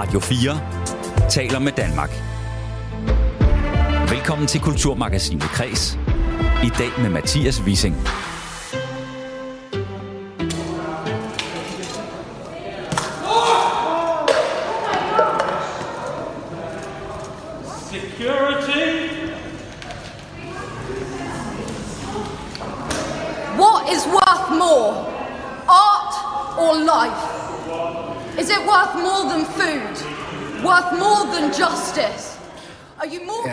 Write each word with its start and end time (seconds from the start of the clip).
Radio 0.00 0.20
4 0.20 0.60
taler 1.30 1.58
med 1.58 1.72
Danmark. 1.72 2.10
Velkommen 4.10 4.46
til 4.46 4.60
Kulturmagasinet 4.60 5.42
Kres. 5.42 5.98
I 6.64 6.68
dag 6.78 7.02
med 7.02 7.10
Mathias 7.10 7.62
Wissing. 7.62 7.96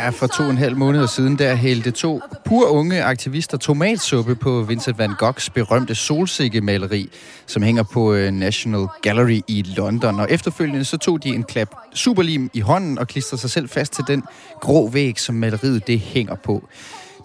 Ja, 0.07 0.11
for 0.11 0.27
to 0.27 0.43
og 0.43 0.49
en 0.49 0.57
halv 0.57 0.77
måneder 0.77 1.05
siden, 1.05 1.39
der 1.39 1.55
hældte 1.55 1.91
to 1.91 2.21
pur 2.45 2.67
unge 2.67 3.03
aktivister 3.03 3.57
tomatsuppe 3.57 4.35
på 4.35 4.61
Vincent 4.61 4.97
van 4.97 5.13
Goghs 5.17 5.49
berømte 5.49 5.95
solsikkemaleri, 5.95 7.09
som 7.45 7.63
hænger 7.63 7.83
på 7.83 8.13
øh, 8.13 8.31
National 8.31 8.87
Gallery 9.01 9.41
i 9.47 9.65
London. 9.77 10.19
Og 10.19 10.27
efterfølgende 10.31 10.85
så 10.85 10.97
tog 10.97 11.23
de 11.23 11.29
en 11.29 11.43
klap 11.43 11.75
superlim 11.93 12.49
i 12.53 12.59
hånden 12.59 12.99
og 12.99 13.07
klistrede 13.07 13.41
sig 13.41 13.49
selv 13.49 13.69
fast 13.69 13.93
til 13.93 14.03
den 14.07 14.23
grå 14.61 14.89
væg, 14.89 15.19
som 15.19 15.35
maleriet 15.35 15.87
det 15.87 15.99
hænger 15.99 16.35
på. 16.35 16.67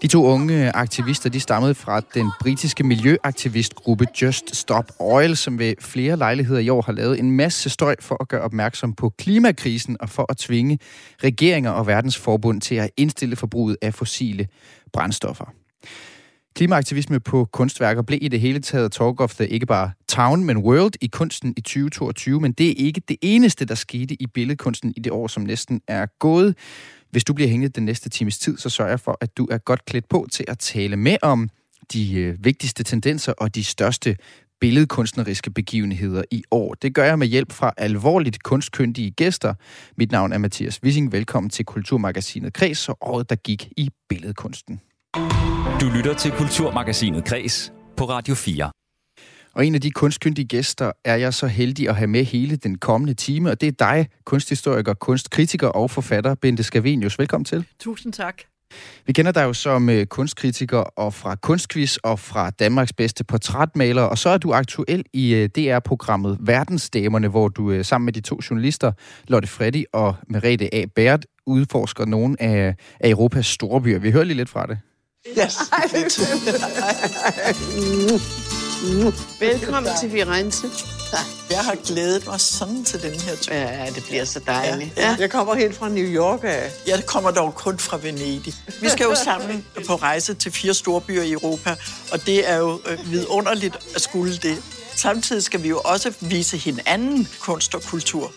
De 0.01 0.07
to 0.07 0.25
unge 0.25 0.75
aktivister, 0.75 1.29
de 1.29 1.39
stammede 1.39 1.75
fra 1.75 2.01
den 2.13 2.31
britiske 2.39 2.83
miljøaktivistgruppe 2.83 4.05
Just 4.21 4.55
Stop 4.55 4.91
Oil, 4.99 5.37
som 5.37 5.59
ved 5.59 5.73
flere 5.79 6.17
lejligheder 6.17 6.59
i 6.59 6.69
år 6.69 6.81
har 6.81 6.93
lavet 6.93 7.19
en 7.19 7.31
masse 7.31 7.69
støj 7.69 7.95
for 7.99 8.17
at 8.21 8.27
gøre 8.27 8.41
opmærksom 8.41 8.93
på 8.93 9.09
klimakrisen 9.09 9.97
og 9.99 10.09
for 10.09 10.25
at 10.29 10.37
tvinge 10.37 10.79
regeringer 11.23 11.71
og 11.71 11.87
verdensforbund 11.87 12.61
til 12.61 12.75
at 12.75 12.89
indstille 12.97 13.35
forbruget 13.35 13.77
af 13.81 13.93
fossile 13.93 14.47
brændstoffer. 14.93 15.45
Klimaaktivisme 16.55 17.19
på 17.19 17.47
kunstværker 17.51 18.01
blev 18.01 18.19
i 18.21 18.27
det 18.27 18.39
hele 18.39 18.59
taget 18.59 18.91
talk 18.91 19.21
of 19.21 19.35
the 19.35 19.47
ikke 19.47 19.65
bare 19.65 19.91
town, 20.09 20.43
men 20.43 20.57
world 20.57 20.93
i 21.01 21.07
kunsten 21.07 21.53
i 21.57 21.61
2022, 21.61 22.39
men 22.39 22.51
det 22.51 22.69
er 22.69 22.85
ikke 22.85 23.01
det 23.07 23.17
eneste, 23.21 23.65
der 23.65 23.75
skete 23.75 24.21
i 24.21 24.27
billedkunsten 24.27 24.93
i 24.97 24.99
det 24.99 25.11
år, 25.11 25.27
som 25.27 25.43
næsten 25.43 25.81
er 25.87 26.05
gået. 26.19 26.55
Hvis 27.13 27.23
du 27.23 27.33
bliver 27.33 27.49
hængende 27.49 27.73
den 27.73 27.85
næste 27.85 28.09
times 28.09 28.39
tid, 28.39 28.57
så 28.57 28.69
sørger 28.69 28.91
jeg 28.91 28.99
for, 28.99 29.17
at 29.21 29.37
du 29.37 29.47
er 29.51 29.57
godt 29.57 29.85
klædt 29.85 30.09
på 30.09 30.27
til 30.31 30.45
at 30.47 30.59
tale 30.59 30.97
med 30.97 31.17
om 31.21 31.49
de 31.93 32.13
øh, 32.13 32.45
vigtigste 32.45 32.83
tendenser 32.83 33.33
og 33.37 33.55
de 33.55 33.63
største 33.63 34.17
billedkunstneriske 34.61 35.51
begivenheder 35.51 36.23
i 36.31 36.43
år. 36.51 36.73
Det 36.73 36.95
gør 36.95 37.03
jeg 37.03 37.19
med 37.19 37.27
hjælp 37.27 37.51
fra 37.51 37.73
alvorligt 37.77 38.43
kunstkyndige 38.43 39.11
gæster. 39.11 39.53
Mit 39.97 40.11
navn 40.11 40.33
er 40.33 40.37
Mathias 40.37 40.83
Wissing. 40.83 41.11
Velkommen 41.11 41.49
til 41.49 41.65
Kulturmagasinet 41.65 42.53
Kreds 42.53 42.89
og 42.89 42.97
året, 43.01 43.29
der 43.29 43.35
gik 43.35 43.69
i 43.77 43.89
billedkunsten. 44.09 44.81
Du 45.81 45.89
lytter 45.95 46.15
til 46.19 46.31
Kulturmagasinet 46.31 47.25
Kres 47.25 47.73
på 47.97 48.05
Radio 48.05 48.35
4. 48.35 48.71
Og 49.55 49.65
en 49.65 49.75
af 49.75 49.81
de 49.81 49.91
kunstkyndige 49.91 50.45
gæster 50.45 50.91
er 51.05 51.15
jeg 51.15 51.33
så 51.33 51.47
heldig 51.47 51.89
at 51.89 51.95
have 51.95 52.07
med 52.07 52.23
hele 52.23 52.55
den 52.55 52.77
kommende 52.77 53.13
time, 53.13 53.51
og 53.51 53.61
det 53.61 53.67
er 53.67 53.71
dig, 53.71 54.07
kunsthistoriker, 54.25 54.93
kunstkritiker 54.93 55.67
og 55.67 55.91
forfatter, 55.91 56.35
Bente 56.35 56.63
Scavenius. 56.63 57.19
Velkommen 57.19 57.45
til. 57.45 57.65
Tusind 57.79 58.13
tak. 58.13 58.35
Vi 59.05 59.13
kender 59.13 59.31
dig 59.31 59.43
jo 59.43 59.53
som 59.53 59.89
øh, 59.89 60.05
kunstkritiker 60.05 60.77
og 60.77 61.13
fra 61.13 61.35
Kunstquiz 61.35 61.95
og 61.95 62.19
fra 62.19 62.49
Danmarks 62.49 62.93
bedste 62.93 63.23
portrætmaler, 63.23 64.01
og 64.01 64.17
så 64.17 64.29
er 64.29 64.37
du 64.37 64.53
aktuel 64.53 65.03
i 65.13 65.33
øh, 65.33 65.49
DR-programmet 65.49 66.37
Verdensdamerne, 66.41 67.27
hvor 67.27 67.47
du 67.47 67.71
øh, 67.71 67.85
sammen 67.85 68.05
med 68.05 68.13
de 68.13 68.21
to 68.21 68.39
journalister, 68.49 68.91
Lotte 69.27 69.47
Freddy 69.47 69.83
og 69.93 70.15
Merete 70.27 70.75
A. 70.75 70.85
Bært, 70.95 71.25
udforsker 71.45 72.05
nogle 72.05 72.41
af, 72.41 72.75
af 72.99 73.09
Europas 73.09 73.45
store 73.45 73.81
byer. 73.81 73.99
Vi 73.99 74.11
hører 74.11 74.23
lige 74.23 74.37
lidt 74.37 74.49
fra 74.49 74.65
det. 74.65 74.77
Yes. 75.37 75.57
Velkommen 79.39 79.91
til 80.01 80.11
Firenze. 80.11 80.67
Jeg 81.49 81.59
har 81.59 81.75
glædet 81.75 82.27
mig 82.27 82.39
sådan 82.39 82.83
til 82.83 83.01
den 83.01 83.19
her 83.19 83.35
tur. 83.35 83.53
Ja, 83.55 83.85
det 83.95 84.03
bliver 84.03 84.25
så 84.25 84.39
dejligt. 84.39 84.97
Ja. 84.97 85.15
Jeg 85.19 85.31
kommer 85.31 85.55
helt 85.55 85.75
fra 85.75 85.89
New 85.89 86.05
York 86.05 86.39
af. 86.43 86.71
Jeg 86.87 87.05
kommer 87.05 87.31
dog 87.31 87.55
kun 87.55 87.79
fra 87.79 87.97
Venedig. 87.97 88.53
Vi 88.81 88.89
skal 88.89 89.03
jo 89.03 89.15
sammen 89.15 89.65
på 89.87 89.95
rejse 89.95 90.33
til 90.33 90.51
fire 90.51 90.73
store 90.73 91.01
byer 91.01 91.21
i 91.21 91.31
Europa, 91.31 91.75
og 92.11 92.25
det 92.25 92.49
er 92.49 92.57
jo 92.57 92.79
øh, 92.85 93.11
vidunderligt 93.11 93.77
at 93.95 94.01
skulle 94.01 94.37
det. 94.37 94.57
Samtidig 94.95 95.43
skal 95.43 95.63
vi 95.63 95.67
jo 95.69 95.79
også 95.85 96.13
vise 96.19 96.57
hinanden 96.57 97.27
kunst 97.39 97.75
og 97.75 97.81
kultur. 97.83 98.31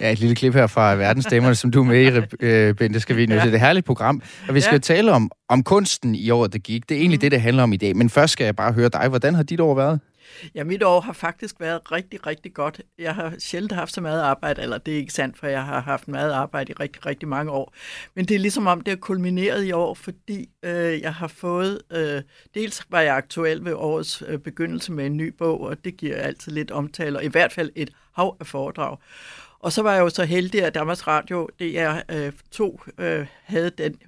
Ja, 0.00 0.12
et 0.12 0.18
lille 0.18 0.34
klip 0.36 0.54
her 0.54 0.66
fra 0.66 0.94
Verdensdamerne, 0.94 1.54
som 1.54 1.70
du 1.70 1.80
er 1.80 1.84
med 1.84 2.28
i, 2.40 2.44
øh, 2.46 2.74
Bente 2.74 3.00
Scavenius. 3.00 3.36
Ja. 3.38 3.44
Det 3.44 3.50
er 3.50 3.54
et 3.54 3.60
herligt 3.60 3.86
program, 3.86 4.22
og 4.48 4.54
vi 4.54 4.60
skal 4.60 4.70
Ja. 4.70 4.74
ja. 4.74 4.78
tale 4.78 5.12
om, 5.12 5.30
om 5.48 5.62
kunsten 5.62 6.14
i 6.14 6.30
året, 6.30 6.52
der 6.52 6.58
gik. 6.58 6.88
Det 6.88 6.94
er 6.94 6.98
egentlig 6.98 7.16
mm. 7.18 7.20
det, 7.20 7.32
det 7.32 7.40
handler 7.40 7.62
om 7.62 7.72
i 7.72 7.76
dag. 7.76 7.96
Men 7.96 8.10
først 8.10 8.32
skal 8.32 8.44
jeg 8.44 8.56
bare 8.56 8.72
høre 8.72 8.88
dig. 8.88 9.08
Hvordan 9.08 9.34
har 9.34 9.42
dit 9.42 9.60
år 9.60 9.74
været? 9.74 10.00
Ja, 10.54 10.64
mit 10.64 10.82
år 10.82 11.00
har 11.00 11.12
faktisk 11.12 11.60
været 11.60 11.92
rigtig, 11.92 12.26
rigtig 12.26 12.54
godt. 12.54 12.80
Jeg 12.98 13.14
har 13.14 13.32
sjældent 13.38 13.72
haft 13.72 13.92
så 13.94 14.00
meget 14.00 14.22
arbejde, 14.22 14.62
eller 14.62 14.78
det 14.78 14.94
er 14.94 14.98
ikke 14.98 15.12
sandt, 15.12 15.38
for 15.38 15.46
jeg 15.46 15.64
har 15.64 15.80
haft 15.80 16.08
meget 16.08 16.32
arbejde 16.32 16.70
i 16.70 16.74
rigtig, 16.80 17.06
rigtig 17.06 17.28
mange 17.28 17.52
år. 17.52 17.74
Men 18.16 18.24
det 18.24 18.34
er 18.34 18.38
ligesom 18.38 18.66
om, 18.66 18.80
det 18.80 18.92
er 18.92 18.96
kulmineret 18.96 19.64
i 19.64 19.72
år, 19.72 19.94
fordi 19.94 20.48
øh, 20.64 21.00
jeg 21.00 21.14
har 21.14 21.28
fået... 21.28 21.80
Øh, 21.92 22.22
dels 22.54 22.82
var 22.90 23.00
jeg 23.00 23.16
aktuel 23.16 23.64
ved 23.64 23.72
årets 23.72 24.22
øh, 24.28 24.38
begyndelse 24.38 24.92
med 24.92 25.06
en 25.06 25.16
ny 25.16 25.34
bog, 25.38 25.60
og 25.60 25.84
det 25.84 25.96
giver 25.96 26.16
altid 26.16 26.52
lidt 26.52 26.70
omtale, 26.70 27.18
og 27.18 27.24
i 27.24 27.28
hvert 27.28 27.52
fald 27.52 27.70
et 27.76 27.90
hav 28.16 28.36
af 28.40 28.46
foredrag. 28.46 28.96
Og 29.60 29.72
så 29.72 29.82
var 29.82 29.92
jeg 29.92 30.00
jo 30.00 30.08
så 30.08 30.24
heldig, 30.24 30.64
at 30.64 30.74
Danmarks 30.74 31.06
Radio 31.06 31.48
DR2 31.62 32.88
øh, 32.98 33.20
øh, 33.20 33.26
havde 33.44 33.70
den 33.70 33.98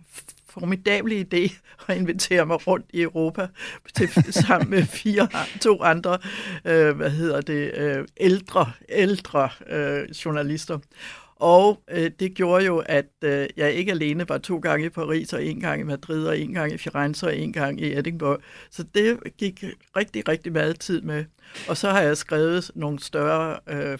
formidable 0.48 1.20
idé 1.20 1.56
at 1.88 1.96
invitere 1.96 2.46
mig 2.46 2.66
rundt 2.66 2.86
i 2.92 3.00
Europa 3.02 3.46
til, 3.94 4.08
sammen 4.32 4.70
med 4.70 4.82
fire 4.82 5.28
to 5.60 5.82
andre 5.82 6.18
øh, 6.64 6.96
hvad 6.96 7.10
hedder 7.10 7.40
det 7.40 7.74
øh, 7.74 8.04
ældre 8.16 8.72
ældre 8.88 9.48
øh, 9.68 10.10
journalister. 10.10 10.78
Og 11.42 11.80
øh, 11.90 12.10
det 12.20 12.34
gjorde 12.34 12.64
jo, 12.64 12.78
at 12.86 13.04
øh, 13.24 13.46
jeg 13.56 13.72
ikke 13.72 13.92
alene 13.92 14.28
var 14.28 14.38
to 14.38 14.58
gange 14.58 14.86
i 14.86 14.88
Paris, 14.88 15.32
og 15.32 15.44
en 15.44 15.60
gang 15.60 15.80
i 15.80 15.84
Madrid, 15.84 16.26
og 16.26 16.38
en 16.38 16.52
gang 16.54 16.72
i 16.72 16.78
Firenze, 16.78 17.26
og 17.26 17.36
en 17.36 17.52
gang 17.52 17.80
i 17.80 17.98
Edinburgh. 17.98 18.42
Så 18.70 18.84
det 18.94 19.18
gik 19.38 19.64
rigtig, 19.96 20.28
rigtig 20.28 20.52
meget 20.52 20.80
tid 20.80 21.00
med. 21.00 21.24
Og 21.68 21.76
så 21.76 21.90
har 21.90 22.00
jeg 22.00 22.16
skrevet 22.16 22.70
nogle 22.74 22.98
større 23.02 23.56
øh, 23.70 23.98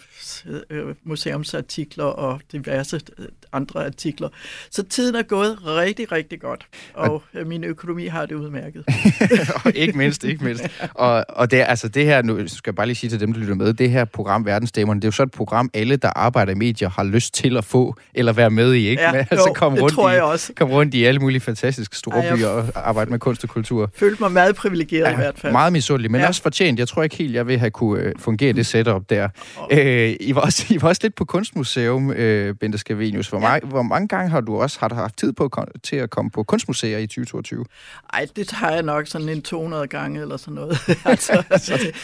øh, 0.69 0.95
museumsartikler 1.03 2.03
og 2.05 2.41
diverse 2.51 2.99
øh, 3.19 3.25
andre 3.53 3.85
artikler. 3.85 4.29
Så 4.71 4.83
tiden 4.83 5.15
er 5.15 5.21
gået 5.23 5.65
rigtig, 5.65 6.11
rigtig 6.11 6.39
godt, 6.41 6.67
og 6.93 7.23
øh, 7.33 7.47
min 7.47 7.63
økonomi 7.63 8.07
har 8.07 8.25
det 8.25 8.35
udmærket. 8.35 8.83
Og 9.65 9.71
ikke 9.75 9.97
mindst, 9.97 10.23
ikke 10.23 10.43
mindst. 10.43 10.63
Og, 10.93 11.25
og 11.29 11.51
det, 11.51 11.59
er- 11.61 11.65
altså 11.65 11.87
det 11.87 12.05
her, 12.05 12.21
nu 12.21 12.47
skal 12.47 12.71
jeg 12.71 12.75
bare 12.75 12.85
lige 12.87 12.95
sige 12.95 13.09
til 13.09 13.19
dem, 13.19 13.33
der 13.33 13.39
lytter 13.39 13.55
med, 13.55 13.73
det 13.73 13.89
her 13.91 14.05
program, 14.05 14.45
Verdensdæmmerne, 14.45 14.99
det 15.01 15.05
er 15.05 15.07
jo 15.07 15.11
så 15.11 15.23
et 15.23 15.31
program, 15.31 15.69
alle, 15.73 15.95
der 15.95 16.09
arbejder 16.15 16.51
i 16.51 16.55
medier, 16.55 16.89
har 16.89 17.03
lyst 17.03 17.32
til 17.33 17.57
at 17.57 17.65
få, 17.65 17.95
eller 18.13 18.33
være 18.33 18.49
med 18.49 18.73
i, 18.73 18.87
ikke? 18.89 19.01
Ja, 19.01 19.11
Men 19.11 19.19
altså 19.31 19.47
jo, 19.47 19.53
komme 19.53 19.79
rundt 19.81 20.15
i, 20.15 20.19
også. 20.19 20.53
Komme 20.55 20.73
rundt 20.73 20.93
i 20.93 21.03
alle 21.03 21.19
mulige 21.19 21.39
fantastiske 21.41 21.95
store 21.97 22.25
Ej, 22.27 22.35
byer 22.35 22.47
og 22.47 22.65
arbejde 22.75 23.11
med 23.11 23.19
kunst 23.19 23.43
og 23.43 23.49
kultur. 23.49 23.91
Følte 23.95 24.23
mig 24.23 24.31
meget 24.31 24.55
privilegeret 24.55 25.11
i 25.11 25.15
hvert 25.15 25.39
fald. 25.39 25.51
Meget 25.51 25.73
misundelig, 25.73 26.11
men 26.11 26.19
ja. 26.19 26.23
Ja. 26.23 26.27
også 26.27 26.41
fortjent. 26.41 26.79
Jeg 26.79 26.87
tror 26.87 27.03
ikke 27.03 27.15
helt, 27.15 27.33
jeg 27.35 27.47
vil 27.47 27.59
have 27.59 27.71
kunne 27.71 28.01
øh, 28.01 28.13
fungere 28.19 28.53
det 28.53 28.65
setup 28.65 29.09
der. 29.09 29.29
Øh, 29.71 30.15
I, 30.19 30.35
var 30.35 30.41
også, 30.41 30.65
I 30.73 30.81
var 30.81 30.87
også 30.87 30.99
lidt 31.03 31.15
på 31.15 31.25
Kunstmuseum, 31.25 32.11
øh, 32.11 32.55
Bente 32.55 32.77
Scavenius. 32.77 33.27
Hvor, 33.27 33.39
Ja. 33.41 33.53
ja. 33.53 33.59
hvor 33.59 33.81
mange 33.81 34.07
gange 34.07 34.29
har 34.29 34.41
du 34.41 34.61
også 34.61 34.77
har 34.79 34.87
du 34.87 34.95
haft 34.95 35.17
tid 35.17 35.33
på, 35.33 35.43
at 35.43 35.51
kom- 35.51 35.67
til 35.83 35.95
at 35.95 36.09
komme 36.09 36.31
på 36.31 36.43
kunstmuseer 36.43 36.97
i 36.97 37.07
2022? 37.07 37.65
Ej, 38.13 38.27
det 38.35 38.47
tager 38.47 38.73
jeg 38.73 38.83
nok 38.83 39.07
sådan 39.07 39.29
en 39.29 39.41
200 39.41 39.87
gange 39.87 40.21
eller 40.21 40.37
sådan 40.37 40.53
noget. 40.53 40.77
altså, 41.05 41.33
det, 41.67 41.95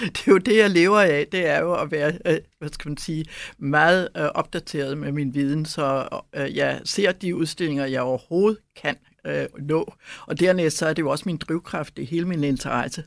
det 0.00 0.28
er 0.28 0.28
jo 0.28 0.38
det, 0.38 0.56
jeg 0.56 0.70
lever 0.70 1.00
af. 1.00 1.26
Det 1.32 1.48
er 1.48 1.60
jo 1.60 1.74
at 1.74 1.90
være, 1.92 2.12
øh, 2.26 2.36
hvad 2.58 2.68
skal 2.68 2.88
man 2.88 2.96
sige, 2.96 3.24
meget 3.58 4.08
øh, 4.16 4.24
opdateret 4.24 4.98
med 4.98 5.12
min 5.12 5.34
viden, 5.34 5.64
så 5.64 6.08
øh, 6.34 6.56
jeg 6.56 6.80
ser 6.84 7.12
de 7.12 7.36
udstillinger, 7.36 7.86
jeg 7.86 8.02
overhovedet 8.02 8.58
kan 8.76 8.96
øh, 9.26 9.46
nå. 9.58 9.94
Og 10.26 10.40
dernæst 10.40 10.76
så 10.76 10.86
er 10.86 10.92
det 10.92 11.02
jo 11.02 11.10
også 11.10 11.22
min 11.26 11.36
drivkraft, 11.36 11.96
det 11.96 12.02
er 12.02 12.06
hele 12.06 12.28
min 12.28 12.44
interesse. 12.44 13.04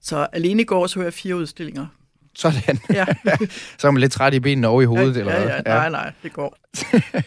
Så 0.00 0.26
alene 0.32 0.62
i 0.62 0.64
går 0.64 0.86
så 0.86 1.02
jeg 1.02 1.12
fire 1.12 1.36
udstillinger. 1.36 1.86
Sådan. 2.34 2.78
Ja, 2.92 3.04
Så 3.78 3.86
er 3.86 3.90
man 3.90 4.00
lidt 4.00 4.12
træt 4.12 4.34
i 4.34 4.40
benene 4.40 4.68
over 4.68 4.82
i 4.82 4.84
hovedet, 4.84 5.16
eller 5.16 5.32
ja, 5.32 5.44
hvad? 5.44 5.50
ja, 5.66 5.72
nej, 5.72 5.90
nej, 5.90 6.12
det 6.22 6.32
går. 6.32 6.56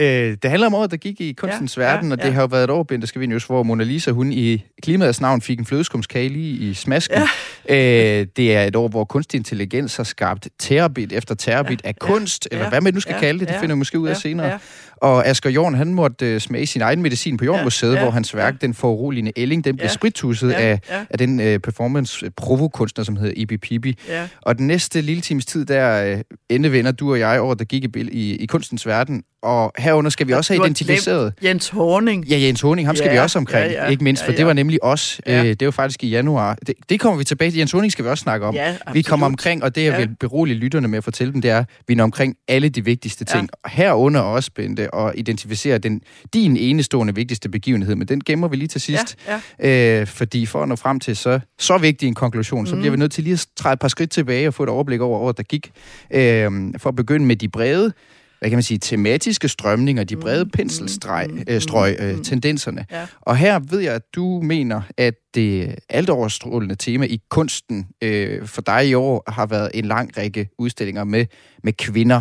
Øh, 0.00 0.36
det 0.42 0.50
handler 0.50 0.66
om 0.66 0.74
året, 0.74 0.90
der 0.90 0.96
gik 0.96 1.20
i 1.20 1.32
kunstens 1.32 1.76
Ja, 1.76 1.82
ja, 1.82 1.88
ja, 1.88 1.94
verden, 1.94 2.12
og 2.12 2.18
det 2.18 2.24
ja. 2.24 2.30
har 2.30 2.40
jo 2.40 2.46
været 2.46 2.64
et 2.64 2.70
år, 2.70 2.82
Bente 2.82 3.06
Scavenius, 3.06 3.44
hvor 3.44 3.62
Mona 3.62 3.84
Lisa, 3.84 4.10
hun 4.10 4.32
i 4.32 4.64
klimaets 4.82 5.20
navn 5.20 5.40
fik 5.40 5.58
en 5.58 5.66
flødeskumskage 5.66 6.28
lige 6.28 6.70
i 6.70 6.74
smasken. 6.74 7.22
Øh, 7.70 8.26
det 8.36 8.56
er 8.56 8.64
et 8.64 8.76
år, 8.76 8.88
hvor 8.88 9.04
kunstig 9.04 9.38
intelligens 9.38 9.96
har 9.96 10.04
skabt 10.04 10.48
terabit 10.58 11.12
efter 11.12 11.34
terabit 11.34 11.80
ja, 11.84 11.88
af 11.88 11.96
kunst, 11.96 12.48
ja, 12.52 12.56
eller 12.56 12.68
hvad 12.68 12.80
man 12.80 12.94
nu 12.94 13.00
skal 13.00 13.12
ja, 13.12 13.20
kalde 13.20 13.40
det, 13.40 13.48
det 13.48 13.54
ja, 13.54 13.60
finder 13.60 13.74
vi 13.74 13.78
måske 13.78 13.98
ud 13.98 14.08
af 14.08 14.14
ja, 14.14 14.18
senere. 14.18 14.58
Og 15.00 15.26
Asger 15.26 15.50
Jorn, 15.50 15.74
han 15.74 15.94
måtte 15.94 16.34
uh, 16.34 16.40
smage 16.40 16.66
sin 16.66 16.82
egen 16.82 17.02
medicin 17.02 17.36
på 17.36 17.44
Jornmuseet, 17.44 17.92
ja, 17.92 17.96
ja, 17.96 18.02
hvor 18.02 18.10
hans 18.10 18.36
værk, 18.36 18.54
ja. 18.54 18.66
Den 18.66 18.74
foruroligende 18.74 19.32
Elling, 19.36 19.64
den 19.64 19.76
blev 19.76 19.84
ja, 19.84 19.92
sprittusset 19.92 20.50
ja, 20.50 20.60
af, 20.60 20.80
ja. 20.90 21.04
af 21.10 21.18
den 21.18 21.40
uh, 21.40 21.46
performance-provokunstner, 21.46 23.04
som 23.04 23.16
hedder 23.16 23.32
Ibi 23.36 23.56
Pibi. 23.56 23.98
Ja. 24.08 24.28
Og 24.42 24.58
den 24.58 24.66
næste 24.66 25.00
lille 25.00 25.20
times 25.20 25.46
tid, 25.46 25.64
der 25.64 26.14
uh, 26.14 26.20
endevender 26.48 26.92
du 26.92 27.10
og 27.10 27.18
jeg 27.18 27.40
over, 27.40 27.54
der 27.54 27.64
gik 27.64 27.84
i, 27.84 27.88
i, 28.12 28.36
i 28.36 28.46
kunstens 28.46 28.86
verden, 28.86 29.22
og 29.42 29.72
herunder 29.78 30.10
skal 30.10 30.28
vi 30.28 30.32
også 30.32 30.52
have 30.52 30.64
identificeret... 30.64 31.34
Jens 31.44 31.68
Horning. 31.68 32.24
Ja, 32.24 32.38
Jens 32.38 32.60
Horning, 32.60 32.88
ham 32.88 32.96
skal 32.96 33.06
ja, 33.06 33.12
vi 33.12 33.18
også 33.18 33.38
omkring, 33.38 33.72
ja, 33.72 33.84
ja, 33.84 33.90
ikke 33.90 34.04
mindst, 34.04 34.24
for 34.24 34.30
ja, 34.30 34.32
ja. 34.32 34.38
det 34.38 34.46
var 34.46 34.52
nemlig 34.52 34.84
os. 34.84 35.20
Ja. 35.26 35.44
Øh, 35.44 35.50
det 35.50 35.64
var 35.64 35.70
faktisk 35.70 36.04
i 36.04 36.08
januar. 36.08 36.58
Det, 36.66 36.74
det 36.88 37.00
kommer 37.00 37.18
vi 37.18 37.24
tilbage 37.24 37.50
til. 37.50 37.58
Jens 37.58 37.72
Horning 37.72 37.92
skal 37.92 38.04
vi 38.04 38.10
også 38.10 38.22
snakke 38.22 38.46
om. 38.46 38.54
Ja, 38.54 38.76
vi 38.92 39.02
kommer 39.02 39.26
omkring, 39.26 39.62
og 39.64 39.74
det 39.74 39.84
jeg 39.84 39.92
ja. 39.92 39.98
vil 39.98 40.16
berolige 40.20 40.56
lytterne 40.56 40.88
med 40.88 40.98
at 40.98 41.04
fortælle 41.04 41.32
dem, 41.32 41.42
det 41.42 41.50
er, 41.50 41.64
vi 41.88 41.94
når 41.94 42.04
omkring 42.04 42.36
alle 42.48 42.68
de 42.68 42.84
vigtigste 42.84 43.24
ting. 43.24 43.48
Ja. 43.64 43.70
Herunder 43.70 44.20
også, 44.20 44.50
Bente, 44.54 44.94
og 44.94 45.12
identificere 45.16 45.78
den, 45.78 46.00
din 46.34 46.56
enestående 46.56 47.14
vigtigste 47.14 47.48
begivenhed, 47.48 47.94
men 47.94 48.08
den 48.08 48.20
gemmer 48.26 48.48
vi 48.48 48.56
lige 48.56 48.68
til 48.68 48.80
sidst. 48.80 49.16
Ja, 49.28 49.40
ja. 49.58 50.00
Øh, 50.00 50.06
fordi 50.06 50.46
for 50.46 50.62
at 50.62 50.68
nå 50.68 50.76
frem 50.76 51.00
til 51.00 51.16
så, 51.16 51.40
så 51.58 51.78
vigtig 51.78 52.06
en 52.06 52.14
konklusion, 52.14 52.60
mm. 52.60 52.66
så 52.66 52.76
bliver 52.76 52.90
vi 52.90 52.96
nødt 52.96 53.12
til 53.12 53.24
lige 53.24 53.34
at 53.34 53.46
træde 53.56 53.72
et 53.72 53.78
par 53.78 53.88
skridt 53.88 54.10
tilbage 54.10 54.48
og 54.48 54.54
få 54.54 54.62
et 54.62 54.68
overblik 54.68 55.00
over 55.00 55.18
året, 55.18 55.36
der 55.36 55.42
gik. 55.42 55.70
Øh, 56.10 56.50
for 56.78 56.88
at 56.88 56.96
begynde 56.96 57.26
med 57.26 57.36
de 57.36 57.48
brede 57.48 57.92
hvad 58.38 58.50
kan 58.50 58.56
man 58.56 58.62
sige, 58.62 58.78
tematiske 58.78 59.48
strømninger, 59.48 60.04
de 60.04 60.16
brede 60.16 60.44
mm, 60.44 60.50
penselstrøg, 60.50 61.30
mm, 61.30 61.42
øh, 61.48 61.60
strøg, 61.60 61.96
øh, 62.00 62.16
mm. 62.16 62.24
tendenserne. 62.24 62.86
Ja. 62.90 63.06
Og 63.20 63.36
her 63.36 63.58
ved 63.58 63.80
jeg, 63.80 63.94
at 63.94 64.02
du 64.14 64.40
mener, 64.42 64.82
at 64.96 65.14
det 65.34 65.74
alt 65.88 66.10
overstrålende 66.10 66.74
tema 66.74 67.04
i 67.04 67.20
kunsten 67.28 67.86
øh, 68.02 68.46
for 68.46 68.62
dig 68.62 68.88
i 68.88 68.94
år 68.94 69.30
har 69.30 69.46
været 69.46 69.70
en 69.74 69.84
lang 69.84 70.18
række 70.18 70.48
udstillinger 70.58 71.04
med, 71.04 71.26
med 71.62 71.72
kvinder. 71.72 72.20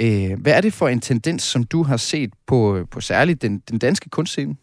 Øh, 0.00 0.40
hvad 0.40 0.52
er 0.52 0.60
det 0.60 0.72
for 0.72 0.88
en 0.88 1.00
tendens, 1.00 1.42
som 1.42 1.64
du 1.64 1.82
har 1.82 1.96
set 1.96 2.30
på, 2.46 2.86
på 2.90 3.00
særligt 3.00 3.42
den, 3.42 3.62
den 3.70 3.78
danske 3.78 4.10
kunstscene? 4.10 4.54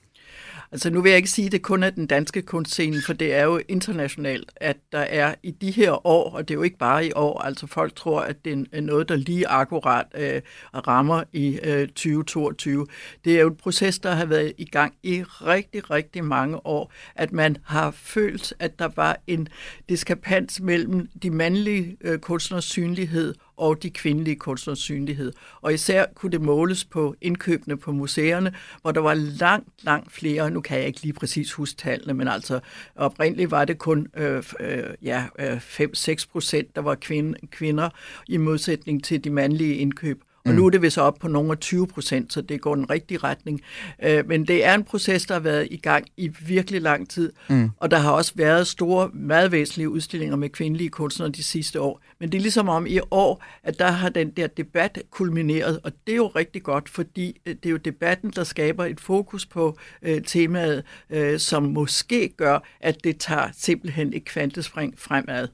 Altså 0.73 0.89
nu 0.89 1.01
vil 1.01 1.09
jeg 1.09 1.17
ikke 1.17 1.29
sige, 1.29 1.45
at 1.45 1.51
det 1.51 1.61
kun 1.61 1.83
er 1.83 1.89
den 1.89 2.07
danske 2.07 2.41
kunstscene, 2.41 3.01
for 3.01 3.13
det 3.13 3.33
er 3.33 3.43
jo 3.43 3.61
internationalt, 3.67 4.51
at 4.55 4.77
der 4.91 4.99
er 4.99 5.35
i 5.43 5.51
de 5.51 5.71
her 5.71 6.07
år, 6.07 6.31
og 6.31 6.47
det 6.47 6.53
er 6.53 6.57
jo 6.57 6.61
ikke 6.61 6.77
bare 6.77 7.05
i 7.05 7.11
år, 7.15 7.41
altså 7.41 7.67
folk 7.67 7.95
tror, 7.95 8.21
at 8.21 8.45
det 8.45 8.67
er 8.71 8.81
noget, 8.81 9.09
der 9.09 9.15
lige 9.15 9.47
akkurat 9.47 10.05
øh, 10.15 10.41
rammer 10.87 11.23
i 11.33 11.59
øh, 11.63 11.87
2022. 11.87 12.87
Det 13.25 13.35
er 13.35 13.41
jo 13.41 13.47
en 13.47 13.55
proces, 13.55 13.99
der 13.99 14.11
har 14.11 14.25
været 14.25 14.53
i 14.57 14.65
gang 14.65 14.93
i 15.03 15.23
rigtig, 15.23 15.91
rigtig 15.91 16.23
mange 16.23 16.65
år, 16.65 16.91
at 17.15 17.31
man 17.31 17.57
har 17.63 17.91
følt, 17.91 18.53
at 18.59 18.79
der 18.79 18.89
var 18.95 19.17
en 19.27 19.47
diskrepans 19.89 20.61
mellem 20.61 21.09
de 21.23 21.29
mandlige 21.29 21.97
øh, 22.01 22.19
kunstners 22.19 22.65
synlighed 22.65 23.35
og 23.61 23.83
de 23.83 23.89
kvindelige 23.89 24.35
kunstners 24.35 24.79
synlighed. 24.79 25.33
Og 25.61 25.73
især 25.73 26.05
kunne 26.15 26.31
det 26.31 26.41
måles 26.41 26.85
på 26.85 27.15
indkøbene 27.21 27.77
på 27.77 27.91
museerne, 27.91 28.53
hvor 28.81 28.91
der 28.91 29.01
var 29.01 29.13
langt, 29.13 29.69
langt 29.83 30.11
flere, 30.11 30.51
nu 30.51 30.61
kan 30.61 30.77
jeg 30.77 30.87
ikke 30.87 31.01
lige 31.01 31.13
præcis 31.13 31.53
huske 31.53 31.77
tallene, 31.77 32.13
men 32.13 32.27
altså 32.27 32.59
oprindeligt 32.95 33.51
var 33.51 33.65
det 33.65 33.77
kun 33.77 34.07
øh, 34.17 34.43
øh, 34.59 34.83
ja, 35.01 35.25
øh, 35.39 35.57
5-6 35.57 36.25
procent, 36.31 36.75
der 36.75 36.81
var 36.81 36.95
kvinde, 36.95 37.47
kvinder 37.47 37.89
i 38.27 38.37
modsætning 38.37 39.03
til 39.03 39.23
de 39.23 39.29
mandlige 39.29 39.75
indkøb. 39.75 40.21
Og 40.45 40.51
mm. 40.51 40.55
nu 40.55 40.65
er 40.65 40.69
det 40.69 40.81
vist 40.81 40.97
op 40.97 41.17
på 41.19 41.27
nogle 41.27 41.51
af 41.51 41.57
20 41.57 41.87
procent, 41.87 42.33
så 42.33 42.41
det 42.41 42.61
går 42.61 42.75
den 42.75 42.89
rigtige 42.89 43.17
retning. 43.17 43.61
Øh, 44.03 44.27
men 44.27 44.47
det 44.47 44.65
er 44.65 44.75
en 44.75 44.83
proces, 44.83 45.25
der 45.25 45.33
har 45.33 45.41
været 45.41 45.67
i 45.71 45.77
gang 45.77 46.05
i 46.17 46.31
virkelig 46.45 46.81
lang 46.81 47.09
tid. 47.09 47.33
Mm. 47.49 47.69
Og 47.77 47.91
der 47.91 47.97
har 47.97 48.11
også 48.11 48.31
været 48.35 48.67
store, 48.67 49.09
meget 49.13 49.51
væsentlige 49.51 49.89
udstillinger 49.89 50.35
med 50.35 50.49
kvindelige 50.49 50.89
kunstnere 50.89 51.29
de 51.29 51.43
sidste 51.43 51.81
år. 51.81 52.01
Men 52.19 52.31
det 52.31 52.37
er 52.37 52.41
ligesom 52.41 52.69
om 52.69 52.85
i 52.87 52.99
år, 53.11 53.43
at 53.63 53.79
der 53.79 53.91
har 53.91 54.09
den 54.09 54.29
der 54.29 54.47
debat 54.47 55.01
kulmineret, 55.11 55.79
og 55.83 55.91
det 56.07 56.13
er 56.13 56.17
jo 56.17 56.27
rigtig 56.27 56.63
godt, 56.63 56.89
fordi 56.89 57.41
øh, 57.45 57.55
det 57.55 57.65
er 57.65 57.71
jo 57.71 57.77
debatten, 57.77 58.31
der 58.35 58.43
skaber 58.43 58.85
et 58.85 58.99
fokus 58.99 59.45
på 59.45 59.77
øh, 60.01 60.21
temaet, 60.23 60.83
øh, 61.09 61.39
som 61.39 61.63
måske 61.63 62.29
gør, 62.37 62.59
at 62.79 63.03
det 63.03 63.17
tager 63.17 63.49
simpelthen 63.57 64.13
et 64.13 64.25
kvantespring 64.25 64.93
fremad. 64.99 65.47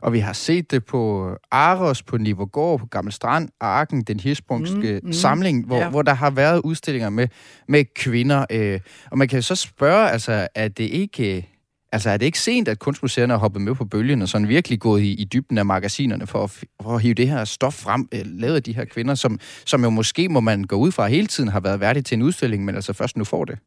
Og 0.00 0.12
vi 0.12 0.18
har 0.18 0.32
set 0.32 0.70
det 0.70 0.84
på 0.84 1.30
Aros, 1.50 2.02
på 2.02 2.16
Nivogård, 2.16 2.80
på 2.80 2.86
Gammel 2.86 3.12
Strand, 3.12 3.48
Arken, 3.60 4.02
den 4.02 4.20
hirsprungske 4.20 5.00
mm, 5.02 5.06
mm, 5.06 5.12
samling, 5.12 5.66
hvor, 5.66 5.78
ja. 5.78 5.88
hvor 5.88 6.02
der 6.02 6.14
har 6.14 6.30
været 6.30 6.60
udstillinger 6.60 7.10
med, 7.10 7.28
med 7.68 7.84
kvinder. 7.96 8.44
Øh, 8.50 8.80
og 9.10 9.18
man 9.18 9.28
kan 9.28 9.42
så 9.42 9.54
spørge, 9.54 10.10
altså, 10.10 10.48
er 10.54 10.68
det 10.68 10.84
ikke... 10.84 11.48
Altså 11.92 12.10
er 12.10 12.16
det 12.16 12.26
ikke 12.26 12.40
sent, 12.40 12.68
at 12.68 12.78
kunstmuseerne 12.78 13.32
har 13.32 13.38
hoppet 13.38 13.62
med 13.62 13.74
på 13.74 13.84
bølgen 13.84 14.22
og 14.22 14.28
sådan 14.28 14.48
virkelig 14.48 14.80
gået 14.80 15.02
i, 15.02 15.12
i 15.12 15.24
dybden 15.24 15.58
af 15.58 15.66
magasinerne 15.66 16.26
for 16.26 16.44
at, 16.44 16.50
for 16.82 16.94
at 16.94 17.02
hive 17.02 17.14
det 17.14 17.28
her 17.28 17.44
stof 17.44 17.74
frem, 17.74 18.08
øh, 18.14 18.20
lavet 18.24 18.56
af 18.56 18.62
de 18.62 18.74
her 18.74 18.84
kvinder, 18.84 19.14
som, 19.14 19.40
som 19.66 19.84
jo 19.84 19.90
måske, 19.90 20.28
må 20.28 20.40
man 20.40 20.64
gå 20.64 20.76
ud 20.76 20.92
fra, 20.92 21.06
hele 21.06 21.26
tiden 21.26 21.48
har 21.48 21.60
været 21.60 21.80
værdige 21.80 22.02
til 22.02 22.16
en 22.16 22.22
udstilling, 22.22 22.64
men 22.64 22.74
altså 22.74 22.92
først 22.92 23.16
nu 23.16 23.24
får 23.24 23.44
det? 23.44 23.58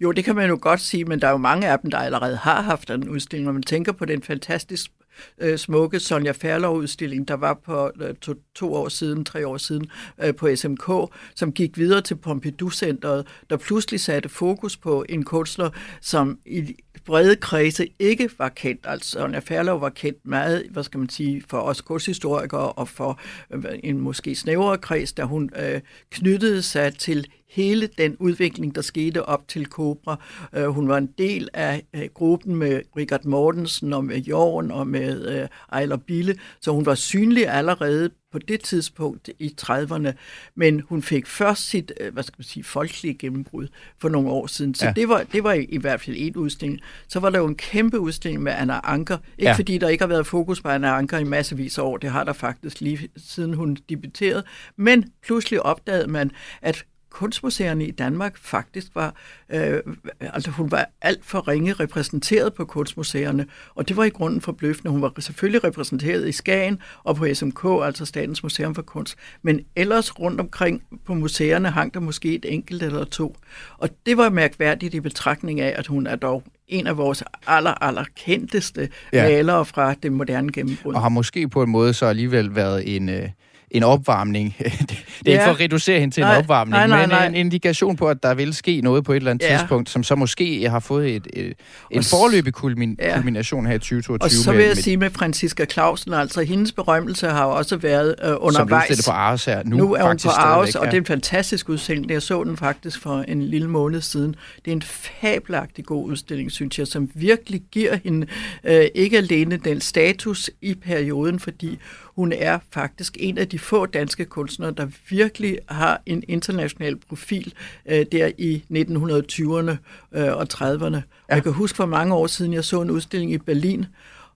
Jo, 0.00 0.12
det 0.12 0.24
kan 0.24 0.36
man 0.36 0.48
jo 0.48 0.58
godt 0.60 0.80
sige, 0.80 1.04
men 1.04 1.20
der 1.20 1.26
er 1.26 1.30
jo 1.30 1.36
mange 1.36 1.68
af 1.68 1.78
dem, 1.78 1.90
der 1.90 1.98
allerede 1.98 2.36
har 2.36 2.62
haft 2.62 2.90
en 2.90 3.08
udstilling. 3.08 3.44
Når 3.46 3.52
man 3.52 3.62
tænker 3.62 3.92
på 3.92 4.04
den 4.04 4.22
fantastiske 4.22 4.94
øh, 5.40 5.58
smukke 5.58 6.00
Sonja 6.00 6.32
Færlov-udstilling, 6.32 7.28
der 7.28 7.34
var 7.34 7.54
på 7.64 7.90
øh, 8.00 8.14
to, 8.14 8.34
to 8.54 8.74
år 8.74 8.88
siden, 8.88 9.24
tre 9.24 9.46
år 9.46 9.56
siden 9.56 9.90
øh, 10.22 10.34
på 10.34 10.56
SMK, 10.56 10.90
som 11.34 11.52
gik 11.52 11.78
videre 11.78 12.00
til 12.00 12.14
Pompidou-centret, 12.14 13.26
der 13.50 13.56
pludselig 13.56 14.00
satte 14.00 14.28
fokus 14.28 14.76
på 14.76 15.04
en 15.08 15.24
kunstner, 15.24 15.70
som 16.00 16.38
i 16.46 16.76
brede 17.04 17.36
kredse 17.36 17.88
ikke 17.98 18.30
var 18.38 18.48
kendt. 18.48 18.80
Altså 18.84 19.10
Sonja 19.10 19.38
Færlov 19.38 19.80
var 19.80 19.88
kendt 19.88 20.18
meget, 20.24 20.66
hvad 20.70 20.82
skal 20.82 20.98
man 20.98 21.08
sige, 21.08 21.42
for 21.48 21.58
os 21.58 21.80
kunsthistorikere 21.80 22.72
og 22.72 22.88
for 22.88 23.20
øh, 23.50 23.64
en 23.84 24.00
måske 24.00 24.34
snævrere 24.34 24.78
kreds, 24.78 25.12
da 25.12 25.22
hun 25.22 25.50
øh, 25.56 25.80
knyttede 26.10 26.62
sig 26.62 26.98
til 26.98 27.26
hele 27.56 27.88
den 27.98 28.16
udvikling, 28.18 28.74
der 28.74 28.82
skete 28.82 29.24
op 29.24 29.48
til 29.48 29.66
Cobra. 29.66 30.20
Øh, 30.52 30.66
hun 30.66 30.88
var 30.88 30.98
en 30.98 31.10
del 31.18 31.48
af 31.54 31.82
øh, 31.94 32.08
gruppen 32.14 32.56
med 32.56 32.82
Richard 32.96 33.24
Mortensen 33.24 33.92
og 33.92 34.04
med 34.04 34.18
Jorn 34.18 34.70
og 34.70 34.86
med 34.86 35.40
øh, 35.40 35.48
Ejler 35.72 35.96
Bille, 35.96 36.36
så 36.60 36.70
hun 36.70 36.86
var 36.86 36.94
synlig 36.94 37.48
allerede 37.48 38.10
på 38.32 38.38
det 38.38 38.60
tidspunkt 38.60 39.30
i 39.38 39.54
30'erne, 39.62 40.12
men 40.54 40.82
hun 40.88 41.02
fik 41.02 41.26
først 41.26 41.68
sit, 41.68 41.92
øh, 42.00 42.12
hvad 42.12 42.22
skal 42.22 42.34
man 42.38 42.44
sige, 42.44 42.64
folkelige 42.64 43.14
gennembrud 43.14 43.68
for 43.98 44.08
nogle 44.08 44.30
år 44.30 44.46
siden. 44.46 44.74
Så 44.74 44.86
ja. 44.86 44.92
det, 44.92 45.08
var, 45.08 45.22
det 45.32 45.44
var 45.44 45.52
i, 45.52 45.64
i 45.64 45.78
hvert 45.78 46.00
fald 46.00 46.16
en 46.18 46.36
udstilling. 46.36 46.80
Så 47.08 47.20
var 47.20 47.30
der 47.30 47.38
jo 47.38 47.46
en 47.46 47.54
kæmpe 47.54 48.00
udstilling 48.00 48.42
med 48.42 48.52
Anna 48.52 48.80
Anker. 48.84 49.18
Ikke 49.38 49.50
ja. 49.50 49.56
fordi 49.56 49.78
der 49.78 49.88
ikke 49.88 50.02
har 50.02 50.08
været 50.08 50.26
fokus 50.26 50.60
på 50.60 50.68
Anna 50.68 50.88
Anker 50.88 51.18
i 51.18 51.24
massevis 51.24 51.78
af 51.78 51.82
år, 51.82 51.96
det 51.96 52.10
har 52.10 52.24
der 52.24 52.32
faktisk 52.32 52.80
lige 52.80 53.08
siden 53.16 53.54
hun 53.54 53.76
debuterede, 53.88 54.42
men 54.76 55.04
pludselig 55.22 55.62
opdagede 55.62 56.10
man, 56.10 56.30
at 56.62 56.84
kunstmuseerne 57.16 57.86
i 57.86 57.90
Danmark 57.90 58.38
faktisk 58.38 58.86
var, 58.94 59.14
øh, 59.50 59.80
altså 60.20 60.50
hun 60.50 60.70
var 60.70 60.88
alt 61.02 61.24
for 61.24 61.48
ringe 61.48 61.72
repræsenteret 61.72 62.54
på 62.54 62.64
kunstmuseerne, 62.64 63.46
og 63.74 63.88
det 63.88 63.96
var 63.96 64.04
i 64.04 64.08
grunden 64.08 64.40
forbløffende. 64.40 64.90
Hun 64.90 65.02
var 65.02 65.12
selvfølgelig 65.18 65.64
repræsenteret 65.64 66.28
i 66.28 66.32
Skagen 66.32 66.78
og 67.04 67.16
på 67.16 67.26
SMK, 67.34 67.64
altså 67.64 68.04
Statens 68.04 68.42
Museum 68.42 68.74
for 68.74 68.82
Kunst, 68.82 69.16
men 69.42 69.60
ellers 69.76 70.20
rundt 70.20 70.40
omkring 70.40 70.82
på 71.06 71.14
museerne 71.14 71.70
hang 71.70 71.94
der 71.94 72.00
måske 72.00 72.34
et 72.34 72.44
enkelt 72.48 72.82
eller 72.82 73.04
to. 73.04 73.36
Og 73.78 73.88
det 74.06 74.16
var 74.16 74.30
mærkværdigt 74.30 74.94
i 74.94 75.00
betragtning 75.00 75.60
af, 75.60 75.74
at 75.76 75.86
hun 75.86 76.06
er 76.06 76.16
dog 76.16 76.42
en 76.68 76.86
af 76.86 76.96
vores 76.96 77.24
aller, 77.46 77.82
aller 77.84 78.04
kendteste 78.16 78.88
ja. 79.12 79.28
malere 79.28 79.64
fra 79.64 79.94
det 79.94 80.12
moderne 80.12 80.52
gennembrud. 80.52 80.94
Og 80.94 81.00
har 81.00 81.08
måske 81.08 81.48
på 81.48 81.62
en 81.62 81.70
måde 81.70 81.94
så 81.94 82.06
alligevel 82.06 82.54
været 82.54 82.96
en... 82.96 83.08
Øh 83.08 83.28
en 83.70 83.82
opvarmning. 83.82 84.54
det 84.58 84.64
er 84.68 84.96
ja. 85.26 85.32
ikke 85.32 85.44
for 85.44 85.50
at 85.50 85.60
reducere 85.60 86.00
hende 86.00 86.14
til 86.14 86.20
nej, 86.20 86.34
en 86.34 86.38
opvarmning, 86.38 86.72
nej, 86.72 86.86
nej, 86.86 87.06
nej. 87.06 87.28
men 87.28 87.34
en 87.34 87.40
indikation 87.40 87.96
på, 87.96 88.08
at 88.08 88.22
der 88.22 88.34
vil 88.34 88.54
ske 88.54 88.80
noget 88.80 89.04
på 89.04 89.12
et 89.12 89.16
eller 89.16 89.30
andet 89.30 89.46
ja. 89.46 89.58
tidspunkt, 89.58 89.90
som 89.90 90.02
så 90.02 90.14
måske 90.14 90.68
har 90.68 90.80
fået 90.80 91.16
et, 91.16 91.26
et, 91.32 91.54
en 91.90 92.02
forløbig 92.02 92.52
kulmin, 92.52 92.96
ja. 92.98 93.14
kulmination 93.14 93.66
her 93.66 93.74
i 93.74 93.78
2022. 93.78 94.26
Og 94.26 94.30
så 94.30 94.52
vil 94.52 94.60
jeg 94.60 94.68
med, 94.68 94.82
sige 94.82 94.96
med 94.96 95.10
Franziska 95.10 95.64
Clausen, 95.64 96.12
altså 96.12 96.42
hendes 96.42 96.72
berømmelse 96.72 97.28
har 97.28 97.44
jo 97.44 97.50
også 97.50 97.76
været 97.76 98.14
øh, 98.24 98.34
undervejs. 98.38 98.98
Som 98.98 99.12
på 99.12 99.16
Aarhus 99.16 99.44
her. 99.44 99.62
Nu, 99.64 99.76
nu 99.76 99.94
er 99.94 100.02
hun 100.02 100.18
på 100.24 100.28
Aarhus, 100.28 100.74
og 100.74 100.86
det 100.86 100.94
er 100.94 100.98
en 100.98 101.06
fantastisk 101.06 101.68
udstilling. 101.68 102.10
Jeg 102.10 102.22
så 102.22 102.44
den 102.44 102.56
faktisk 102.56 103.02
for 103.02 103.24
en 103.28 103.42
lille 103.42 103.68
måned 103.68 104.00
siden. 104.00 104.36
Det 104.64 104.70
er 104.70 104.72
en 104.72 104.82
fabelagtig 104.82 105.84
god 105.84 106.04
udstilling, 106.04 106.52
synes 106.52 106.78
jeg, 106.78 106.86
som 106.86 107.10
virkelig 107.14 107.62
giver 107.72 107.98
hende 108.04 108.26
øh, 108.64 108.84
ikke 108.94 109.16
alene 109.16 109.56
den 109.56 109.80
status 109.80 110.50
i 110.62 110.74
perioden, 110.74 111.40
fordi 111.40 111.78
hun 112.16 112.32
er 112.32 112.58
faktisk 112.70 113.16
en 113.20 113.38
af 113.38 113.48
de 113.48 113.58
få 113.58 113.86
danske 113.86 114.24
kunstnere, 114.24 114.70
der 114.70 114.86
virkelig 115.08 115.58
har 115.68 116.02
en 116.06 116.22
international 116.28 116.96
profil 117.08 117.54
øh, 117.86 118.06
der 118.12 118.30
i 118.38 118.64
1920'erne 118.72 119.76
øh, 120.18 120.36
og 120.36 120.46
30'erne. 120.54 120.96
Ja. 120.96 121.34
Jeg 121.34 121.42
kan 121.42 121.52
huske 121.52 121.76
for 121.76 121.86
mange 121.86 122.14
år 122.14 122.26
siden, 122.26 122.52
jeg 122.52 122.64
så 122.64 122.82
en 122.82 122.90
udstilling 122.90 123.32
i 123.32 123.38
Berlin, 123.38 123.86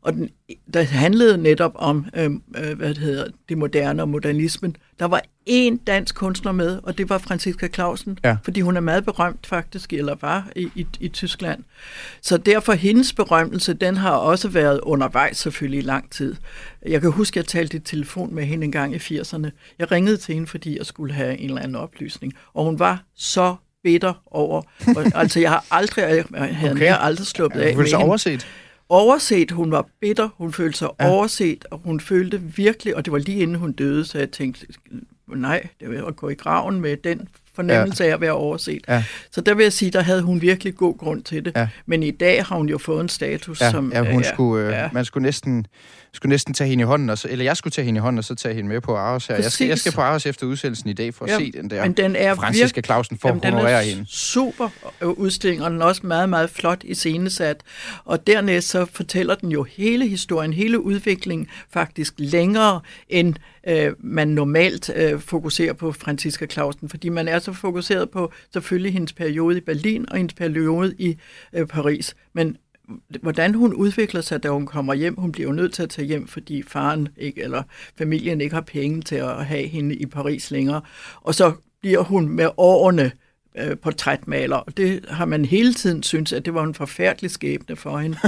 og 0.03 0.13
den, 0.13 0.31
der 0.75 0.83
handlede 0.83 1.39
netop 1.39 1.73
om 1.75 2.07
øh, 2.17 2.31
øh, 2.57 2.77
hvad 2.77 2.89
det 2.89 2.99
hedder, 2.99 3.25
det 3.49 3.59
moderne 3.59 4.03
og 4.03 4.09
modernismen. 4.09 4.77
Der 4.99 5.05
var 5.05 5.23
én 5.51 5.77
dansk 5.87 6.15
kunstner 6.15 6.53
med, 6.53 6.81
og 6.83 6.99
det 6.99 7.09
var 7.09 7.19
Franziska 7.19 7.69
Clausen, 7.69 8.19
Ja. 8.25 8.37
fordi 8.45 8.61
hun 8.61 8.77
er 8.77 8.81
meget 8.81 9.05
berømt 9.05 9.47
faktisk, 9.47 9.93
eller 9.93 10.17
var 10.21 10.49
i, 10.57 10.69
i, 10.75 10.87
i 11.01 11.09
Tyskland. 11.09 11.65
Så 12.23 12.37
derfor 12.37 12.73
hendes 12.73 13.13
berømmelse, 13.13 13.73
den 13.75 13.97
har 13.97 14.11
også 14.13 14.49
været 14.49 14.81
undervejs 14.83 15.37
selvfølgelig 15.37 15.79
i 15.79 15.83
lang 15.87 16.11
tid. 16.11 16.35
Jeg 16.87 17.01
kan 17.01 17.11
huske, 17.11 17.35
at 17.35 17.37
jeg 17.37 17.47
talte 17.47 17.77
i 17.77 17.81
telefon 17.81 18.35
med 18.35 18.45
hende 18.45 18.65
en 18.65 18.73
gang 18.73 18.95
i 18.95 18.99
80'erne. 18.99 19.51
Jeg 19.79 19.93
ringede 19.93 20.17
til 20.17 20.35
hende, 20.35 20.47
fordi 20.47 20.79
jeg 20.79 20.87
skulle 20.87 21.15
have 21.15 21.39
en 21.39 21.49
eller 21.49 21.63
anden 21.63 21.77
oplysning, 21.77 22.33
og 22.55 22.65
hun 22.65 22.79
var 22.79 23.03
så 23.17 23.57
bitter 23.83 24.23
over, 24.27 24.63
og, 24.97 25.05
altså 25.15 25.41
jeg 25.41 25.51
har 25.51 25.65
aldrig, 25.71 26.03
jeg 26.33 26.57
havde 26.57 26.73
Okay. 26.73 26.95
aldrig 27.01 27.27
sluppet 27.27 27.61
af 27.61 27.75
Hun 27.75 27.83
med 27.83 27.89
sig 27.91 27.99
hende 27.99 28.09
overset. 28.09 28.47
Overset, 28.91 29.51
hun 29.51 29.71
var 29.71 29.87
bitter, 30.01 30.29
hun 30.37 30.53
følte 30.53 30.79
sig 30.79 30.89
ja. 31.01 31.09
overset, 31.09 31.65
og 31.71 31.81
hun 31.85 32.01
følte 32.01 32.41
virkelig, 32.43 32.97
og 32.97 33.05
det 33.05 33.13
var 33.13 33.19
lige 33.19 33.43
inden 33.43 33.57
hun 33.57 33.73
døde, 33.73 34.05
så 34.05 34.19
jeg 34.19 34.31
tænkte, 34.31 34.67
nej, 35.29 35.67
det 35.81 35.91
var 35.91 36.07
at 36.07 36.17
gå 36.17 36.29
i 36.29 36.35
graven 36.35 36.81
med 36.81 36.97
den 36.97 37.29
fornemmelse 37.55 38.05
ja. 38.05 38.11
af 38.11 38.15
at 38.15 38.21
være 38.21 38.33
overset. 38.33 38.85
Ja. 38.89 39.05
Så 39.31 39.41
der 39.41 39.55
vil 39.55 39.63
jeg 39.63 39.73
sige, 39.73 39.91
der 39.91 40.01
havde 40.01 40.23
hun 40.23 40.43
virkelig 40.43 40.77
god 40.77 40.99
grund 40.99 41.23
til 41.23 41.45
det. 41.45 41.53
Ja. 41.57 41.69
Men 41.87 42.03
i 42.03 42.11
dag 42.11 42.45
har 42.45 42.57
hun 42.57 42.69
jo 42.69 42.79
fået 42.79 43.01
en 43.01 43.09
status, 43.09 43.61
Ja, 43.61 43.71
som... 43.71 43.93
ja, 43.93 44.13
hun 44.13 44.21
øh, 44.21 44.25
skulle, 44.25 44.67
øh, 44.67 44.73
ja. 44.73 44.89
man 44.93 45.05
skulle 45.05 45.23
næsten, 45.23 45.67
skulle 46.13 46.31
næsten 46.31 46.55
tage 46.55 46.71
hende 46.71 46.83
i 46.83 46.85
hånden, 46.85 47.11
og 47.11 47.19
så, 47.19 47.29
eller 47.31 47.45
jeg 47.45 47.57
skulle 47.57 47.73
tage 47.73 47.85
hende 47.85 47.99
i 47.99 48.01
hånden, 48.01 48.19
og 48.19 48.25
så 48.25 48.35
tage 48.35 48.55
hende 48.55 48.69
med 48.69 48.81
på 48.81 48.97
Aarhus 48.97 49.27
her. 49.27 49.35
Jeg 49.35 49.45
skal, 49.53 49.67
jeg 49.67 49.79
skal 49.79 49.93
på 49.93 50.01
Aarhus 50.01 50.27
efter 50.27 50.47
udsendelsen 50.47 50.91
i 50.91 50.93
dag 50.93 51.15
for 51.15 51.25
at 51.25 51.31
se 51.39 51.53
den 51.53 51.71
der 51.71 51.83
men 51.83 51.93
den 51.93 52.17
er 52.17 52.35
Franziska 52.35 52.79
virk- 52.81 52.85
Clausen 52.85 53.19
for 53.19 53.29
Jamen, 53.29 53.45
at 53.45 53.53
honorere 53.53 53.85
er 53.85 53.89
hende. 53.91 54.05
super 54.09 54.69
øh, 55.01 55.09
udstilling, 55.09 55.63
og 55.63 55.71
den 55.71 55.81
er 55.83 55.85
også 55.87 56.07
meget, 56.07 56.29
meget 56.29 56.51
flot 56.51 56.85
iscenesat. 56.85 57.61
Og 58.05 58.27
dernæst 58.27 58.69
så 58.69 58.85
fortæller 58.85 59.35
den 59.35 59.53
jo 59.53 59.63
hele 59.63 60.09
historien, 60.09 60.53
hele 60.53 60.81
udviklingen 60.81 61.47
faktisk 61.73 62.15
længere, 62.19 62.81
end 63.09 63.35
øh, 63.69 63.93
man 63.99 64.29
normalt 64.29 64.91
øh, 64.97 65.21
fokuserer 65.21 65.73
på 65.73 65.93
Franziska 65.93 66.47
Clausen, 66.47 66.89
fordi 66.89 67.09
man 67.09 67.29
er 67.29 67.39
så 67.39 67.53
fokuseret 67.53 68.11
på 68.11 68.33
selvfølgelig 68.53 68.93
hendes 68.93 69.13
periode 69.13 69.57
i 69.59 69.61
Berlin 69.61 70.07
og 70.11 70.17
hendes 70.17 70.35
periode 70.35 70.95
i 70.99 71.17
øh, 71.53 71.67
Paris. 71.67 72.15
Men 72.35 72.57
hvordan 73.23 73.55
hun 73.55 73.75
udvikler 73.75 74.21
sig, 74.21 74.43
da 74.43 74.49
hun 74.49 74.67
kommer 74.67 74.95
hjem. 74.95 75.15
Hun 75.19 75.33
bliver 75.33 75.49
jo 75.49 75.55
nødt 75.55 75.73
til 75.73 75.83
at 75.83 75.91
tage 75.91 76.07
hjem, 76.07 76.27
fordi 76.27 76.63
faren 76.63 77.09
ikke, 77.17 77.43
eller 77.43 77.63
familien 77.99 78.41
ikke 78.41 78.55
har 78.55 78.61
penge 78.61 79.03
til 79.03 79.17
at 79.17 79.47
have 79.47 79.67
hende 79.67 79.95
i 79.95 80.07
Paris 80.07 80.51
længere. 80.51 80.81
Og 81.21 81.35
så 81.35 81.53
bliver 81.81 82.03
hun 82.03 82.29
med 82.29 82.49
årene 82.57 83.13
øh, 83.59 83.77
portrætmaler, 83.77 84.57
og 84.57 84.77
det 84.77 85.05
har 85.09 85.25
man 85.25 85.45
hele 85.45 85.75
tiden 85.75 86.03
synes, 86.03 86.33
at 86.33 86.45
det 86.45 86.55
var 86.55 86.65
en 86.65 86.75
forfærdelig 86.75 87.31
skæbne 87.31 87.77
for 87.77 87.99
hende. 87.99 88.19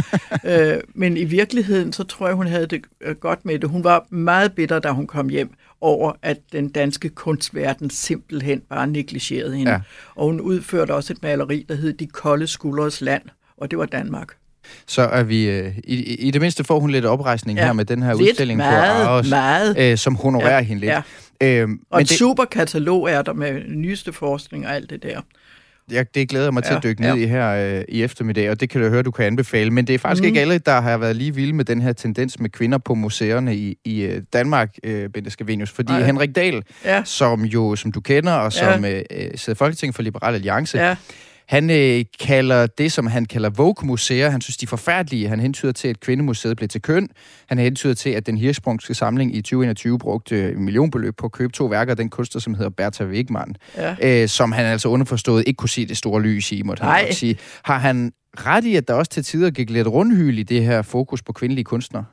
øh, 0.75 0.81
men 0.95 1.17
i 1.17 1.25
virkeligheden, 1.25 1.93
så 1.93 2.05
tror 2.05 2.27
jeg, 2.27 2.37
hun 2.37 2.47
havde 2.47 2.67
det 2.67 2.85
øh, 3.01 3.17
godt 3.17 3.45
med 3.45 3.59
det. 3.59 3.71
Hun 3.71 3.85
var 3.85 4.07
meget 4.11 4.55
bitter, 4.55 4.79
da 4.79 4.91
hun 4.91 5.07
kom 5.07 5.29
hjem 5.29 5.55
over, 5.81 6.13
at 6.23 6.39
den 6.53 6.69
danske 6.69 7.09
kunstverden 7.09 7.91
simpelthen 7.91 8.61
bare 8.61 8.87
negligerede 8.87 9.57
hende. 9.57 9.71
Ja. 9.71 9.77
Ja. 9.77 9.83
Og 10.15 10.27
hun 10.27 10.41
udførte 10.41 10.95
også 10.95 11.13
et 11.13 11.23
maleri, 11.23 11.67
der 11.69 11.75
hed 11.75 11.93
De 11.93 12.07
kolde 12.07 12.47
skuldres 12.47 13.01
land, 13.01 13.23
og 13.57 13.71
det 13.71 13.79
var 13.79 13.87
Danmark. 13.87 14.37
Så 14.87 15.03
er 15.03 15.23
vi, 15.23 15.49
øh, 15.51 15.73
i, 15.85 16.15
i 16.15 16.31
det 16.31 16.41
mindste 16.41 16.65
får 16.65 16.81
hun 16.81 16.91
lidt 16.91 17.05
oprejsning 17.05 17.57
ja. 17.59 17.63
Ja. 17.63 17.67
her 17.69 17.73
med 17.73 17.85
den 17.85 18.03
her 18.03 18.15
Lidt, 18.15 18.21
udstilling 18.31 18.57
meget, 18.57 19.05
på 19.05 19.11
Aarhus, 19.11 19.31
meget. 19.31 19.79
Øh, 19.79 19.99
som 19.99 20.17
honorerer 20.17 20.55
Ja, 20.57 20.63
hende 20.63 20.81
lidt. 20.81 20.93
ja. 20.93 21.03
Øhm, 21.61 21.81
Og 21.91 21.97
men 21.99 22.03
et 22.03 22.09
det, 22.09 22.19
super 22.19 22.45
katalog 22.45 23.11
er 23.11 23.23
der 23.23 23.33
med 23.33 23.61
nyeste 23.69 24.13
forskning 24.13 24.67
og 24.67 24.75
alt 24.75 24.91
det 24.91 25.03
der. 25.03 25.21
jeg, 25.91 26.15
det 26.15 26.29
glæder 26.29 26.47
jeg 26.47 26.55
mig 26.55 26.63
til 26.65 26.71
Ja, 26.71 26.77
at 26.77 26.83
dykke 26.83 27.01
ned 27.01 27.15
ja. 27.15 27.25
i 27.25 27.27
her 27.27 27.77
øh, 27.79 27.85
i 27.89 28.03
eftermiddag, 28.03 28.51
og 28.51 28.61
det 28.61 28.71
kan 28.71 28.81
du 28.83 28.89
høre, 28.89 29.03
du 29.03 29.11
kan 29.11 29.25
anbefale. 29.25 29.71
Men 29.71 29.87
det 29.87 29.95
er 29.95 29.99
faktisk 29.99 30.23
mm. 30.23 30.27
ikke 30.27 30.41
alle, 30.41 30.59
der 30.59 30.81
har 30.81 30.99
været 30.99 31.17
lige 31.17 31.35
vilde 31.35 31.53
med 31.53 31.65
den 31.65 31.81
her 31.81 31.93
tendens 31.93 32.41
med 32.41 32.51
kvinder 32.51 32.79
på 32.79 32.95
museerne 32.95 33.57
i, 33.57 33.77
i 33.85 34.01
øh, 34.03 34.23
Danmark, 34.33 34.75
øh, 34.85 35.09
Bente 35.11 35.31
Scavenius. 35.31 35.71
Fordi 35.71 35.93
Nej. 35.93 36.03
Henrik 36.03 36.37
Dahl, 36.37 36.63
Ja. 36.85 37.03
som 37.05 37.45
jo, 37.45 37.77
som 37.77 37.93
du 37.93 38.01
kender, 38.01 38.33
og 38.33 38.53
som 38.53 38.85
øh, 38.85 39.03
øh, 39.11 39.27
sidder 39.35 39.53
i 39.53 39.55
Folketinget 39.55 39.95
for 39.95 40.03
Liberal 40.03 40.35
Alliance, 40.35 40.79
Ja, 40.79 40.97
Han 41.49 41.71
øh, 41.71 42.05
kalder 42.21 42.67
det, 42.67 42.93
som 42.93 43.07
han 43.07 43.25
kalder 43.25 43.51
Vogue-museer, 43.51 44.31
han 44.31 44.41
synes, 44.41 44.57
de 44.57 44.65
er 44.65 44.69
forfærdelige. 44.69 45.29
Han 45.29 45.41
hentyder 45.41 45.73
til, 45.73 45.89
at 45.89 46.01
kvindemuseet 46.01 46.57
blev 46.57 46.69
til 46.69 46.83
køn. 46.83 47.09
Han 47.49 47.59
hentyder 47.59 47.95
til, 47.95 48.11
at 48.11 48.27
den 48.27 48.37
hirschsprungske 48.37 48.95
samling 48.95 49.37
i 49.37 49.41
2021 49.41 49.99
brugte 49.99 50.55
millionbeløb 50.57 51.17
på 51.17 51.27
at 51.27 51.33
købe 51.33 51.53
to 51.53 51.65
værker 51.65 51.93
af 51.93 51.97
den 51.97 52.11
kunstner, 52.11 52.41
som 52.41 52.55
hedder 52.55 52.71
Bertha 52.71 53.05
Wigman. 53.05 53.57
Ja. 53.77 54.23
Øh, 54.23 54.29
som 54.29 54.53
han 54.53 54.67
altså 54.67 54.89
underforstået 54.89 55.45
ikke 55.47 55.57
kunne 55.57 55.69
se 55.69 55.87
det 55.87 55.97
store 55.97 56.23
lys 56.23 56.53
i, 56.53 56.63
måtte 56.63 56.81
han 56.81 56.91
Nej. 56.91 57.05
godt 57.05 57.15
sige. 57.15 57.37
Har 57.65 57.79
han 57.79 58.13
ret 58.39 58.65
i, 58.65 58.77
at 58.77 58.89
der 58.89 58.95
også 58.95 59.11
til 59.11 59.25
tider 59.25 59.51
gik 59.51 59.71
lidt 59.71 59.89
rundhyl 59.89 60.39
i 60.39 60.43
det 60.43 60.65
her 60.65 60.83
fokus 60.83 61.23
på 61.23 61.33
kvindelige 61.33 61.65
kunstnere? 61.65 62.05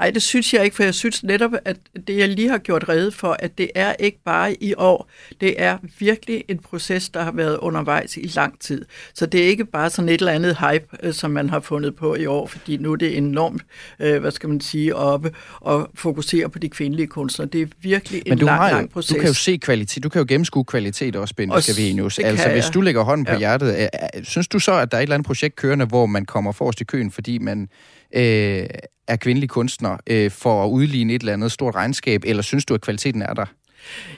Ej, 0.00 0.10
det 0.10 0.22
synes 0.22 0.54
jeg 0.54 0.64
ikke, 0.64 0.76
for 0.76 0.82
jeg 0.82 0.94
synes 0.94 1.22
netop, 1.24 1.50
at 1.64 1.76
det, 2.06 2.18
jeg 2.18 2.28
lige 2.28 2.48
har 2.48 2.58
gjort 2.58 2.88
rede 2.88 3.12
for, 3.12 3.36
at 3.38 3.58
det 3.58 3.70
er 3.74 3.92
ikke 3.98 4.18
bare 4.24 4.54
i 4.62 4.74
år. 4.76 5.08
Det 5.40 5.62
er 5.62 5.78
virkelig 5.98 6.44
en 6.48 6.58
proces, 6.58 7.08
der 7.08 7.22
har 7.22 7.32
været 7.32 7.56
undervejs 7.58 8.16
i 8.16 8.26
lang 8.34 8.60
tid. 8.60 8.84
Så 9.14 9.26
det 9.26 9.44
er 9.44 9.48
ikke 9.48 9.64
bare 9.64 9.90
sådan 9.90 10.08
et 10.08 10.14
eller 10.20 10.32
andet 10.32 10.56
hype, 10.58 10.86
øh, 11.02 11.14
som 11.14 11.30
man 11.30 11.50
har 11.50 11.60
fundet 11.60 11.96
på 11.96 12.14
i 12.14 12.26
år, 12.26 12.46
fordi 12.46 12.76
nu 12.76 12.92
er 12.92 12.96
det 12.96 13.16
enormt, 13.16 13.62
øh, 14.00 14.20
hvad 14.20 14.30
skal 14.30 14.48
man 14.48 14.60
sige, 14.60 14.96
oppe 14.96 15.32
og 15.60 15.90
fokusere 15.94 16.48
på 16.50 16.58
de 16.58 16.68
kvindelige 16.68 17.06
kunstnere. 17.06 17.48
Det 17.48 17.62
er 17.62 17.66
virkelig 17.82 18.18
en 18.26 18.30
Men 18.30 18.38
du, 18.38 18.46
lang, 18.46 18.58
har 18.58 18.68
jo, 18.70 18.76
lang 18.76 18.90
proces. 18.90 19.08
du 19.14 19.20
kan 19.20 19.28
jo 19.28 19.34
se 19.34 19.56
kvalitet, 19.56 20.02
du 20.04 20.08
kan 20.08 20.18
jo 20.18 20.26
gennemskue 20.28 20.64
kvalitet 20.64 21.16
også, 21.16 21.34
Bente 21.34 21.62
Scavenius. 21.62 22.18
Altså, 22.18 22.48
hvis 22.50 22.64
du 22.74 22.80
lægger 22.80 23.02
hånden 23.02 23.24
på 23.26 23.32
Ja. 23.32 23.38
hjertet, 23.38 23.76
øh, 23.76 23.82
øh, 24.16 24.24
synes 24.24 24.48
du 24.48 24.58
så, 24.58 24.72
at 24.72 24.90
der 24.90 24.96
er 24.96 25.00
et 25.00 25.02
eller 25.02 25.14
andet 25.14 25.26
projekt 25.26 25.56
kørende, 25.56 25.84
hvor 25.84 26.06
man 26.06 26.24
kommer 26.24 26.52
forrest 26.52 26.80
i 26.80 26.84
køen, 26.84 27.10
fordi 27.10 27.38
man 27.38 27.68
øh, 28.14 28.66
er 29.08 29.16
kvindelig 29.16 29.48
kunstner, 29.48 29.96
øh, 30.06 30.30
for 30.30 30.64
at 30.64 30.68
udligne 30.68 31.14
et 31.14 31.20
eller 31.20 31.32
andet 31.32 31.52
stort 31.52 31.74
regnskab, 31.74 32.22
eller 32.26 32.42
synes 32.42 32.64
du, 32.64 32.74
at 32.74 32.80
kvaliteten 32.80 33.22
er 33.22 33.34
der? 33.34 33.46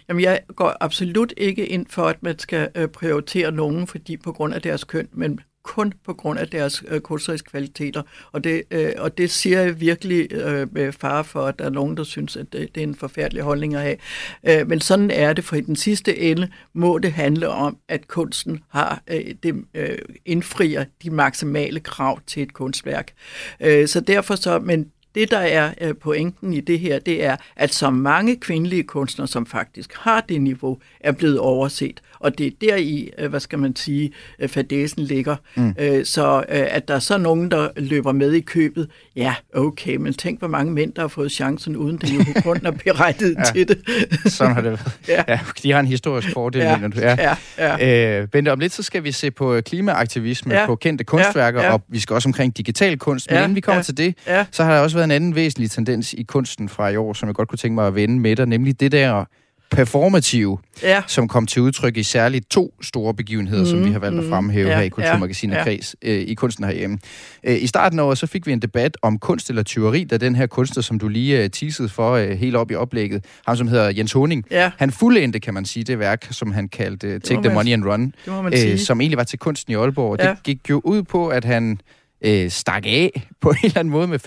Jamen, 0.08 0.22
jeg 0.22 0.40
går 0.56 0.76
absolut 0.80 1.34
ikke 1.36 1.66
ind 1.66 1.86
for, 1.90 2.02
at 2.02 2.22
man 2.22 2.38
skal 2.38 2.68
øh, 2.74 2.88
prioritere 2.88 3.52
nogen, 3.52 3.86
fordi 3.86 4.16
på 4.16 4.32
grund 4.32 4.54
af 4.54 4.62
deres 4.62 4.84
køn, 4.84 5.08
men 5.12 5.40
kun 5.66 5.92
på 6.04 6.14
grund 6.14 6.38
af 6.38 6.48
deres 6.48 6.84
øh, 6.88 7.00
kunstneriske 7.00 7.50
kvaliteter. 7.50 8.02
Og 8.32 8.44
det, 8.44 8.62
øh, 8.70 8.92
og 8.98 9.18
det 9.18 9.30
siger 9.30 9.60
jeg 9.60 9.80
virkelig 9.80 10.32
øh, 10.32 10.74
med 10.74 10.92
fare 10.92 11.24
for, 11.24 11.46
at 11.46 11.58
der 11.58 11.64
er 11.64 11.70
nogen, 11.70 11.96
der 11.96 12.04
synes, 12.04 12.36
at 12.36 12.52
det, 12.52 12.74
det 12.74 12.80
er 12.80 12.86
en 12.86 12.94
forfærdelig 12.94 13.42
holdning 13.42 13.74
at 13.74 13.80
have. 13.80 13.96
Øh, 14.44 14.68
men 14.68 14.80
sådan 14.80 15.10
er 15.10 15.32
det, 15.32 15.44
for 15.44 15.56
i 15.56 15.60
den 15.60 15.76
sidste 15.76 16.18
ende 16.18 16.48
må 16.72 16.98
det 16.98 17.12
handle 17.12 17.48
om, 17.48 17.78
at 17.88 18.08
kunsten 18.08 18.62
har 18.68 19.02
øh, 19.08 19.34
det, 19.42 19.64
øh, 19.74 19.98
indfrier 20.24 20.84
de 21.02 21.10
maksimale 21.10 21.80
krav 21.80 22.20
til 22.26 22.42
et 22.42 22.52
kunstværk. 22.52 23.12
Øh, 23.60 23.88
så 23.88 24.00
derfor 24.00 24.34
så, 24.34 24.58
men 24.58 24.90
det, 25.16 25.30
der 25.30 25.38
er 25.38 25.70
øh, 25.80 25.94
pointen 26.02 26.52
i 26.52 26.60
det 26.60 26.78
her, 26.80 26.98
det 26.98 27.24
er, 27.24 27.36
at 27.56 27.74
så 27.74 27.90
mange 27.90 28.36
kvindelige 28.36 28.82
kunstnere, 28.82 29.28
som 29.28 29.46
faktisk 29.46 29.90
har 29.94 30.20
det 30.28 30.42
niveau, 30.42 30.78
er 31.00 31.12
blevet 31.12 31.38
overset. 31.38 32.00
Og 32.18 32.38
det 32.38 32.46
er 32.46 32.50
der 32.60 32.76
i, 32.76 33.10
øh, 33.18 33.30
hvad 33.30 33.40
skal 33.40 33.58
man 33.58 33.76
sige, 33.76 34.12
øh, 34.38 34.48
fadesen 34.48 35.02
ligger. 35.02 35.36
Mm. 35.54 35.74
Så 36.04 36.44
at 36.48 36.88
der 36.88 36.94
er 36.94 36.98
så 36.98 37.18
nogen, 37.18 37.50
der 37.50 37.68
løber 37.76 38.12
med 38.12 38.32
i 38.32 38.40
købet, 38.40 38.88
ja, 39.16 39.34
okay, 39.54 39.96
men 39.96 40.14
tænk, 40.14 40.38
hvor 40.38 40.48
mange 40.48 40.72
mænd, 40.72 40.92
der 40.92 41.00
har 41.02 41.08
fået 41.08 41.32
chancen, 41.32 41.76
uden 41.76 41.96
det 41.98 42.14
jo 42.14 42.18
på 42.36 42.42
grund 42.42 42.66
af 42.66 42.78
berettiget 42.84 43.36
ja. 43.38 43.42
til 43.54 43.68
det. 43.68 43.78
Sådan 44.32 44.54
har 44.54 44.60
det 44.60 44.70
været. 44.70 44.92
Ja. 45.08 45.22
ja. 45.28 45.38
de 45.62 45.72
har 45.72 45.80
en 45.80 45.86
historisk 45.86 46.32
fordel, 46.32 46.60
Ja, 46.62 46.76
mener 46.76 46.88
du. 46.88 47.00
Ja. 47.00 47.16
ja, 47.58 47.76
ja. 47.78 48.20
Øh, 48.20 48.28
Bente, 48.28 48.52
om 48.52 48.58
lidt 48.58 48.72
så 48.72 48.82
skal 48.82 49.04
vi 49.04 49.12
se 49.12 49.30
på 49.30 49.60
klimaaktivisme 49.66 50.54
Ja. 50.54 50.66
på 50.66 50.76
kendte 50.76 51.04
kunstværker, 51.04 51.60
Ja, 51.60 51.66
ja. 51.66 51.72
og 51.72 51.82
vi 51.88 51.98
skal 52.00 52.14
også 52.14 52.28
omkring 52.28 52.56
digital 52.56 52.98
kunst. 52.98 53.30
Men 53.30 53.36
Ja, 53.36 53.42
inden 53.42 53.56
vi 53.56 53.60
kommer 53.60 53.78
ja, 53.78 53.82
til 53.82 53.96
det, 53.96 54.14
ja. 54.26 54.44
så 54.50 54.64
har 54.64 54.74
der 54.74 54.80
også 54.80 54.96
været 54.96 55.05
en 55.06 55.10
anden 55.10 55.34
væsentlig 55.34 55.70
tendens 55.70 56.12
i 56.12 56.22
kunsten 56.22 56.68
fra 56.68 56.88
i 56.88 56.96
år, 56.96 57.12
som 57.12 57.26
jeg 57.26 57.34
godt 57.34 57.48
kunne 57.48 57.58
tænke 57.58 57.74
mig 57.74 57.86
at 57.86 57.94
vende 57.94 58.18
med 58.20 58.36
dig, 58.36 58.46
nemlig 58.46 58.80
det 58.80 58.92
der 58.92 59.24
performative, 59.70 60.58
Ja. 60.82 61.02
som 61.06 61.28
kom 61.28 61.46
til 61.46 61.62
udtryk 61.62 61.96
i 61.96 62.02
særligt 62.02 62.50
to 62.50 62.74
store 62.82 63.14
begivenheder, 63.14 63.62
mm, 63.62 63.70
som 63.70 63.84
vi 63.84 63.90
har 63.92 63.98
valgt 63.98 64.18
at 64.18 64.24
fremhæve 64.28 64.68
ja, 64.68 64.76
her 64.76 64.82
i 64.82 64.88
Kulturmagasinet 64.88 65.56
ja. 65.56 65.62
Kreds 65.62 65.96
øh, 66.02 66.20
i 66.20 66.34
kunsten 66.34 66.64
herhjemme. 66.64 66.98
Øh, 67.44 67.62
I 67.62 67.66
starten 67.66 67.98
af 67.98 68.02
året, 68.04 68.18
så 68.18 68.26
fik 68.26 68.46
vi 68.46 68.52
en 68.52 68.62
debat 68.62 68.96
om 69.02 69.18
kunst 69.18 69.48
eller 69.50 69.62
tyveri, 69.62 70.04
da 70.04 70.16
den 70.16 70.34
her 70.36 70.46
kunstner, 70.46 70.82
som 70.82 70.98
du 70.98 71.08
lige 71.08 71.42
øh, 71.44 71.50
teasede 71.50 71.88
for 71.88 72.12
øh, 72.12 72.30
helt 72.30 72.56
op 72.56 72.70
i 72.70 72.74
oplægget, 72.74 73.24
ham 73.46 73.56
som 73.56 73.68
hedder 73.68 73.92
Jens 73.96 74.12
Honing, 74.12 74.44
Ja. 74.50 74.70
han 74.78 74.90
fuldendte, 74.90 75.40
kan 75.40 75.54
man 75.54 75.64
sige, 75.64 75.84
det 75.84 75.98
værk, 75.98 76.26
som 76.30 76.52
han 76.52 76.68
kaldte 76.68 77.06
uh, 77.14 77.20
Take 77.20 77.34
the 77.34 77.42
man- 77.42 77.54
Money 77.54 77.72
and 77.72 77.84
Run, 77.84 78.14
sige. 78.52 78.78
som 78.78 79.00
egentlig 79.00 79.18
var 79.18 79.24
til 79.24 79.38
kunsten 79.38 79.72
i 79.72 79.76
Aalborg. 79.76 80.16
Ja. 80.20 80.28
Det 80.30 80.42
gik 80.42 80.70
jo 80.70 80.80
ud 80.84 81.02
på, 81.02 81.28
at 81.28 81.44
han 81.44 81.78
øh, 82.24 82.50
stak 82.50 82.82
af 82.86 83.22
på 83.40 83.50
en 83.50 83.56
eller 83.62 83.78
anden 83.78 83.92
måde 83.92 84.06
med 84.08 84.18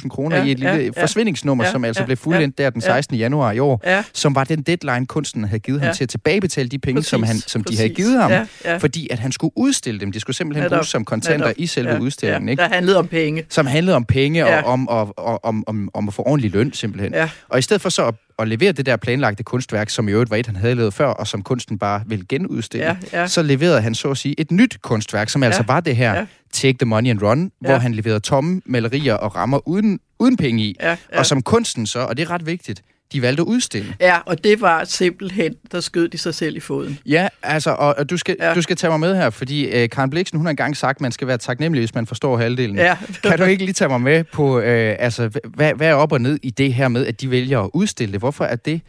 500.000 0.00 0.08
kroner 0.08 0.36
Ja, 0.36 0.44
i 0.44 0.50
et 0.52 0.58
lille 0.58 0.74
ja, 0.74 0.80
ja. 0.96 1.02
forsvindingsnummer, 1.02 1.64
Ja, 1.64 1.70
som 1.70 1.84
altså 1.84 2.02
ja, 2.02 2.06
blev 2.06 2.16
fuldendt 2.16 2.58
der 2.58 2.70
den 2.70 2.80
ja. 2.82 2.86
16. 2.94 3.16
januar 3.16 3.52
i 3.52 3.58
år, 3.58 3.80
Ja. 3.84 4.04
som 4.12 4.34
var 4.34 4.44
den 4.44 4.62
deadline, 4.62 5.06
kunsten 5.06 5.44
havde 5.44 5.60
givet 5.60 5.80
ham 5.80 5.86
Ja. 5.88 5.92
til 5.92 6.04
at 6.04 6.08
tilbagebetale 6.08 6.68
de 6.68 6.78
penge, 6.78 6.98
Præcis, 6.98 7.10
som, 7.10 7.22
han, 7.22 7.36
som 7.36 7.64
de 7.64 7.76
havde 7.76 7.88
givet 7.88 8.20
ham, 8.22 8.30
Ja, 8.30 8.46
ja. 8.64 8.76
fordi 8.76 9.08
at 9.10 9.18
han 9.18 9.32
skulle 9.32 9.52
udstille 9.56 10.00
dem. 10.00 10.12
De 10.12 10.20
skulle 10.20 10.36
simpelthen 10.36 10.62
Netop, 10.64 10.76
bruges 10.76 10.88
som 10.88 11.04
kontanter 11.04 11.46
netop. 11.46 11.54
i 11.58 11.66
selve 11.66 11.90
Ja, 11.90 11.98
udstillingen. 11.98 12.48
ja, 12.48 12.50
Ikke? 12.50 12.62
Der 12.62 12.68
handlede 12.68 12.98
om 12.98 13.06
penge. 13.08 13.44
som 13.48 13.66
handlede 13.66 13.96
om 13.96 14.04
penge 14.04 14.38
Ja. 14.38 14.62
og 14.62 14.72
om, 14.72 14.88
og, 14.88 15.14
og, 15.18 15.44
om, 15.44 15.64
om, 15.66 15.88
om 15.94 16.08
at 16.08 16.14
få 16.14 16.22
ordentlig 16.22 16.50
løn, 16.52 16.72
simpelthen. 16.72 17.14
Ja. 17.14 17.28
Og 17.48 17.58
i 17.58 17.62
stedet 17.62 17.82
for 17.82 17.88
så 17.88 18.06
at, 18.06 18.14
at 18.38 18.48
levere 18.48 18.72
det 18.72 18.86
der 18.86 18.96
planlagte 18.96 19.42
kunstværk, 19.42 19.90
som 19.90 20.08
i 20.08 20.12
øvrigt 20.12 20.30
var 20.30 20.36
et, 20.36 20.46
han 20.46 20.56
havde 20.56 20.74
lavet 20.74 20.94
før, 20.94 21.06
og 21.06 21.26
som 21.26 21.42
kunsten 21.42 21.78
bare 21.78 22.02
ville 22.06 22.24
genudstille, 22.28 22.86
Ja, 22.86 22.96
ja. 23.20 23.26
så 23.26 23.42
leverede 23.42 23.80
han 23.80 23.94
så 23.94 24.10
at 24.10 24.18
sige 24.18 24.40
et 24.40 24.50
nyt 24.50 24.78
kunstværk, 24.82 25.28
som 25.28 25.42
altså 25.42 25.62
var 25.66 25.80
det 25.80 25.96
her 25.96 26.14
Ja. 26.14 26.26
Take 26.52 26.78
the 26.78 26.86
Money 26.86 27.10
and 27.10 27.22
Run, 27.22 27.50
Ja. 27.62 27.68
hvor 27.68 27.76
han 27.76 27.94
leverede 27.94 28.20
tomme 28.20 28.62
malerier 28.66 29.14
og 29.14 29.36
rammer 29.36 29.68
uden, 29.68 30.00
uden 30.18 30.36
penge 30.36 30.62
i, 30.64 30.76
Ja, 30.80 30.88
ja. 31.12 31.18
og 31.18 31.26
som 31.26 31.42
kunsten 31.42 31.86
så, 31.86 31.98
og 31.98 32.16
det 32.16 32.22
er 32.22 32.30
ret 32.30 32.46
vigtigt, 32.46 32.82
de 33.12 33.22
valgte 33.22 33.40
at 33.40 33.46
udstille. 33.46 33.94
Ja, 34.00 34.18
og 34.26 34.44
det 34.44 34.60
var 34.60 34.84
simpelthen, 34.84 35.54
der 35.72 35.80
skød 35.80 36.08
de 36.08 36.18
sig 36.18 36.34
selv 36.34 36.56
i 36.56 36.60
foden. 36.60 36.98
Ja, 37.06 37.28
altså, 37.42 37.70
og, 37.70 37.94
og 37.98 38.10
du, 38.10 38.16
skal, 38.16 38.36
ja. 38.40 38.54
Du 38.54 38.62
skal 38.62 38.76
tage 38.76 38.90
mig 38.90 39.00
med 39.00 39.16
her, 39.16 39.30
fordi 39.30 39.64
øh, 39.66 39.88
Karen 39.88 40.10
Bliksen, 40.10 40.36
hun 40.38 40.46
har 40.46 40.50
engang 40.50 40.76
sagt, 40.76 40.96
at 40.96 41.00
man 41.00 41.12
skal 41.12 41.26
være 41.28 41.38
taknemmelig, 41.38 41.80
hvis 41.80 41.94
man 41.94 42.06
forstår 42.06 42.36
halvdelen. 42.38 42.76
Ja. 42.76 42.96
Kan 43.24 43.38
du 43.38 43.44
ikke 43.44 43.64
lige 43.64 43.74
tage 43.74 43.88
mig 43.88 44.00
med 44.00 44.24
på, 44.24 44.60
øh, 44.60 44.96
altså, 44.98 45.30
hvad, 45.54 45.74
hvad 45.74 45.88
er 45.88 45.94
op 45.94 46.12
og 46.12 46.20
ned 46.20 46.38
i 46.42 46.50
det 46.50 46.74
her 46.74 46.88
med, 46.88 47.06
at 47.06 47.20
de 47.20 47.30
vælger 47.30 47.60
at 47.60 47.70
udstille 47.74 48.12
det? 48.12 48.20
Hvorfor 48.20 48.44
er 48.44 48.56
det 48.56 48.80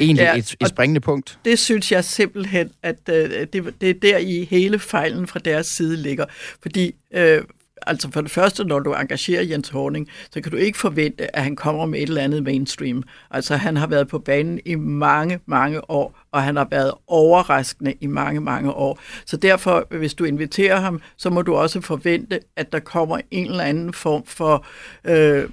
egentlig 0.00 0.22
ja, 0.22 0.36
et, 0.36 0.56
et 0.60 0.68
springende 0.68 1.00
punkt? 1.00 1.38
Det 1.44 1.58
synes 1.58 1.92
jeg 1.92 2.04
simpelthen, 2.04 2.70
at 2.82 2.98
øh, 3.08 3.46
det, 3.52 3.74
det 3.80 3.90
er 3.90 3.94
der 4.02 4.18
i 4.18 4.44
hele 4.50 4.78
fejlen 4.78 5.26
fra 5.26 5.38
deres 5.38 5.66
side 5.66 5.96
ligger. 5.96 6.24
Fordi, 6.62 6.94
øh, 7.14 7.42
altså 7.86 8.10
for 8.12 8.20
det 8.20 8.30
første, 8.30 8.64
når 8.64 8.78
du 8.78 8.92
engagerer 8.92 9.42
Jens 9.42 9.68
Horning, 9.68 10.08
så 10.30 10.40
kan 10.40 10.52
du 10.52 10.56
ikke 10.56 10.78
forvente, 10.78 11.36
at 11.36 11.42
han 11.42 11.56
kommer 11.56 11.86
med 11.86 11.98
et 11.98 12.08
eller 12.08 12.22
andet 12.22 12.42
mainstream. 12.42 13.02
Altså 13.30 13.56
han 13.56 13.76
har 13.76 13.86
været 13.86 14.08
på 14.08 14.18
banen 14.18 14.60
i 14.64 14.74
mange, 14.74 15.40
mange 15.46 15.90
år, 15.90 16.18
og 16.32 16.42
han 16.42 16.56
har 16.56 16.68
været 16.70 16.94
overraskende 17.06 17.94
i 18.00 18.06
mange, 18.06 18.40
mange 18.40 18.72
år. 18.72 19.00
Så 19.26 19.36
derfor, 19.36 19.96
hvis 19.96 20.14
du 20.14 20.24
inviterer 20.24 20.80
ham, 20.80 21.02
så 21.16 21.30
må 21.30 21.42
du 21.42 21.54
også 21.54 21.80
forvente, 21.80 22.40
at 22.56 22.72
der 22.72 22.78
kommer 22.78 23.20
en 23.30 23.46
eller 23.46 23.64
anden 23.64 23.92
form 23.92 24.26
for... 24.26 24.66
Øh, 25.04 25.48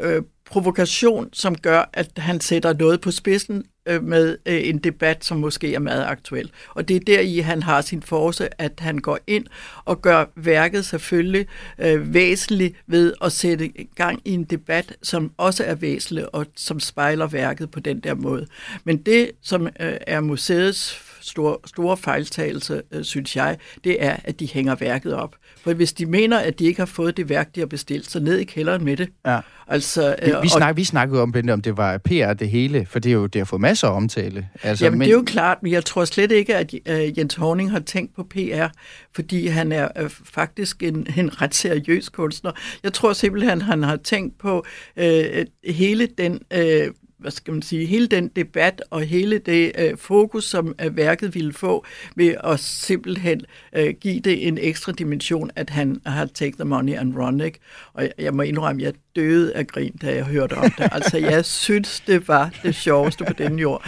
øh, 0.00 0.22
provokation, 0.50 1.28
som 1.32 1.54
gør, 1.54 1.90
at 1.92 2.10
han 2.16 2.40
sætter 2.40 2.72
noget 2.72 3.00
på 3.00 3.10
spidsen 3.10 3.64
øh, 3.88 4.04
med 4.04 4.38
øh, 4.46 4.68
en 4.68 4.78
debat, 4.78 5.24
som 5.24 5.38
måske 5.38 5.74
er 5.74 5.78
meget 5.78 6.04
aktuel. 6.04 6.50
Og 6.74 6.88
det 6.88 6.96
er 6.96 7.00
der 7.00 7.20
i, 7.20 7.38
han 7.38 7.62
har 7.62 7.80
sin 7.80 8.02
force, 8.02 8.60
at 8.60 8.72
han 8.78 8.98
går 8.98 9.18
ind 9.26 9.46
og 9.84 10.02
gør 10.02 10.24
værket 10.36 10.84
selvfølgelig 10.84 11.46
øh, 11.78 12.14
væsentligt 12.14 12.76
ved 12.86 13.14
at 13.22 13.32
sætte 13.32 13.70
gang 13.94 14.20
i 14.24 14.34
en 14.34 14.44
debat, 14.44 14.96
som 15.02 15.32
også 15.36 15.64
er 15.64 15.74
væsentlig 15.74 16.34
og 16.34 16.46
som 16.56 16.80
spejler 16.80 17.26
værket 17.26 17.70
på 17.70 17.80
den 17.80 18.00
der 18.00 18.14
måde. 18.14 18.46
Men 18.84 18.96
det, 18.96 19.30
som 19.42 19.66
øh, 19.66 19.96
er 20.06 20.20
museets 20.20 21.07
store, 21.20 21.56
store 21.66 21.96
fejltagelse, 21.96 22.82
øh, 22.92 23.04
synes 23.04 23.36
jeg, 23.36 23.56
det 23.84 23.96
er, 24.04 24.16
at 24.24 24.40
de 24.40 24.46
hænger 24.52 24.74
værket 24.74 25.14
op. 25.14 25.36
For 25.62 25.72
hvis 25.72 25.92
de 25.92 26.06
mener, 26.06 26.38
at 26.38 26.58
de 26.58 26.64
ikke 26.64 26.80
har 26.80 26.86
fået 26.86 27.16
det 27.16 27.28
værk, 27.28 27.54
de 27.54 27.60
har 27.60 27.66
bestilt, 27.66 28.10
så 28.10 28.20
ned 28.20 28.38
i 28.38 28.44
kælderen 28.44 28.84
med 28.84 28.96
det. 28.96 29.08
Ja. 29.26 29.40
Altså, 29.70 30.16
Vi, 30.22 30.30
øh, 30.30 30.42
vi, 30.42 30.46
og- 30.46 30.50
snak, 30.50 30.76
vi 30.76 30.84
snakkede 30.84 31.22
om, 31.22 31.32
Bente, 31.32 31.52
om 31.52 31.62
det 31.62 31.76
var 31.76 31.98
PR 31.98 32.32
det 32.32 32.50
hele, 32.50 32.86
for 32.90 32.98
det 32.98 33.10
er 33.10 33.14
jo 33.14 33.26
det 33.26 33.40
har 33.40 33.44
fået 33.44 33.60
masser 33.62 33.88
af 33.88 33.96
omtale. 33.96 34.48
Altså, 34.62 34.84
Jamen, 34.84 34.98
men... 34.98 35.06
det 35.08 35.12
er 35.14 35.18
jo 35.18 35.24
klart, 35.26 35.58
men 35.62 35.72
jeg 35.72 35.84
tror 35.84 36.04
slet 36.04 36.32
ikke, 36.32 36.56
at 36.56 36.74
øh, 36.86 37.18
Jens 37.18 37.34
Horning 37.34 37.70
har 37.70 37.78
tænkt 37.80 38.16
på 38.16 38.22
PR, 38.24 38.66
fordi 39.14 39.46
han 39.46 39.72
er 39.72 39.88
øh, 39.98 40.10
faktisk 40.10 40.82
en, 40.82 41.06
en 41.16 41.42
ret 41.42 41.54
seriøs 41.54 42.08
kunstner. 42.08 42.50
Jeg 42.82 42.92
tror 42.92 43.12
simpelthen, 43.12 43.62
han 43.62 43.82
har 43.82 43.96
tænkt 43.96 44.38
på 44.38 44.64
øh, 44.96 45.46
hele 45.64 46.08
den... 46.18 46.40
Øh, 46.52 46.90
hvad 47.18 47.30
skal 47.30 47.52
man 47.52 47.62
sige, 47.62 47.86
hele 47.86 48.06
den 48.06 48.28
debat 48.28 48.82
og 48.90 49.02
hele 49.02 49.38
det 49.38 49.72
øh, 49.78 49.96
fokus, 49.96 50.44
som 50.44 50.74
øh, 50.84 50.96
værket 50.96 51.34
ville 51.34 51.52
få, 51.52 51.86
ved 52.16 52.34
at 52.44 52.60
simpelthen 52.60 53.40
øh, 53.72 53.94
give 54.00 54.20
det 54.20 54.48
en 54.48 54.58
ekstra 54.58 54.92
dimension, 54.92 55.50
at 55.56 55.70
han 55.70 56.00
har 56.06 56.26
take 56.26 56.56
the 56.56 56.64
money 56.64 56.94
and 56.94 57.16
run, 57.16 57.40
ikke? 57.40 57.58
Og 57.92 58.02
jeg, 58.02 58.12
jeg 58.18 58.34
må 58.34 58.42
indrømme, 58.42 58.82
jeg 58.82 58.92
døde 59.18 59.52
af 59.54 59.66
grin, 59.66 59.96
da 60.02 60.14
jeg 60.14 60.24
hørte 60.24 60.52
om 60.52 60.70
det. 60.70 60.88
Altså, 60.92 61.18
jeg 61.18 61.44
synes, 61.44 62.02
det 62.06 62.28
var 62.28 62.50
det 62.62 62.74
sjoveste 62.74 63.24
på 63.24 63.32
den 63.32 63.58
jord. 63.58 63.84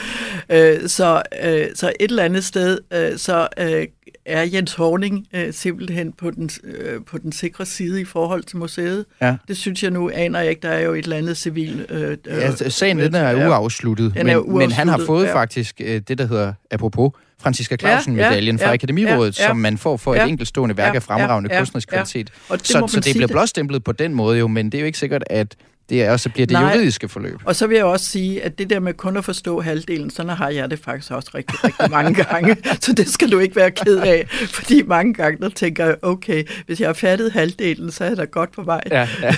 Øh, 0.50 0.88
så, 0.88 1.22
øh, 1.44 1.66
så 1.74 1.92
et 2.00 2.10
eller 2.10 2.22
andet 2.22 2.44
sted, 2.44 2.78
øh, 2.92 3.18
så 3.18 3.48
øh, 3.58 3.86
er 4.26 4.42
Jens 4.42 4.74
Horning 4.74 5.26
øh, 5.34 5.52
simpelthen 5.52 6.12
på 6.12 6.30
den, 6.30 6.50
øh, 6.64 7.00
på 7.06 7.18
den 7.18 7.32
sikre 7.32 7.66
side 7.66 8.00
i 8.00 8.04
forhold 8.04 8.42
til 8.42 8.56
museet. 8.56 9.04
Ja. 9.22 9.36
Det 9.48 9.56
synes 9.56 9.82
jeg 9.82 9.90
nu, 9.90 10.10
aner 10.14 10.40
jeg 10.40 10.50
ikke. 10.50 10.62
Der 10.62 10.68
er 10.68 10.80
jo 10.80 10.92
et 10.92 11.04
eller 11.04 11.16
andet 11.16 11.36
civil... 11.36 11.86
Øh, 11.90 12.16
Ja, 12.26 12.54
sagen 12.54 12.98
den 12.98 13.14
er 13.14 13.48
uafsluttet, 13.48 14.14
Den 14.14 14.26
men, 14.26 14.36
er 14.36 14.42
men 14.42 14.72
han 14.72 14.88
har 14.88 14.96
uafsluttet, 14.96 15.06
fået 15.06 15.26
ja. 15.26 15.34
faktisk 15.34 15.80
øh, 15.84 16.00
det, 16.08 16.18
der 16.18 16.26
hedder, 16.26 16.52
apropos, 16.70 17.12
Franziska 17.42 17.76
Clausen-medaljen 17.76 18.56
Ja, 18.56 18.64
fra 18.64 18.68
ja, 18.68 18.74
Akademirådet, 18.74 19.38
ja, 19.38 19.42
ja. 19.42 19.48
som 19.48 19.56
man 19.56 19.78
får 19.78 19.96
for 19.96 20.14
Ja, 20.14 20.24
et 20.24 20.28
enkeltstående 20.28 20.76
værk 20.76 20.92
ja, 20.92 20.96
af 20.96 21.02
fremragende 21.02 21.48
ja, 21.50 21.54
ja, 21.54 21.60
kunstnerisk 21.60 21.88
ja. 21.92 21.96
kvalitet. 21.96 22.30
Og 22.48 22.58
det 22.58 22.66
Så, 22.66 22.86
så 22.88 23.00
det 23.00 23.14
bliver 23.14 23.28
blåstemplet 23.28 23.84
på 23.84 23.92
den 23.92 24.14
måde 24.14 24.38
jo, 24.38 24.48
men 24.48 24.66
det 24.66 24.74
er 24.74 24.80
jo 24.80 24.86
ikke 24.86 24.98
sikkert, 24.98 25.24
at 25.26 25.56
det 25.90 26.08
også 26.08 26.30
bliver 26.30 26.46
det 26.46 26.52
Nej. 26.52 26.62
juridiske 26.72 27.08
forløb. 27.08 27.38
Og 27.44 27.56
så 27.56 27.66
vil 27.66 27.76
jeg 27.76 27.84
også 27.84 28.06
sige, 28.06 28.42
at 28.44 28.58
det 28.58 28.70
der 28.70 28.80
med 28.80 28.94
kun 28.94 29.16
at 29.16 29.24
forstå 29.24 29.60
halvdelen, 29.60 30.10
sådan 30.10 30.32
har 30.32 30.48
jeg 30.48 30.70
det 30.70 30.78
faktisk 30.78 31.10
også 31.12 31.30
rigtig, 31.34 31.64
rigtig 31.64 31.90
mange 31.90 32.24
gange. 32.24 32.56
Så 32.80 32.92
det 32.92 33.08
skal 33.08 33.32
du 33.32 33.38
ikke 33.38 33.56
være 33.56 33.70
ked 33.70 33.96
af, 33.98 34.26
fordi 34.30 34.82
mange 34.82 35.14
gange 35.14 35.38
der 35.42 35.48
tænker 35.48 35.84
jeg, 35.86 35.96
okay, 36.02 36.44
hvis 36.66 36.80
jeg 36.80 36.88
har 36.88 36.92
fattet 36.92 37.32
halvdelen, 37.32 37.90
så 37.90 38.04
er 38.04 38.08
jeg 38.08 38.16
da 38.16 38.24
godt 38.24 38.52
på 38.52 38.62
vej. 38.62 38.80
Ja, 38.90 39.08
ja. 39.22 39.34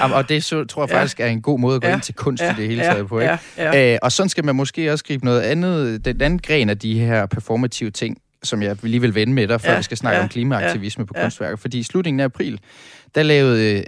Jamen, 0.00 0.14
og 0.16 0.28
det 0.28 0.44
så, 0.44 0.64
tror 0.64 0.82
jeg 0.82 0.90
Ja. 0.90 0.96
faktisk 0.98 1.20
er 1.20 1.26
en 1.26 1.42
god 1.42 1.58
måde 1.60 1.76
at 1.76 1.82
gå 1.82 1.88
Ja. 1.88 1.94
ind 1.94 2.02
til 2.02 2.14
kunst 2.14 2.42
Ja. 2.42 2.52
i 2.52 2.56
det 2.56 2.68
hele 2.68 2.82
Ja. 2.84 2.92
taget 2.92 3.08
på. 3.08 3.18
Ikke? 3.20 3.38
Ja. 3.58 3.72
Ja. 3.78 3.92
Øh, 3.92 3.98
og 4.02 4.12
sådan 4.12 4.28
skal 4.30 4.44
man 4.44 4.56
måske 4.56 4.92
også 4.92 5.04
gribe 5.04 5.24
noget 5.24 5.40
andet, 5.40 6.04
den 6.04 6.20
anden 6.22 6.38
gren 6.38 6.70
af 6.70 6.78
de 6.78 6.98
her 6.98 7.26
performative 7.26 7.90
ting, 7.90 8.16
som 8.42 8.62
jeg 8.62 8.76
lige 8.82 9.00
vil 9.00 9.14
vende 9.14 9.32
med 9.32 9.48
dig, 9.48 9.60
før 9.60 9.70
Ja. 9.70 9.76
vi 9.76 9.82
skal 9.82 9.96
snakke 9.96 10.16
Ja. 10.16 10.22
om 10.22 10.28
klimaaktivisme 10.28 11.06
på 11.06 11.14
Ja. 11.16 11.22
kunstværker. 11.22 11.56
Fordi 11.56 11.78
i 11.78 11.82
slutningen 11.82 12.20
af 12.20 12.24
april, 12.24 12.60
der 13.16 13.22
lavede, 13.22 13.76
øh, 13.78 13.82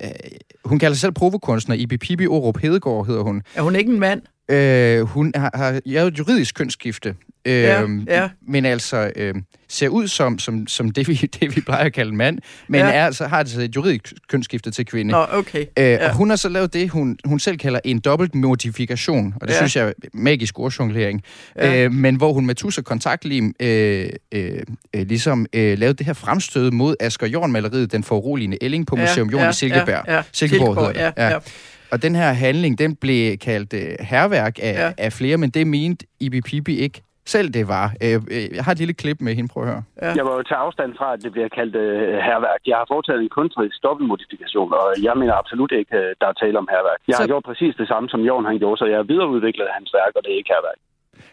hun 0.65 0.79
kalder 0.79 0.95
sig 0.95 1.01
selv 1.01 1.13
provokunstner, 1.13 1.77
Ibi 1.77 1.97
Pibi 1.97 2.27
Orup 2.27 2.59
Hedegaard 2.59 3.07
hedder 3.07 3.23
hun. 3.23 3.43
Er 3.55 3.63
hun 3.63 3.77
ikke 3.77 3.93
en 3.93 4.01
mand? 4.01 4.23
Øh, 4.51 5.01
hun 5.01 5.33
har, 5.37 5.51
har 5.55 5.81
lavet 5.85 6.13
et 6.13 6.19
juridisk 6.19 6.55
kønsskifte, 6.55 7.15
øh, 7.45 7.55
Ja, 7.55 7.83
ja. 8.09 8.29
men 8.49 8.65
altså 8.65 9.13
øh, 9.17 9.35
ser 9.69 9.89
ud 9.89 10.09
som, 10.09 10.39
som, 10.39 10.67
som 10.67 10.91
det, 10.91 11.09
vi, 11.09 11.15
det, 11.41 11.57
vi 11.57 11.61
plejer 11.61 11.85
at 11.85 11.93
kalde 11.93 12.15
mand, 12.15 12.39
men 12.69 12.81
Ja. 12.81 12.87
er, 12.91 13.07
altså, 13.07 13.27
har 13.27 13.39
altså 13.39 13.61
et 13.61 13.77
juridisk 13.77 14.15
kønsskifte 14.29 14.71
til 14.71 14.87
kvinde. 14.87 15.13
Nå, 15.13 15.27
okay. 15.33 15.61
Øh, 15.61 15.67
Ja. 15.85 16.09
Og 16.09 16.15
hun 16.15 16.29
har 16.31 16.37
så 16.37 16.49
lavet 16.49 16.73
det, 16.75 16.91
hun, 16.91 17.19
hun 17.25 17.39
selv 17.41 17.57
kalder 17.59 17.81
en 17.85 17.99
dobbelt 17.99 18.35
modifikation, 18.35 19.35
og 19.41 19.49
det 19.49 19.55
Ja. 19.55 19.59
synes 19.59 19.77
jeg 19.77 19.89
er 19.89 19.93
magisk 20.15 20.59
ordjonglering, 20.59 21.23
Ja. 21.57 21.85
øh, 21.85 21.93
men 21.93 22.15
hvor 22.17 22.33
hun 22.33 22.47
med 22.47 22.55
tus 22.55 22.79
og 22.79 22.85
kontaktlim 22.85 23.55
øh, 23.61 24.09
øh, 24.33 24.53
ligesom 24.95 25.47
øh, 25.53 25.79
lavede 25.79 25.99
det 25.99 26.07
her 26.07 26.13
fremstød 26.13 26.71
mod 26.71 26.97
Asger 27.01 27.27
Jorn-maleriet, 27.27 27.93
den 27.93 28.05
foruroligende 28.05 28.59
Elling 28.63 28.87
på 28.87 28.97
Ja, 28.97 29.03
Museum 29.03 29.31
Jorn 29.31 29.43
ja, 29.43 29.51
i 29.51 29.53
Silkeborg. 29.53 29.89
ja, 30.09 30.15
ja. 30.17 30.23
Silkeborg, 30.33 30.67
Silkeborg, 30.67 30.87
hedder 30.95 31.11
det. 31.11 31.23
ja, 31.23 31.29
ja. 31.31 31.39
Og 31.93 32.03
den 32.03 32.15
her 32.15 32.31
handling, 32.33 32.79
den 32.79 32.97
blev 32.97 33.37
kaldt 33.37 33.73
øh, 33.75 33.93
herværk 34.01 34.55
af, 34.63 34.73
Ja. 34.83 34.93
af 34.99 35.13
flere, 35.13 35.37
men 35.43 35.51
det 35.51 35.67
mente 35.67 36.07
Ibi 36.21 36.41
Pibi 36.41 36.75
ikke 36.87 37.03
selv 37.37 37.49
det 37.59 37.69
var. 37.69 37.87
Øh, 38.05 38.15
øh, 38.31 38.55
jeg 38.57 38.65
har 38.65 38.73
et 38.73 38.79
lille 38.79 38.95
klip 39.03 39.19
med 39.27 39.33
hende, 39.35 39.49
prøv 39.53 39.63
at 39.65 39.69
høre. 39.73 39.83
Ja. 40.03 40.11
Jeg 40.19 40.25
var 40.29 40.35
jo 40.39 40.43
til 40.51 40.55
afstand 40.67 40.91
fra, 40.99 41.09
at 41.15 41.21
det 41.25 41.31
bliver 41.33 41.49
kaldt 41.59 41.77
øh, 41.77 42.01
herværk. 42.29 42.61
Jeg 42.71 42.77
har 42.81 42.87
foretaget 42.93 43.21
en 43.23 43.29
kunstnerisk 43.39 43.79
dobbeltmodifikation, 43.87 44.71
og 44.81 44.87
jeg 45.07 45.15
mener 45.21 45.35
absolut 45.43 45.73
ikke, 45.81 45.97
øh, 46.03 46.09
der 46.21 46.27
er 46.33 46.37
tale 46.43 46.57
om 46.63 46.69
herværk. 46.75 47.01
Jeg 47.09 47.15
Så- 47.17 47.23
har 47.23 47.27
gjort 47.33 47.45
præcis 47.51 47.73
det 47.81 47.89
samme, 47.93 48.07
som 48.13 48.21
Jorn 48.29 48.45
han 48.51 48.59
gjorde, 48.63 48.77
så 48.81 48.85
jeg 48.93 48.97
har 49.03 49.07
videreudviklet 49.13 49.67
hans 49.77 49.91
værk, 49.99 50.13
og 50.17 50.23
det 50.25 50.31
er 50.35 50.39
ikke 50.43 50.53
herværk. 50.57 50.79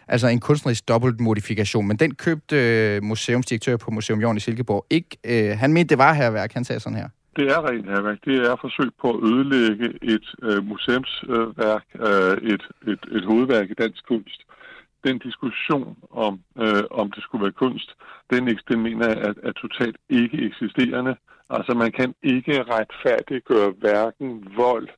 Altså 0.08 0.26
en 0.28 0.40
kunstnerisk 0.40 0.88
dobbeltmodifikation, 0.88 1.86
men 1.88 1.96
den 1.96 2.14
købte 2.14 2.56
øh, 2.56 3.02
museumsdirektør 3.02 3.76
på 3.76 3.90
Museum 3.90 4.20
Jorn 4.20 4.36
i 4.36 4.40
Silkeborg 4.40 4.86
ikke. 4.90 5.10
Øh, 5.24 5.58
han 5.62 5.72
mente, 5.72 5.88
det 5.88 5.98
var 5.98 6.12
herværk. 6.12 6.52
Han 6.52 6.64
sagde 6.64 6.80
sådan 6.80 6.98
her. 6.98 7.08
Det 7.36 7.46
er 7.54 7.68
rent 7.68 7.86
herværk. 7.86 8.18
Det 8.24 8.36
er 8.50 8.56
forsøg 8.60 8.90
på 9.00 9.10
at 9.10 9.22
ødelægge 9.30 9.98
et 10.02 10.28
øh, 10.42 10.64
museumsværk, 10.64 11.84
øh, 12.08 12.50
et, 12.52 12.64
et, 12.92 13.02
et 13.16 13.24
hovedværk 13.24 13.70
i 13.70 13.74
dansk 13.74 14.06
kunst. 14.06 14.40
Den 15.04 15.18
diskussion 15.18 15.96
om, 16.10 16.40
øh, 16.58 16.84
om 16.90 17.10
det 17.12 17.22
skulle 17.22 17.42
være 17.42 17.52
kunst, 17.52 17.90
den, 18.30 18.58
den 18.68 18.82
mener 18.82 19.06
jeg 19.08 19.18
er, 19.18 19.34
er 19.42 19.52
totalt 19.52 19.96
ikke 20.08 20.38
eksisterende. 20.46 21.16
Altså 21.50 21.74
man 21.74 21.92
kan 21.92 22.14
ikke 22.22 22.62
retfærdiggøre 22.62 23.70
hverken 23.70 24.52
vold 24.56 24.88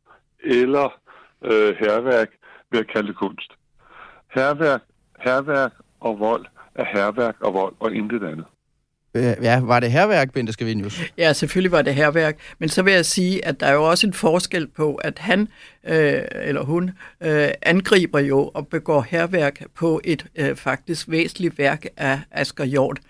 eller 0.40 1.00
øh, 1.44 1.76
herværk 1.80 2.30
ved 2.70 2.80
at 2.80 2.88
kalde 2.92 3.08
det 3.08 3.16
kunst. 3.16 3.52
Herværk, 4.34 4.82
herværk 5.18 5.72
og 6.00 6.18
vold 6.18 6.46
er 6.74 6.84
herværk 6.84 7.36
og 7.40 7.54
vold 7.54 7.74
og 7.80 7.94
intet 7.94 8.24
andet. 8.24 8.46
Øh, 9.14 9.34
ja, 9.42 9.60
var 9.60 9.80
det 9.80 9.92
herværk, 9.92 10.32
Bente 10.32 10.52
Scavenius? 10.52 11.02
Ja, 11.18 11.32
selvfølgelig 11.32 11.72
var 11.72 11.82
det 11.82 11.94
herværk, 11.94 12.38
men 12.58 12.68
så 12.68 12.82
vil 12.82 12.92
jeg 12.92 13.06
sige, 13.06 13.44
at 13.44 13.60
der 13.60 13.66
er 13.66 13.72
jo 13.72 13.84
også 13.84 14.06
en 14.06 14.12
forskel 14.12 14.66
på, 14.66 14.94
at 14.94 15.18
han 15.18 15.48
øh, 15.86 16.22
eller 16.34 16.62
hun 16.62 16.90
øh, 17.22 17.48
angriber 17.62 18.18
jo 18.18 18.50
og 18.54 18.68
begår 18.68 19.06
herværk 19.10 19.62
på 19.74 20.00
et 20.04 20.26
øh, 20.36 20.56
faktisk 20.56 21.10
væsentligt 21.10 21.58
værk 21.58 21.86
af 21.96 22.20
Asger 22.30 22.64
Hjort. 22.64 23.00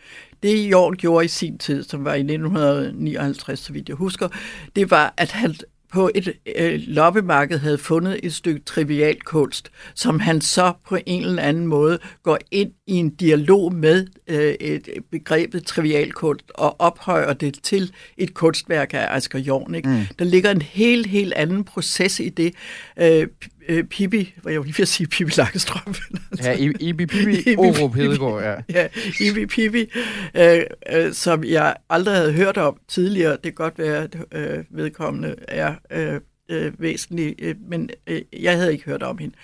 Det 0.42 0.58
Hjort 0.58 0.98
gjorde 0.98 1.24
i 1.24 1.28
sin 1.28 1.58
tid, 1.58 1.82
som 1.82 2.04
var 2.04 2.14
i 2.14 2.20
1959, 2.20 3.58
så 3.58 3.72
vidt 3.72 3.88
jeg 3.88 3.96
husker, 3.96 4.28
det 4.76 4.90
var, 4.90 5.14
at 5.16 5.30
han 5.30 5.54
på 5.92 6.11
et 6.14 6.34
øh, 6.56 6.80
loppemarked 6.87 7.58
havde 7.58 7.78
fundet 7.78 8.20
et 8.22 8.34
stykke 8.34 8.61
trivial 8.61 9.20
kunst, 9.20 9.70
som 9.94 10.20
han 10.20 10.40
så 10.40 10.72
på 10.88 10.98
en 11.06 11.24
eller 11.24 11.42
anden 11.42 11.66
måde 11.66 11.98
går 12.22 12.38
ind 12.50 12.72
i 12.88 12.94
en 12.94 13.11
dialog 13.11 13.74
med 13.74 14.07
øh, 14.29 14.55
et 14.61 14.88
begrebet 15.11 15.66
trivial 15.66 16.12
kunst 16.12 16.51
og 16.55 16.81
ophøjer 16.81 17.33
det 17.33 17.59
til 17.62 17.92
et 18.16 18.35
kunstværk 18.35 18.94
af 18.94 19.07
Asger 19.11 19.38
Jorn. 19.38 19.74
Ikke? 19.74 19.88
Mm. 19.88 20.01
Der 20.18 20.24
ligger 20.24 20.51
en 20.51 20.62
helt, 20.62 21.07
helt 21.07 21.33
anden 21.33 21.64
proces 21.64 22.20
i 22.20 22.29
det. 22.29 22.55
Øh, 22.98 23.27
øh, 23.68 23.85
Pippi, 23.85 24.35
hvad 24.42 24.53
jeg 24.53 24.61
var 24.61 24.64
lige 24.64 24.79
ved 24.79 24.83
at 24.83 24.88
sige, 24.88 25.07
Pippi 25.07 25.33
Lakkestrøm. 25.37 25.94
Ja, 26.42 26.53
Ibi 26.53 27.03
Ibi 27.03 27.55
Orup. 27.59 27.94
Hedegaard, 27.94 28.42
ja. 28.42 28.55
ja, 28.81 28.88
Ibi 29.20 29.46
Pippi, 29.46 29.90
øh, 30.35 30.61
øh, 30.92 31.12
som 31.12 31.44
jeg 31.44 31.77
aldrig 31.90 32.16
havde 32.16 32.33
hørt 32.33 32.57
om 32.57 32.77
tidligere. 32.88 33.33
Det 33.33 33.42
kan 33.42 33.53
godt 33.53 33.79
være, 33.79 34.03
at 34.03 34.16
øh, 34.33 34.64
vedkommende 34.70 35.35
er 35.48 35.74
øh, 35.90 36.20
øh, 36.48 36.72
væsentlig, 36.79 37.35
øh, 37.38 37.55
men 37.68 37.90
øh, 38.07 38.22
jeg 38.33 38.57
havde 38.57 38.72
ikke 38.72 38.85
hørt 38.85 39.03
om 39.03 39.18
hende. 39.18 39.35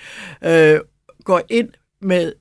Øh, 0.44 0.80
går 1.24 1.42
ind 1.50 1.68
med 2.00 2.32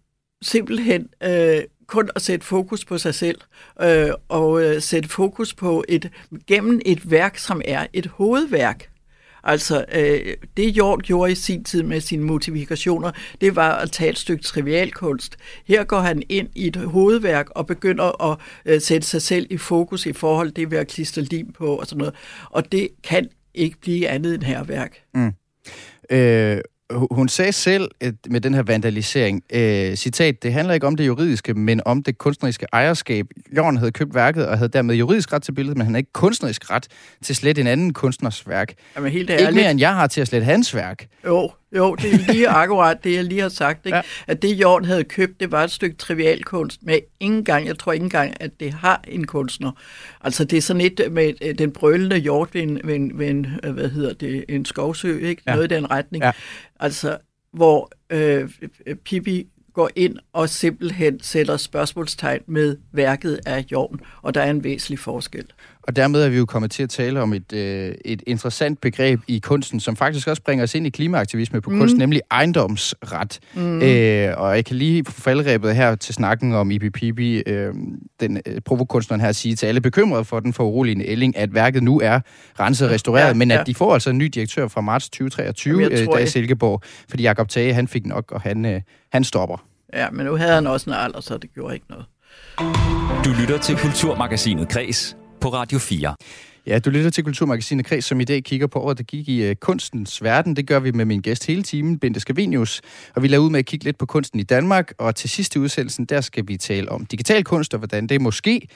simpelthen 0.43 1.09
øh, 1.23 1.61
kun 1.87 2.09
at 2.15 2.21
sætte 2.21 2.45
fokus 2.45 2.85
på 2.85 2.97
sig 2.97 3.15
selv, 3.15 3.41
øh, 3.81 4.09
og 4.29 4.63
øh, 4.63 4.81
sætte 4.81 5.09
fokus 5.09 5.53
på 5.53 5.83
et 5.87 6.09
gennem 6.47 6.81
et 6.85 7.11
værk, 7.11 7.37
som 7.37 7.61
er 7.65 7.87
et 7.93 8.05
hovedværk. 8.05 8.89
Altså, 9.43 9.85
øh, 9.95 10.33
det 10.57 10.69
Jord 10.77 10.99
gjorde 10.99 11.31
i 11.31 11.35
sin 11.35 11.63
tid 11.63 11.83
med 11.83 12.01
sine 12.01 12.23
motivationer, 12.23 13.11
det 13.41 13.55
var 13.55 13.75
at 13.75 13.91
tage 13.91 14.09
et 14.09 14.17
stykke 14.17 14.43
trivialkunst. 14.43 15.37
Her 15.65 15.83
går 15.83 15.99
han 15.99 16.23
ind 16.29 16.49
i 16.55 16.67
et 16.67 16.75
hovedværk 16.75 17.49
og 17.49 17.67
begynder 17.67 18.31
at 18.31 18.37
øh, 18.65 18.81
sætte 18.81 19.07
sig 19.07 19.21
selv 19.21 19.47
i 19.49 19.57
fokus 19.57 20.05
i 20.05 20.13
forhold 20.13 20.47
til 20.47 20.55
det 20.55 20.71
ved 20.71 20.77
at 20.77 20.87
klistre 20.87 21.21
lim 21.21 21.51
på 21.51 21.75
og 21.75 21.87
sådan 21.87 21.97
noget. 21.97 22.13
Og 22.49 22.71
det 22.71 22.89
kan 23.03 23.29
ikke 23.53 23.77
blive 23.81 24.07
andet 24.07 24.33
end 24.33 24.43
herværk. 24.43 25.01
Mm. 25.13 25.31
Øh, 26.09 26.61
hun 27.11 27.27
sagde 27.27 27.51
selv 27.51 27.91
at 28.01 28.13
med 28.29 28.41
den 28.41 28.53
her 28.53 28.63
vandalisering, 28.63 29.43
øh, 29.53 29.95
citat, 29.95 30.43
det 30.43 30.53
handler 30.53 30.73
ikke 30.73 30.87
om 30.87 30.95
det 30.95 31.07
juridiske, 31.07 31.53
men 31.53 31.81
om 31.85 32.03
det 32.03 32.17
kunstneriske 32.17 32.65
ejerskab. 32.73 33.27
Jørgen 33.55 33.77
havde 33.77 33.91
købt 33.91 34.15
værket 34.15 34.47
og 34.47 34.57
havde 34.57 34.69
dermed 34.69 34.95
juridisk 34.95 35.33
ret 35.33 35.43
til 35.43 35.51
billedet, 35.51 35.77
men 35.77 35.85
han 35.85 35.93
har 35.93 35.97
ikke 35.97 36.13
kunstnerisk 36.13 36.71
ret 36.71 36.87
til 37.23 37.35
slet 37.35 37.57
en 37.57 37.67
anden 37.67 37.93
kunstners 37.93 38.47
værk. 38.47 38.73
Jamen, 38.95 39.11
helt 39.11 39.29
ikke 39.29 39.51
mere 39.51 39.71
end 39.71 39.79
jeg 39.79 39.95
har 39.95 40.07
til 40.07 40.21
at 40.21 40.27
slette 40.27 40.45
hans 40.45 40.75
værk. 40.75 41.07
Jo, 41.25 41.51
jo, 41.77 41.95
det 41.95 42.13
er 42.13 42.33
lige 42.33 42.49
akkurat 42.61 43.03
det, 43.03 43.15
jeg 43.15 43.23
lige 43.23 43.41
har 43.41 43.49
sagt. 43.49 43.85
Ikke? 43.85 43.95
Ja. 43.95 44.01
At 44.27 44.41
det, 44.41 44.59
Jørgen 44.59 44.85
havde 44.85 45.03
købt, 45.03 45.39
det 45.39 45.51
var 45.51 45.63
et 45.63 45.71
stykke 45.71 45.95
trivialkunst, 45.95 46.83
men 46.83 46.99
ingen 47.19 47.43
gang, 47.45 47.67
jeg 47.67 47.79
tror 47.79 47.91
ikke 47.91 48.03
engang, 48.03 48.33
at 48.39 48.59
det 48.59 48.73
har 48.73 49.03
en 49.07 49.27
kunstner. 49.27 49.71
Altså, 50.21 50.45
det 50.45 50.57
er 50.57 50.61
sådan 50.61 50.81
et 50.81 51.11
med 51.11 51.33
øh, 51.41 51.57
den 51.57 51.71
brølende 51.71 52.17
hjort 52.17 52.53
ved 52.53 52.61
en, 52.61 52.79
ved 52.83 52.95
en, 52.95 53.19
ved 53.19 53.27
en 53.27 53.47
øh, 53.63 53.73
hvad 53.73 53.89
hedder 53.89 54.13
det, 54.13 54.45
en 54.49 54.65
skovsø, 54.65 55.17
ikke? 55.17 55.41
Ja. 55.47 55.55
Noget 55.55 55.71
i 55.71 55.75
den 55.75 55.91
retning. 55.91 56.23
Ja. 56.23 56.31
Altså, 56.79 57.17
hvor 57.53 57.91
øh, 58.09 58.49
Pippi 59.05 59.47
går 59.73 59.89
ind 59.95 60.17
og 60.33 60.49
simpelthen 60.49 61.19
sætter 61.23 61.57
spørgsmålstegn 61.57 62.41
med 62.47 62.77
værket 62.91 63.39
af 63.45 63.65
Jorgen, 63.71 63.99
og 64.21 64.33
der 64.33 64.41
er 64.41 64.49
en 64.49 64.63
væsentlig 64.63 64.99
forskel. 64.99 65.45
Og 65.87 65.95
dermed 65.95 66.23
er 66.23 66.29
vi 66.29 66.37
jo 66.37 66.45
kommet 66.45 66.71
til 66.71 66.83
at 66.83 66.89
tale 66.89 67.21
om 67.21 67.33
et, 67.33 67.53
øh, 67.53 67.95
et 68.05 68.23
interessant 68.27 68.81
begreb 68.81 69.21
i 69.27 69.39
kunsten, 69.39 69.79
som 69.79 69.95
faktisk 69.95 70.27
også 70.27 70.41
bringer 70.41 70.63
os 70.63 70.75
ind 70.75 70.87
i 70.87 70.89
klimaaktivisme 70.89 71.61
på 71.61 71.69
mm. 71.69 71.79
kunst, 71.79 71.97
nemlig 71.97 72.21
ejendomsret. 72.31 73.39
Mm. 73.53 73.81
Øh, 73.81 74.33
og 74.37 74.55
jeg 74.55 74.65
kan 74.65 74.75
lige 74.75 75.05
få 75.05 75.21
faldrebet 75.21 75.75
her 75.75 75.95
til 75.95 76.15
snakken 76.15 76.53
om 76.53 76.71
Ibi 76.71 76.89
Pibi, 76.89 77.37
øh, 77.37 77.73
den 78.19 78.41
øh, 78.45 78.61
provokunstneren 78.65 79.21
her, 79.21 79.31
sige 79.31 79.55
til 79.55 79.65
alle 79.65 79.81
bekymrede 79.81 80.25
for 80.25 80.39
den 80.39 80.53
foruroligende 80.53 81.05
ælling, 81.05 81.37
at 81.37 81.53
værket 81.53 81.83
nu 81.83 81.99
er 81.99 82.19
renset 82.59 82.87
og 82.87 82.93
restaureret, 82.93 83.27
ja, 83.27 83.33
men 83.33 83.51
at 83.51 83.57
ja. 83.57 83.63
de 83.63 83.75
får 83.75 83.93
altså 83.93 84.09
en 84.09 84.17
ny 84.17 84.25
direktør 84.25 84.67
fra 84.67 84.81
marts 84.81 85.09
2023, 85.09 85.81
Jamen, 85.81 85.97
øh, 85.97 86.05
der 86.05 86.17
i 86.17 86.27
Silkeborg, 86.27 86.81
fordi 87.09 87.23
Jakob 87.23 87.49
Tage, 87.49 87.73
han 87.73 87.87
fik 87.87 88.05
nok, 88.05 88.31
og 88.31 88.41
han, 88.41 88.65
øh, 88.65 88.81
han 89.11 89.23
stopper. 89.23 89.65
Ja, 89.93 90.09
men 90.09 90.25
nu 90.25 90.35
havde 90.35 90.53
han 90.53 90.67
også 90.67 90.89
en 90.89 90.95
alder, 90.95 91.21
så 91.21 91.37
det 91.37 91.53
gjorde 91.53 91.73
ikke 91.73 91.85
noget. 91.89 92.05
Du 93.25 93.29
lytter 93.41 93.57
til 93.57 93.77
Kulturmagasinet 93.77 94.69
Kres 94.69 95.15
på 95.43 95.49
Radio 95.49 95.79
4. 95.79 96.15
Ja, 96.67 96.79
du 96.79 96.89
lytter 96.89 97.09
til 97.09 97.23
Kulturmagasinet 97.23 97.85
Kreds, 97.85 98.05
som 98.05 98.21
i 98.21 98.23
dag 98.23 98.43
kigger 98.43 98.67
på 98.67 98.79
året, 98.79 98.97
der 98.97 99.03
gik 99.03 99.29
i 99.29 99.49
uh, 99.49 99.55
kunstens 99.55 100.23
verden. 100.23 100.55
Det 100.55 100.67
gør 100.67 100.79
vi 100.79 100.91
med 100.91 101.05
min 101.05 101.21
gæst 101.21 101.45
hele 101.45 101.63
timen, 101.63 101.99
Bente 101.99 102.19
Skavenius. 102.19 102.81
Og 103.15 103.23
vi 103.23 103.27
lader 103.27 103.43
ud 103.43 103.49
med 103.49 103.59
at 103.59 103.65
kigge 103.65 103.85
lidt 103.85 103.97
på 103.97 104.05
kunsten 104.05 104.39
i 104.39 104.43
Danmark. 104.43 104.93
Og 104.97 105.15
til 105.15 105.29
sidste 105.29 105.59
udsendelsen, 105.59 106.05
der 106.05 106.21
skal 106.21 106.47
vi 106.47 106.57
tale 106.57 106.91
om 106.91 107.05
digital 107.05 107.43
kunst, 107.43 107.73
og 107.73 107.77
hvordan 107.77 108.07
det 108.07 108.21
måske 108.21 108.67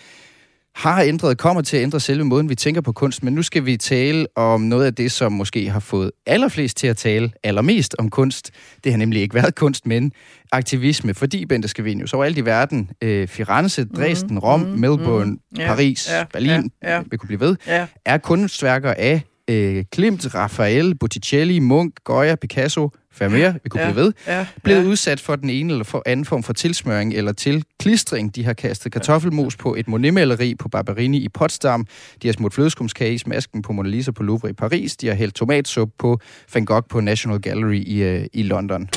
har 0.78 1.02
ændret, 1.02 1.38
kommer 1.38 1.62
til 1.62 1.78
at 1.78 1.84
ændre 1.84 2.00
selve 2.00 2.24
måden, 2.24 2.50
vi 2.50 2.56
tænker 2.56 2.82
på 2.82 2.92
kunst. 2.92 3.24
Men 3.24 3.34
nu 3.34 3.44
skal 3.44 3.66
vi 3.66 3.78
tale 3.78 4.28
om 4.36 4.62
noget 4.62 4.86
af 4.86 4.96
det, 4.96 5.12
som 5.12 5.32
måske 5.32 5.70
har 5.70 5.80
fået 5.80 6.12
allerflest 6.26 6.78
til 6.78 6.88
at 6.88 6.98
tale 6.98 7.32
allermest 7.44 7.96
om 8.00 8.10
kunst. 8.10 8.52
Det 8.84 8.92
har 8.92 8.98
nemlig 8.98 9.22
ikke 9.22 9.36
været 9.36 9.56
kunst, 9.56 9.86
men 9.86 10.12
aktivisme, 10.52 11.13
fordi 11.13 11.46
Bente 11.46 11.68
Scavenius 11.68 12.13
alt 12.13 12.38
i 12.38 12.46
verden, 12.46 12.90
øh, 13.02 13.28
Firenze, 13.28 13.84
mhm, 13.84 13.96
Dresden, 13.96 14.40
Rom, 14.40 14.60
mm, 14.60 14.80
Melbourne, 14.80 15.32
mm, 15.32 15.40
yeah, 15.60 15.70
Paris, 15.70 16.10
yeah, 16.12 16.26
Berlin, 16.34 16.50
yeah, 16.50 16.63
yeah. 16.86 17.06
vi 17.12 17.18
kunne 17.18 17.28
blive 17.28 17.40
ved, 17.40 17.56
yeah. 17.70 17.88
er 18.06 18.18
kunstværker 18.18 18.94
af 18.94 19.22
øh, 19.48 19.86
Klimt, 19.92 20.36
Raphael, 20.36 20.96
Botticelli, 20.96 21.60
Munch, 21.60 21.96
Goya, 22.04 22.36
Picasso, 22.36 22.90
Vermeer, 23.20 23.54
vi 23.64 23.70
kunne 23.70 23.82
ja, 23.82 23.92
blive 23.92 24.04
ved, 24.04 24.14
ja, 24.28 24.46
blevet 24.64 24.84
ja. 24.84 24.88
udsat 24.88 25.20
for 25.20 25.36
den 25.36 25.50
ene 25.50 25.74
eller 25.74 25.84
for 25.84 26.04
anden 26.06 26.26
form 26.26 26.44
for 26.44 26.54
tilsmøring 26.54 27.14
eller 27.14 27.32
til 27.32 27.64
klistring. 27.80 28.36
De 28.36 28.44
har 28.44 28.54
kastet 28.54 28.92
kartoffelmos 28.92 29.56
på 29.56 29.76
et 29.76 29.88
Monet-maleri 29.88 30.56
på 30.56 30.70
Barberini 30.70 31.18
i 31.18 31.30
Potsdam. 31.30 31.86
De 32.22 32.28
har 32.28 32.34
smurt 32.34 32.54
flødeskumskage 32.54 33.14
i 33.14 33.18
smasken 33.18 33.62
på 33.62 33.74
Mona 33.74 33.90
Lisa 33.90 34.12
på 34.12 34.24
Louvre 34.24 34.50
i 34.50 34.54
Paris. 34.54 34.98
De 34.98 35.08
har 35.08 35.16
hældt 35.16 35.36
tomatsuppe 35.36 35.94
på 36.00 36.20
Van 36.54 36.66
Gogh 36.66 36.88
på 36.90 37.00
National 37.00 37.42
Gallery 37.42 37.84
i, 37.86 38.18
uh, 38.18 38.26
i 38.34 38.44
London. 38.44 38.90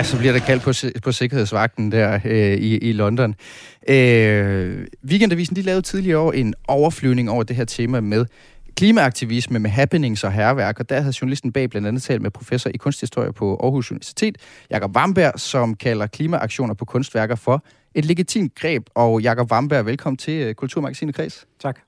Ja, 0.00 0.04
så 0.04 0.18
bliver 0.18 0.32
der 0.32 0.40
kaldt 0.40 0.62
på, 0.62 0.72
på 1.02 1.12
sikkerhedsvagten 1.12 1.92
der 1.92 2.20
øh, 2.24 2.54
i, 2.54 2.78
i 2.78 2.92
London. 2.92 3.34
Øh, 3.88 4.86
Weekendavisen 5.04 5.56
de 5.56 5.62
lavede 5.62 5.82
tidligere 5.82 6.18
år 6.18 6.32
en 6.32 6.54
overflyvning 6.68 7.30
over 7.30 7.42
det 7.42 7.56
her 7.56 7.64
tema 7.64 8.00
med 8.00 8.26
klimaaktivisme 8.76 9.58
med 9.58 9.70
happenings 9.70 10.24
og 10.24 10.32
herværk, 10.32 10.80
og 10.80 10.88
der 10.88 11.00
havde 11.00 11.14
journalisten 11.20 11.52
bag 11.52 11.70
blandt 11.70 11.88
andet 11.88 12.02
talt 12.02 12.22
med 12.22 12.30
professor 12.30 12.70
i 12.74 12.76
kunsthistorie 12.76 13.32
på 13.32 13.56
Aarhus 13.62 13.90
Universitet, 13.90 14.38
Jakob 14.70 14.96
Wamberg, 14.96 15.32
som 15.36 15.74
kalder 15.74 16.06
klimaaktioner 16.06 16.74
på 16.74 16.84
kunstværker 16.84 17.34
for 17.34 17.64
et 17.94 18.04
legitimt 18.04 18.54
greb. 18.54 18.86
Og 18.94 19.22
Jakob 19.22 19.52
Wamberg, 19.52 19.86
velkommen 19.86 20.16
til 20.16 20.42
øh, 20.42 20.54
Kulturmagasinet 20.54 21.14
Kreds. 21.14 21.46
Tak. 21.62 21.80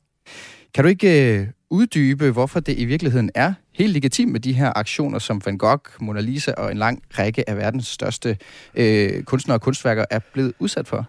Kan 0.74 0.84
du 0.84 0.88
ikke 0.88 1.38
øh, 1.40 1.46
uddybe, 1.70 2.30
hvorfor 2.30 2.60
det 2.60 2.78
i 2.78 2.84
virkeligheden 2.84 3.30
er 3.34 3.54
helt 3.72 3.92
legitimt 3.92 4.32
med 4.32 4.40
de 4.40 4.52
her 4.52 4.72
aktioner, 4.76 5.18
som 5.18 5.42
Van 5.46 5.58
Gogh, 5.58 5.82
Mona 6.00 6.20
Lisa 6.20 6.52
og 6.56 6.70
en 6.70 6.78
lang 6.78 7.02
række 7.18 7.50
af 7.50 7.56
verdens 7.56 7.86
største 7.86 8.38
øh, 8.74 9.22
kunstnere 9.22 9.56
og 9.56 9.60
kunstværker 9.60 10.04
er 10.10 10.18
blevet 10.32 10.52
udsat 10.58 10.88
for? 10.88 11.06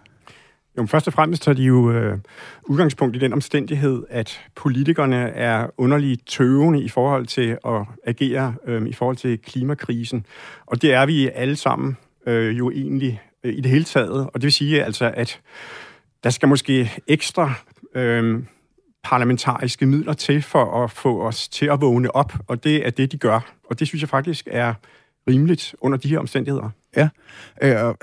Jo, 0.77 0.85
først 0.85 1.07
og 1.07 1.13
fremmest 1.13 1.43
tager 1.43 1.55
de 1.55 1.63
jo 1.63 1.91
øh, 1.91 2.17
udgangspunkt 2.63 3.15
i 3.15 3.19
den 3.19 3.33
omstændighed, 3.33 4.03
at 4.09 4.41
politikerne 4.55 5.29
er 5.29 5.67
underligt 5.77 6.27
tøvende 6.27 6.83
i 6.83 6.89
forhold 6.89 7.27
til 7.27 7.57
at 7.65 7.85
agere 8.05 8.55
øh, 8.67 8.87
i 8.87 8.93
forhold 8.93 9.17
til 9.17 9.39
klimakrisen. 9.39 10.25
Og 10.65 10.81
det 10.81 10.93
er 10.93 11.05
vi 11.05 11.29
alle 11.29 11.55
sammen 11.55 11.97
øh, 12.27 12.57
jo 12.57 12.71
egentlig 12.71 13.21
øh, 13.43 13.53
i 13.53 13.61
det 13.61 13.71
hele 13.71 13.83
taget. 13.83 14.27
Og 14.27 14.33
det 14.33 14.43
vil 14.43 14.53
sige 14.53 14.83
altså, 14.83 15.11
at 15.13 15.41
der 16.23 16.29
skal 16.29 16.49
måske 16.49 16.91
ekstra 17.07 17.53
øh, 17.95 18.43
parlamentariske 19.03 19.85
midler 19.85 20.13
til 20.13 20.41
for 20.41 20.83
at 20.83 20.91
få 20.91 21.21
os 21.21 21.49
til 21.49 21.65
at 21.65 21.81
vågne 21.81 22.15
op, 22.15 22.33
og 22.47 22.63
det 22.63 22.87
er 22.87 22.89
det, 22.89 23.11
de 23.11 23.17
gør. 23.17 23.53
Og 23.69 23.79
det 23.79 23.87
synes 23.87 24.01
jeg 24.01 24.09
faktisk 24.09 24.47
er 24.51 24.73
rimeligt 25.29 25.75
under 25.81 25.97
de 25.97 26.07
her 26.07 26.19
omstændigheder. 26.19 26.69
Ja, 26.95 27.09
øh, 27.61 27.87
øh, 27.87 27.93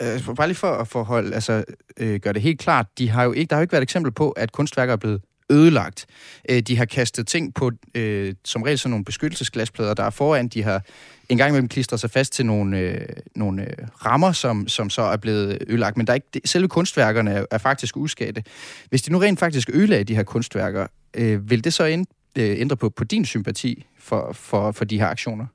øh, 0.00 0.36
bare 0.36 0.46
lige 0.46 0.56
for 0.56 0.70
at 0.70 0.88
forholde, 0.88 1.34
altså, 1.34 1.64
øh, 1.96 2.20
gøre 2.20 2.32
det 2.32 2.42
helt 2.42 2.60
klart, 2.60 2.86
de 2.98 3.10
har 3.10 3.24
jo 3.24 3.32
ikke, 3.32 3.50
der 3.50 3.56
har 3.56 3.60
jo 3.60 3.62
ikke 3.62 3.72
været 3.72 3.82
eksempel 3.82 4.12
på, 4.12 4.30
at 4.30 4.52
kunstværker 4.52 4.92
er 4.92 4.96
blevet 4.96 5.22
ødelagt. 5.50 6.06
Øh, 6.48 6.60
de 6.60 6.76
har 6.76 6.84
kastet 6.84 7.26
ting 7.26 7.54
på, 7.54 7.70
øh, 7.94 8.34
som 8.44 8.62
regel 8.62 8.78
sådan 8.78 8.90
nogle 8.90 9.04
beskyttelsesglasplader, 9.04 9.94
der 9.94 10.04
er 10.04 10.10
foran. 10.10 10.48
De 10.48 10.62
har 10.62 10.82
en 11.28 11.38
gang 11.38 11.50
imellem 11.50 11.68
klistret 11.68 12.00
sig 12.00 12.10
fast 12.10 12.32
til 12.32 12.46
nogle, 12.46 12.78
øh, 12.78 13.06
nogle 13.34 13.62
øh, 13.62 13.86
rammer, 14.06 14.32
som, 14.32 14.68
som 14.68 14.90
så 14.90 15.02
er 15.02 15.16
blevet 15.16 15.58
ødelagt. 15.66 15.96
Men 15.96 16.06
der 16.06 16.12
er 16.12 16.14
ikke, 16.14 16.48
selve 16.48 16.68
kunstværkerne 16.68 17.30
er, 17.30 17.44
er 17.50 17.58
faktisk 17.58 17.96
uskadte. 17.96 18.44
Hvis 18.88 19.02
de 19.02 19.12
nu 19.12 19.18
rent 19.18 19.38
faktisk 19.38 19.70
ødelagde 19.72 20.04
de 20.04 20.16
her 20.16 20.22
kunstværker, 20.22 20.86
øh, 21.14 21.50
vil 21.50 21.64
det 21.64 21.74
så 21.74 21.84
ind, 21.84 22.06
øh, 22.38 22.60
ændre 22.60 22.76
på, 22.76 22.90
på 22.90 23.04
din 23.04 23.24
sympati 23.24 23.86
for, 23.98 24.32
for, 24.32 24.72
for 24.72 24.84
de 24.84 24.98
her 24.98 25.06
aktioner? 25.06 25.46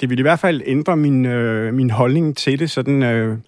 Det 0.00 0.10
vil 0.10 0.18
i 0.18 0.22
hvert 0.22 0.38
fald 0.38 0.62
ændre 0.66 0.96
min, 0.96 1.26
øh, 1.26 1.74
min 1.74 1.90
holdning 1.90 2.36
til 2.36 2.58
det, 2.58 2.70
sådan, 2.70 3.02
øh, 3.02 3.38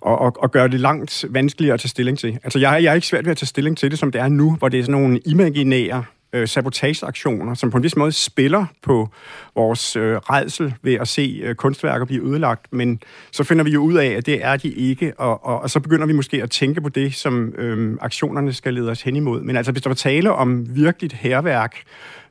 og, 0.00 0.18
og, 0.18 0.36
og 0.38 0.50
gøre 0.50 0.68
det 0.68 0.80
langt 0.80 1.24
vanskeligere 1.30 1.74
at 1.74 1.80
tage 1.80 1.88
stilling 1.88 2.18
til. 2.18 2.38
Altså, 2.44 2.58
jeg, 2.58 2.82
jeg 2.82 2.90
er 2.90 2.94
ikke 2.94 3.06
svært 3.06 3.24
ved 3.24 3.30
at 3.30 3.36
tage 3.36 3.46
stilling 3.46 3.78
til 3.78 3.90
det, 3.90 3.98
som 3.98 4.12
det 4.12 4.20
er 4.20 4.28
nu, 4.28 4.54
hvor 4.54 4.68
det 4.68 4.80
er 4.80 4.84
sådan 4.84 5.00
nogle 5.00 5.20
imaginære 5.26 6.04
øh, 6.32 6.48
sabotageaktioner, 6.48 7.54
som 7.54 7.70
på 7.70 7.76
en 7.76 7.82
vis 7.82 7.96
måde 7.96 8.12
spiller 8.12 8.66
på 8.82 9.08
vores 9.54 9.96
øh, 9.96 10.16
redsel 10.16 10.74
ved 10.82 10.94
at 10.94 11.08
se 11.08 11.40
øh, 11.44 11.54
kunstværker 11.54 12.04
blive 12.04 12.24
ødelagt, 12.24 12.72
men 12.72 13.00
så 13.32 13.44
finder 13.44 13.64
vi 13.64 13.70
jo 13.70 13.80
ud 13.80 13.94
af, 13.94 14.06
at 14.06 14.26
det 14.26 14.44
er 14.44 14.56
de 14.56 14.68
ikke, 14.68 15.12
og, 15.18 15.46
og, 15.46 15.62
og 15.62 15.70
så 15.70 15.80
begynder 15.80 16.06
vi 16.06 16.12
måske 16.12 16.42
at 16.42 16.50
tænke 16.50 16.80
på 16.80 16.88
det, 16.88 17.14
som 17.14 17.54
øh, 17.58 17.96
aktionerne 18.00 18.52
skal 18.52 18.74
lede 18.74 18.90
os 18.90 19.02
hen 19.02 19.16
imod. 19.16 19.42
Men 19.42 19.56
altså, 19.56 19.72
hvis 19.72 19.82
der 19.82 19.90
var 19.90 19.94
tale 19.94 20.32
om 20.32 20.76
virkeligt 20.76 21.12
herværk, 21.12 21.76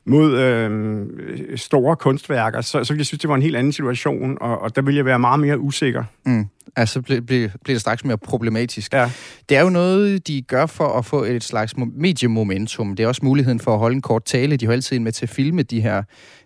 mod 0.06 0.38
øh, 0.38 1.58
store 1.58 1.96
kunstværker, 1.96 2.60
så, 2.60 2.84
så 2.84 2.92
ville 2.92 3.00
jeg 3.00 3.06
synes, 3.06 3.20
det 3.20 3.28
var 3.28 3.34
en 3.34 3.42
helt 3.42 3.56
anden 3.56 3.72
situation, 3.72 4.38
og, 4.40 4.58
og 4.58 4.76
der 4.76 4.82
ville 4.82 4.98
jeg 4.98 5.04
være 5.04 5.18
meget 5.18 5.40
mere 5.40 5.58
usikker. 5.58 6.04
Mm. 6.26 6.46
Altså 6.76 7.02
bliver 7.02 7.20
ble, 7.20 7.52
ble 7.64 7.74
det 7.74 7.80
straks 7.80 8.04
mere 8.04 8.18
problematisk. 8.18 8.92
Ja. 8.92 9.10
Det 9.48 9.56
er 9.56 9.62
jo 9.62 9.70
noget, 9.70 10.26
de 10.26 10.42
gør 10.42 10.66
for 10.66 10.88
at 10.88 11.04
få 11.04 11.24
et 11.24 11.44
slags 11.44 11.74
mediemomentum. 11.76 12.96
Det 12.96 13.04
er 13.04 13.08
også 13.08 13.20
muligheden 13.24 13.60
for 13.60 13.72
at 13.72 13.78
holde 13.78 13.94
en 13.94 14.02
kort 14.02 14.24
tale. 14.24 14.56
De 14.56 14.66
har 14.66 14.72
altid 14.72 14.98
med 14.98 15.12
til 15.12 15.26
at 15.26 15.30
filme 15.30 15.62
de 15.62 15.80
her, 15.80 16.02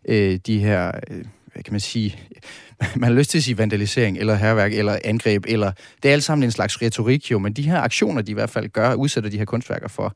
øh, 0.08 0.38
de 0.46 0.58
her 0.58 0.92
øh, 1.10 1.24
hvad 1.56 1.64
kan 1.64 1.72
man 1.72 1.80
sige, 1.80 2.18
man 2.96 3.10
har 3.10 3.18
lyst 3.18 3.30
til 3.30 3.38
at 3.38 3.44
sige 3.44 3.58
vandalisering, 3.58 4.18
eller 4.18 4.34
herværk, 4.34 4.72
eller 4.72 4.98
angreb, 5.04 5.44
eller 5.48 5.72
det 6.02 6.08
er 6.08 6.12
alt 6.12 6.24
sammen 6.24 6.44
en 6.44 6.50
slags 6.50 6.82
retorik 6.82 7.30
jo, 7.30 7.38
men 7.38 7.52
de 7.52 7.62
her 7.62 7.80
aktioner, 7.80 8.22
de 8.22 8.30
i 8.30 8.34
hvert 8.34 8.50
fald 8.50 8.68
gør, 8.68 8.94
udsætter 8.94 9.30
de 9.30 9.38
her 9.38 9.44
kunstværker 9.44 9.88
for. 9.88 10.14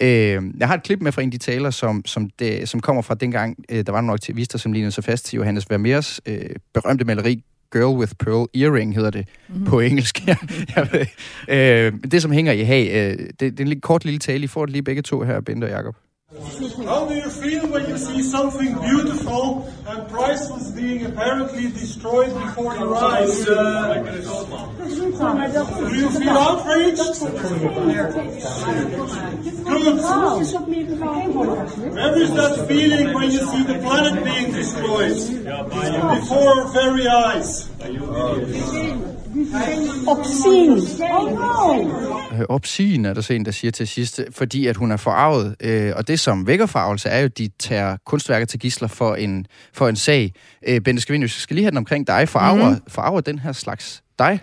Øh, 0.00 0.42
jeg 0.58 0.68
har 0.68 0.74
et 0.74 0.82
klip 0.82 1.00
med 1.00 1.12
fra 1.12 1.22
en 1.22 1.28
af 1.28 1.30
de 1.30 1.38
taler, 1.38 1.70
som, 1.70 2.04
som, 2.04 2.30
det, 2.38 2.68
som 2.68 2.80
kommer 2.80 3.02
fra 3.02 3.14
dengang, 3.14 3.56
øh, 3.68 3.86
der 3.86 3.92
var 3.92 4.00
nogle 4.00 4.12
aktivister, 4.12 4.58
som 4.58 4.72
lignede 4.72 4.92
sig 4.92 5.04
fast 5.04 5.24
til 5.24 5.36
Johannes 5.36 5.70
Vermeers 5.70 6.20
øh, 6.26 6.50
berømte 6.74 7.04
maleri, 7.04 7.44
Girl 7.72 7.98
with 7.98 8.12
Pearl 8.18 8.48
Earring 8.54 8.94
hedder 8.94 9.10
det 9.10 9.28
mm-hmm. 9.48 9.66
på 9.66 9.80
engelsk. 9.80 10.26
jeg 10.76 10.88
ved, 10.92 11.06
øh, 11.48 12.10
det, 12.10 12.22
som 12.22 12.32
hænger 12.32 12.52
i 12.52 12.62
hag, 12.62 12.88
øh, 12.88 13.18
det, 13.18 13.40
det 13.40 13.60
er 13.60 13.64
en 13.64 13.68
lidt 13.68 13.82
kort 13.82 14.04
lille 14.04 14.18
tale. 14.18 14.44
I 14.44 14.46
får 14.46 14.66
det 14.66 14.72
lige 14.72 14.82
begge 14.82 15.02
to 15.02 15.22
her, 15.22 15.40
Bente 15.40 15.64
og 15.64 15.70
Jacob. 15.70 15.96
How 16.34 17.04
do 17.06 17.14
you 17.14 17.28
feel 17.28 17.66
when 17.68 17.86
you 17.86 17.98
see 17.98 18.22
something 18.22 18.78
beautiful 18.80 19.70
and 19.86 20.08
priceless 20.08 20.70
being 20.70 21.04
apparently 21.04 21.70
destroyed 21.70 22.32
before 22.32 22.74
your 22.74 22.96
eyes? 22.96 23.44
Do 23.44 23.52
you 25.94 26.08
feel 26.08 26.30
outraged? 26.30 27.20
Good. 29.62 30.00
Where 31.92 32.22
is 32.22 32.32
that 32.34 32.64
feeling 32.66 33.12
when 33.12 33.30
you 33.30 33.38
see 33.38 33.62
the 33.64 33.78
planet 33.80 34.24
being 34.24 34.52
destroyed 34.52 35.16
before 36.16 36.48
our 36.48 36.68
very 36.68 37.08
eyes? 37.08 37.68
Obscene. 40.08 40.80
Oh 41.10 41.32
no. 41.32 42.38
Øh, 42.38 42.44
Obscene 42.48 43.08
er 43.08 43.14
der 43.14 43.20
så 43.20 43.32
en, 43.32 43.44
der 43.44 43.50
siger 43.50 43.70
til 43.70 43.88
sidst, 43.88 44.20
fordi 44.30 44.66
at 44.66 44.76
hun 44.76 44.90
er 44.90 44.96
forarvet. 44.96 45.56
Øh, 45.60 45.92
og 45.96 46.08
det, 46.08 46.20
som 46.20 46.46
vækker 46.46 46.66
forarvelse, 46.66 47.08
er 47.08 47.20
jo, 47.20 47.24
at 47.24 47.38
de 47.38 47.48
tager 47.58 47.96
kunstværker 48.06 48.46
til 48.46 48.60
gisler 48.60 48.88
for 48.88 49.14
en, 49.14 49.46
for 49.72 49.88
en 49.88 49.96
sag. 49.96 50.32
Øh, 50.68 50.80
Bente 50.80 51.02
Skavinius, 51.02 51.32
skal 51.32 51.54
lige 51.54 51.64
have 51.64 51.70
den 51.70 51.78
omkring 51.78 52.06
dig. 52.06 52.28
Forarver, 52.28 52.68
mm-hmm. 52.68 52.84
forarver 52.88 53.20
den 53.20 53.38
her 53.38 53.52
slags 53.52 54.02
dig? 54.18 54.40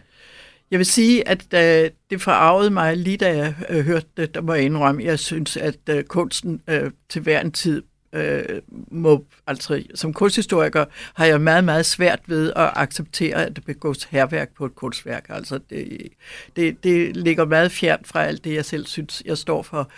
Jeg 0.71 0.79
vil 0.79 0.85
sige, 0.85 1.27
at 1.27 1.53
øh, 1.53 1.91
det 2.09 2.21
forarvede 2.21 2.69
mig 2.69 2.97
lige 2.97 3.17
da 3.17 3.37
jeg 3.37 3.53
øh, 3.69 3.85
hørte 3.85 4.07
det, 4.17 4.35
der 4.35 4.41
må 4.41 4.53
jeg 4.53 4.63
indrømme. 4.63 5.03
Jeg 5.03 5.19
synes, 5.19 5.57
at 5.57 5.75
øh, 5.89 6.03
kunsten 6.03 6.61
øh, 6.67 6.91
til 7.09 7.21
hver 7.21 7.41
en 7.41 7.51
tid 7.51 7.83
øh, 8.13 8.61
må, 8.91 9.25
altså 9.47 9.83
som 9.95 10.13
kunsthistoriker 10.13 10.85
har 11.13 11.25
jeg 11.25 11.41
meget, 11.41 11.63
meget 11.63 11.85
svært 11.85 12.19
ved 12.27 12.53
at 12.55 12.71
acceptere, 12.75 13.45
at 13.45 13.55
det 13.55 13.65
begås 13.65 14.03
herværk 14.03 14.49
på 14.57 14.65
et 14.65 14.75
kunstværk. 14.75 15.25
Altså 15.29 15.59
det, 15.69 16.07
det, 16.55 16.83
det 16.83 17.17
ligger 17.17 17.45
meget 17.45 17.71
fjernt 17.71 18.07
fra 18.07 18.23
alt 18.23 18.43
det, 18.43 18.53
jeg 18.53 18.65
selv 18.65 18.85
synes, 18.85 19.23
jeg 19.25 19.37
står 19.37 19.61
for. 19.61 19.89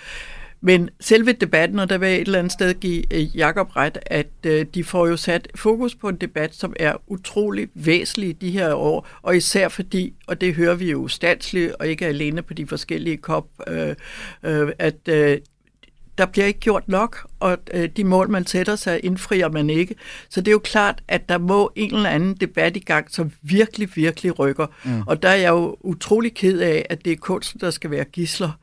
Men 0.64 0.90
selve 1.00 1.32
debatten, 1.32 1.80
og 1.80 1.90
der 1.90 1.98
vil 1.98 2.10
jeg 2.10 2.18
et 2.18 2.26
eller 2.26 2.40
andet 2.40 2.54
sted 2.54 2.74
give 2.74 3.14
øh, 3.14 3.38
Jakob 3.38 3.76
ret, 3.76 3.98
at 4.06 4.28
øh, 4.46 4.66
de 4.74 4.84
får 4.84 5.08
jo 5.08 5.18
sat 5.18 5.48
fokus 5.56 5.96
på 5.96 6.10
en 6.10 6.16
debat, 6.16 6.56
som 6.56 6.74
er 6.80 6.96
utrolig 7.08 7.70
væsentlig 7.74 8.42
de 8.42 8.52
her 8.52 8.74
år, 8.74 9.08
og 9.22 9.38
især 9.38 9.68
fordi, 9.68 10.14
og 10.28 10.42
det 10.42 10.56
hører 10.56 10.76
vi 10.76 10.92
jo 10.92 11.08
statsligt, 11.08 11.74
og 11.80 11.88
ikke 11.88 12.06
alene 12.06 12.42
på 12.42 12.54
de 12.54 12.68
forskellige 12.68 13.18
kop, 13.18 13.48
øh, 13.68 13.96
øh, 14.44 14.72
at 14.80 15.08
øh, 15.10 15.38
der 16.18 16.26
bliver 16.26 16.46
ikke 16.46 16.60
gjort 16.60 16.88
nok, 16.88 17.28
og 17.40 17.58
øh, 17.74 17.90
de 17.98 18.04
mål, 18.04 18.30
man 18.30 18.46
sætter 18.46 18.76
sig, 18.76 19.06
indfrier 19.06 19.50
man 19.50 19.70
ikke. 19.70 19.96
Så 20.30 20.42
det 20.42 20.48
er 20.48 20.52
jo 20.52 20.60
klart, 20.60 21.04
at 21.08 21.30
der 21.30 21.38
må 21.38 21.72
en 21.76 21.96
eller 21.96 22.10
anden 22.10 22.36
debat 22.36 22.78
i 22.78 22.80
gang, 22.80 23.08
som 23.10 23.32
virkelig, 23.42 23.90
virkelig 23.96 24.40
rykker. 24.40 24.68
Mm. 24.84 25.02
Og 25.08 25.24
der 25.24 25.30
er 25.30 25.36
jeg 25.36 25.50
jo 25.50 25.78
utrolig 25.82 26.34
ked 26.34 26.60
af, 26.60 26.86
at 26.90 27.06
det 27.06 27.14
er 27.14 27.18
kunsten, 27.18 27.60
der 27.60 27.72
skal 27.72 27.92
være 27.92 28.04
gisler. 28.04 28.60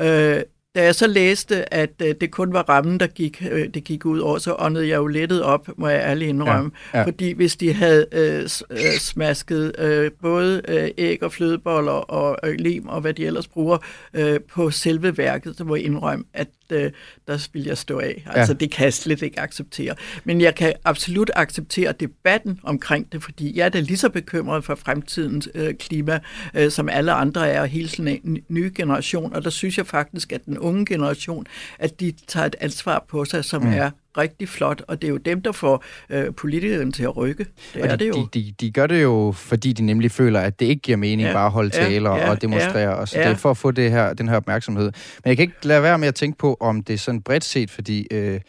Øh, 0.00 0.42
da 0.74 0.84
jeg 0.84 0.94
så 0.94 1.06
læste, 1.06 1.74
at 1.74 1.90
øh, 2.02 2.14
det 2.20 2.30
kun 2.30 2.52
var 2.52 2.62
rammen, 2.62 3.00
der 3.00 3.06
gik, 3.06 3.42
øh, 3.50 3.68
det 3.74 3.84
gik 3.84 4.06
ud 4.06 4.18
over, 4.18 4.38
så 4.38 4.56
åndede 4.58 4.88
jeg 4.88 4.96
jo 4.96 5.06
lettet 5.06 5.42
op, 5.42 5.68
må 5.76 5.88
jeg 5.88 6.00
ærligt 6.00 6.28
indrømme. 6.28 6.70
Ja, 6.94 6.98
ja. 6.98 7.04
Fordi 7.04 7.32
hvis 7.32 7.56
de 7.56 7.72
havde 7.72 8.06
øh, 8.12 8.48
øh, 8.70 8.78
smasket 8.98 9.72
øh, 9.78 10.10
både 10.22 10.62
øh, 10.68 10.90
æg 10.98 11.22
og 11.22 11.32
flødeboller 11.32 11.92
og 11.92 12.38
øh, 12.44 12.54
lim 12.58 12.88
og 12.88 13.00
hvad 13.00 13.14
de 13.14 13.26
ellers 13.26 13.48
bruger 13.48 13.78
øh, 14.14 14.40
på 14.40 14.70
selve 14.70 15.18
værket, 15.18 15.56
så 15.56 15.64
må 15.64 15.76
jeg 15.76 15.84
indrømme, 15.84 16.24
at 16.34 16.48
øh, 16.72 16.92
der 17.26 17.48
vil 17.52 17.64
jeg 17.64 17.78
stå 17.78 17.98
af. 17.98 18.22
Altså, 18.26 18.52
ja. 18.52 18.58
det 18.58 18.70
kan 18.70 18.84
jeg 18.84 18.92
slet 18.92 19.22
ikke 19.22 19.40
acceptere. 19.40 19.94
Men 20.24 20.40
jeg 20.40 20.54
kan 20.54 20.72
absolut 20.84 21.30
acceptere 21.36 21.92
debatten 21.92 22.60
omkring 22.62 23.12
det, 23.12 23.22
fordi 23.22 23.58
jeg 23.58 23.64
er 23.64 23.68
da 23.68 23.80
lige 23.80 23.96
så 23.96 24.08
bekymret 24.08 24.64
for 24.64 24.74
fremtidens 24.74 25.48
øh, 25.54 25.74
klima, 25.74 26.20
øh, 26.54 26.70
som 26.70 26.88
alle 26.88 27.12
andre 27.12 27.48
er, 27.48 27.60
og 27.60 27.68
hele 27.68 27.88
sådan 27.88 28.20
en 28.24 28.38
ny 28.48 28.72
generation. 28.74 29.34
Og 29.34 29.44
der 29.44 29.50
synes 29.50 29.78
jeg 29.78 29.86
faktisk, 29.86 30.32
at 30.32 30.44
den 30.44 30.58
unge 30.58 30.86
generation, 30.86 31.46
at 31.78 32.00
de 32.00 32.12
tager 32.26 32.46
et 32.46 32.56
ansvar 32.60 33.04
på 33.08 33.24
sig, 33.24 33.44
som 33.44 33.62
mm. 33.62 33.72
er 33.72 33.90
rigtig 34.18 34.48
flot, 34.48 34.82
og 34.88 35.02
det 35.02 35.08
er 35.08 35.12
jo 35.12 35.16
dem, 35.16 35.42
der 35.42 35.52
får 35.52 35.84
øh, 36.10 36.34
politikerne 36.34 36.92
til 36.92 37.02
at 37.02 37.16
rykke. 37.16 37.46
Det 37.74 37.82
og 37.82 37.88
er 37.88 37.96
de, 37.96 38.04
det 38.04 38.08
jo. 38.08 38.28
De, 38.34 38.40
de, 38.40 38.54
de 38.60 38.70
gør 38.70 38.86
det 38.86 39.02
jo, 39.02 39.32
fordi 39.36 39.72
de 39.72 39.82
nemlig 39.82 40.10
føler, 40.10 40.40
at 40.40 40.60
det 40.60 40.66
ikke 40.66 40.82
giver 40.82 40.96
mening 40.96 41.28
ja, 41.28 41.32
bare 41.32 41.46
at 41.46 41.52
holde 41.52 41.70
taler 41.70 42.16
ja, 42.16 42.30
og 42.30 42.42
demonstrere, 42.42 42.78
ja, 42.78 42.90
og 42.90 43.08
så 43.08 43.18
ja. 43.18 43.24
det 43.24 43.32
er 43.32 43.36
for 43.36 43.50
at 43.50 43.56
få 43.56 43.70
det 43.70 43.90
her, 43.90 44.12
den 44.12 44.28
her 44.28 44.36
opmærksomhed. 44.36 44.92
Men 45.24 45.28
jeg 45.28 45.36
kan 45.36 45.42
ikke 45.42 45.56
lade 45.62 45.82
være 45.82 45.98
med 45.98 46.08
at 46.08 46.14
tænke 46.14 46.38
på, 46.38 46.56
om 46.60 46.82
det 46.82 46.94
er 46.94 46.98
sådan 46.98 47.22
bredt 47.22 47.44
set, 47.44 47.70
fordi 47.70 48.06
øh, 48.10 48.40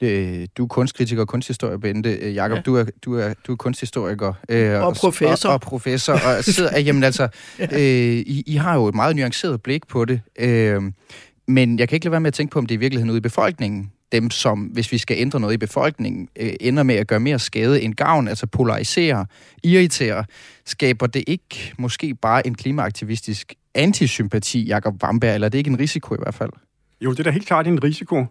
øh, 0.00 0.46
du 0.56 0.62
er 0.62 0.68
kunstkritiker 0.68 1.22
og 1.22 1.28
kunsthistoriker, 1.28 1.78
Bente. 1.78 2.12
Øh, 2.12 2.34
Jakob, 2.34 2.56
ja. 2.56 2.62
du, 2.62 2.76
er, 2.76 2.84
du, 3.04 3.14
er, 3.14 3.34
du 3.46 3.52
er 3.52 3.56
kunsthistoriker. 3.56 4.32
Øh, 4.48 4.82
og 4.82 4.94
professor. 4.94 5.48
Og, 5.48 5.54
og 5.54 5.60
professor. 5.60 6.12
Og 6.12 6.44
sidder, 6.44 6.78
jamen 6.78 7.04
altså, 7.04 7.28
øh, 7.72 7.78
I, 7.80 8.44
I 8.46 8.54
har 8.54 8.74
jo 8.74 8.86
et 8.86 8.94
meget 8.94 9.16
nuanceret 9.16 9.62
blik 9.62 9.86
på 9.86 10.04
det. 10.04 10.20
Øh, 10.38 10.82
men 11.48 11.78
jeg 11.78 11.88
kan 11.88 11.96
ikke 11.96 12.06
lade 12.06 12.12
være 12.12 12.20
med 12.20 12.28
at 12.28 12.34
tænke 12.34 12.52
på, 12.52 12.58
om 12.58 12.66
det 12.66 12.74
i 12.74 12.78
virkeligheden 12.78 13.10
ude 13.10 13.18
i 13.18 13.20
befolkningen, 13.20 13.92
dem 14.12 14.30
som, 14.30 14.60
hvis 14.60 14.92
vi 14.92 14.98
skal 14.98 15.16
ændre 15.18 15.40
noget 15.40 15.54
i 15.54 15.56
befolkningen, 15.56 16.28
øh, 16.40 16.52
ender 16.60 16.82
med 16.82 16.94
at 16.94 17.06
gøre 17.06 17.20
mere 17.20 17.38
skade 17.38 17.82
end 17.82 17.94
gavn, 17.94 18.28
altså 18.28 18.46
polarisere, 18.46 19.26
irritere, 19.62 20.24
skaber 20.66 21.06
det 21.06 21.24
ikke 21.26 21.74
måske 21.78 22.14
bare 22.14 22.46
en 22.46 22.54
klimaaktivistisk 22.54 23.54
antisympati, 23.74 24.64
Jakob 24.64 24.98
Bamberg, 25.00 25.34
eller 25.34 25.46
er 25.46 25.48
det 25.48 25.58
ikke 25.58 25.70
en 25.70 25.78
risiko 25.78 26.14
i 26.14 26.18
hvert 26.22 26.34
fald? 26.34 26.50
Jo, 27.00 27.10
det 27.10 27.18
er 27.20 27.24
da 27.24 27.30
helt 27.30 27.46
klart 27.46 27.66
en 27.66 27.84
risiko. 27.84 28.26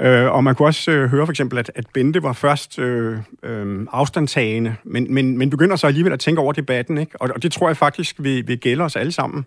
Øh, 0.00 0.30
og 0.32 0.44
man 0.44 0.54
kunne 0.54 0.68
også 0.68 0.90
øh, 0.90 1.10
høre 1.10 1.26
for 1.26 1.32
eksempel, 1.32 1.58
at, 1.58 1.72
at 1.74 1.84
Bente 1.94 2.22
var 2.22 2.32
først 2.32 2.78
øh, 2.78 3.18
øh, 3.42 3.86
afstandtagende, 3.92 4.76
men, 4.84 5.14
men, 5.14 5.38
men 5.38 5.50
begynder 5.50 5.76
så 5.76 5.86
alligevel 5.86 6.12
at 6.12 6.20
tænke 6.20 6.40
over 6.40 6.52
debatten, 6.52 6.98
ikke? 6.98 7.22
Og, 7.22 7.30
og 7.34 7.42
det 7.42 7.52
tror 7.52 7.68
jeg 7.68 7.76
faktisk 7.76 8.16
vil, 8.18 8.48
vil 8.48 8.58
gælde 8.58 8.84
os 8.84 8.96
alle 8.96 9.12
sammen. 9.12 9.46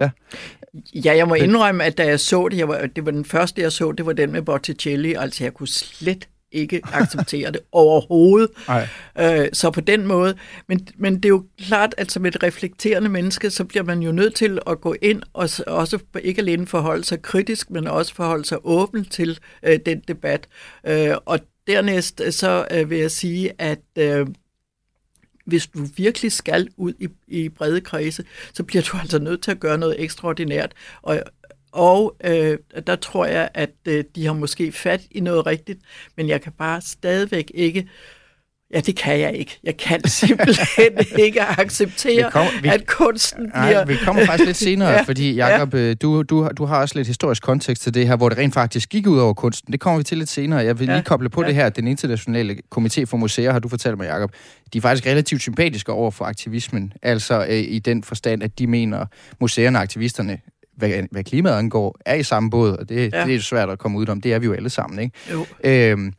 Ja. 0.00 0.10
Ja, 0.94 1.16
jeg 1.16 1.28
må 1.28 1.34
indrømme, 1.34 1.84
at 1.84 1.98
da 1.98 2.06
jeg 2.06 2.20
så 2.20 2.48
det, 2.48 2.58
jeg 2.58 2.68
var, 2.68 2.86
det 2.86 3.06
var 3.06 3.10
den 3.10 3.24
første, 3.24 3.62
jeg 3.62 3.72
så, 3.72 3.92
det 3.92 4.06
var 4.06 4.12
den 4.12 4.32
med 4.32 4.42
Botticelli. 4.42 5.14
Altså, 5.14 5.44
jeg 5.44 5.54
kunne 5.54 5.68
slet 5.68 6.28
ikke 6.52 6.80
acceptere 6.92 7.50
det 7.50 7.60
overhovedet. 7.72 8.50
Øh, 9.18 9.48
så 9.52 9.70
på 9.70 9.80
den 9.80 10.06
måde. 10.06 10.34
Men, 10.66 10.88
men 10.96 11.14
det 11.14 11.24
er 11.24 11.28
jo 11.28 11.44
klart, 11.58 11.94
at 11.98 12.12
som 12.12 12.26
et 12.26 12.42
reflekterende 12.42 13.08
menneske, 13.08 13.50
så 13.50 13.64
bliver 13.64 13.82
man 13.84 14.02
jo 14.02 14.12
nødt 14.12 14.34
til 14.34 14.58
at 14.66 14.80
gå 14.80 14.94
ind 15.02 15.22
og 15.32 15.48
også 15.66 15.98
ikke 16.22 16.40
alene 16.40 16.66
forholde 16.66 17.04
sig 17.04 17.22
kritisk, 17.22 17.70
men 17.70 17.86
også 17.86 18.14
forholde 18.14 18.44
sig 18.44 18.58
åben 18.64 19.04
til 19.04 19.38
øh, 19.62 19.78
den 19.86 20.02
debat. 20.08 20.48
Øh, 20.86 21.14
og 21.24 21.38
dernæst 21.66 22.22
så 22.30 22.66
øh, 22.70 22.90
vil 22.90 22.98
jeg 22.98 23.10
sige, 23.10 23.52
at 23.58 23.80
øh, 23.98 24.26
hvis 25.50 25.66
du 25.66 25.86
virkelig 25.96 26.32
skal 26.32 26.68
ud 26.76 26.92
i, 26.98 27.08
i 27.28 27.48
brede 27.48 27.80
kredse, 27.80 28.24
så 28.52 28.62
bliver 28.62 28.82
du 28.82 28.96
altså 29.02 29.18
nødt 29.18 29.42
til 29.42 29.50
at 29.50 29.60
gøre 29.60 29.78
noget 29.78 30.02
ekstraordinært. 30.02 30.72
Og, 31.02 31.22
og 31.72 32.16
øh, 32.24 32.58
der 32.86 32.96
tror 32.96 33.26
jeg, 33.26 33.48
at 33.54 33.70
øh, 33.88 34.04
de 34.14 34.26
har 34.26 34.32
måske 34.32 34.72
fat 34.72 35.00
i 35.10 35.20
noget 35.20 35.46
rigtigt, 35.46 35.80
men 36.16 36.28
jeg 36.28 36.40
kan 36.40 36.52
bare 36.52 36.80
stadigvæk 36.80 37.50
ikke 37.54 37.88
Ja, 38.74 38.80
det 38.80 38.96
kan 38.96 39.20
jeg 39.20 39.34
ikke. 39.34 39.58
Jeg 39.64 39.76
kan 39.76 40.08
simpelthen 40.08 40.92
ikke 41.26 41.42
acceptere, 41.42 42.16
vi 42.16 42.30
kom, 42.30 42.46
vi, 42.62 42.68
at 42.68 42.86
kunsten 42.86 43.50
bliver... 43.50 43.72
Nej, 43.72 43.84
vi 43.84 43.96
kommer 44.04 44.26
faktisk 44.26 44.46
lidt 44.46 44.56
senere, 44.56 44.90
ja, 44.96 45.02
fordi 45.02 45.34
Jacob, 45.34 45.74
ja. 45.74 45.94
du, 45.94 46.22
du, 46.22 46.48
du 46.58 46.64
har 46.64 46.80
også 46.80 46.98
lidt 46.98 47.06
historisk 47.06 47.42
kontekst 47.42 47.82
til 47.82 47.94
det 47.94 48.08
her, 48.08 48.16
hvor 48.16 48.28
det 48.28 48.38
rent 48.38 48.54
faktisk 48.54 48.88
gik 48.88 49.06
ud 49.06 49.18
over 49.18 49.34
kunsten. 49.34 49.72
Det 49.72 49.80
kommer 49.80 49.98
vi 49.98 50.04
til 50.04 50.18
lidt 50.18 50.28
senere. 50.28 50.58
Jeg 50.58 50.78
vil 50.78 50.88
ja. 50.88 50.94
lige 50.94 51.04
koble 51.04 51.28
på 51.28 51.42
ja. 51.42 51.48
det 51.48 51.54
her. 51.54 51.68
Den 51.68 51.88
internationale 51.88 52.56
komité 52.76 53.04
for 53.04 53.16
museer, 53.16 53.52
har 53.52 53.58
du 53.58 53.68
fortalt 53.68 53.98
mig, 53.98 54.06
Jacob, 54.06 54.32
de 54.72 54.78
er 54.78 54.82
faktisk 54.82 55.06
relativt 55.06 55.42
sympatiske 55.42 55.92
over 55.92 56.10
for 56.10 56.24
aktivismen. 56.24 56.92
Altså 57.02 57.46
øh, 57.48 57.58
i 57.58 57.78
den 57.78 58.02
forstand, 58.02 58.42
at 58.42 58.58
de 58.58 58.66
mener, 58.66 59.06
museerne 59.40 59.78
og 59.78 59.82
aktivisterne 59.82 60.38
hvad, 60.76 61.02
hvad 61.10 61.24
klimaet 61.24 61.54
angår, 61.54 61.98
er 62.06 62.14
i 62.14 62.22
samme 62.22 62.50
båd, 62.50 62.76
og 62.76 62.88
det, 62.88 63.12
ja. 63.12 63.24
det 63.24 63.34
er 63.34 63.40
svært 63.40 63.70
at 63.70 63.78
komme 63.78 63.98
ud 63.98 64.08
om. 64.08 64.20
Det 64.20 64.32
er 64.32 64.38
vi 64.38 64.46
jo 64.46 64.52
alle 64.52 64.70
sammen, 64.70 65.00
ikke? 65.00 65.16
Jo. 65.32 65.46
Øhm, 65.64 66.12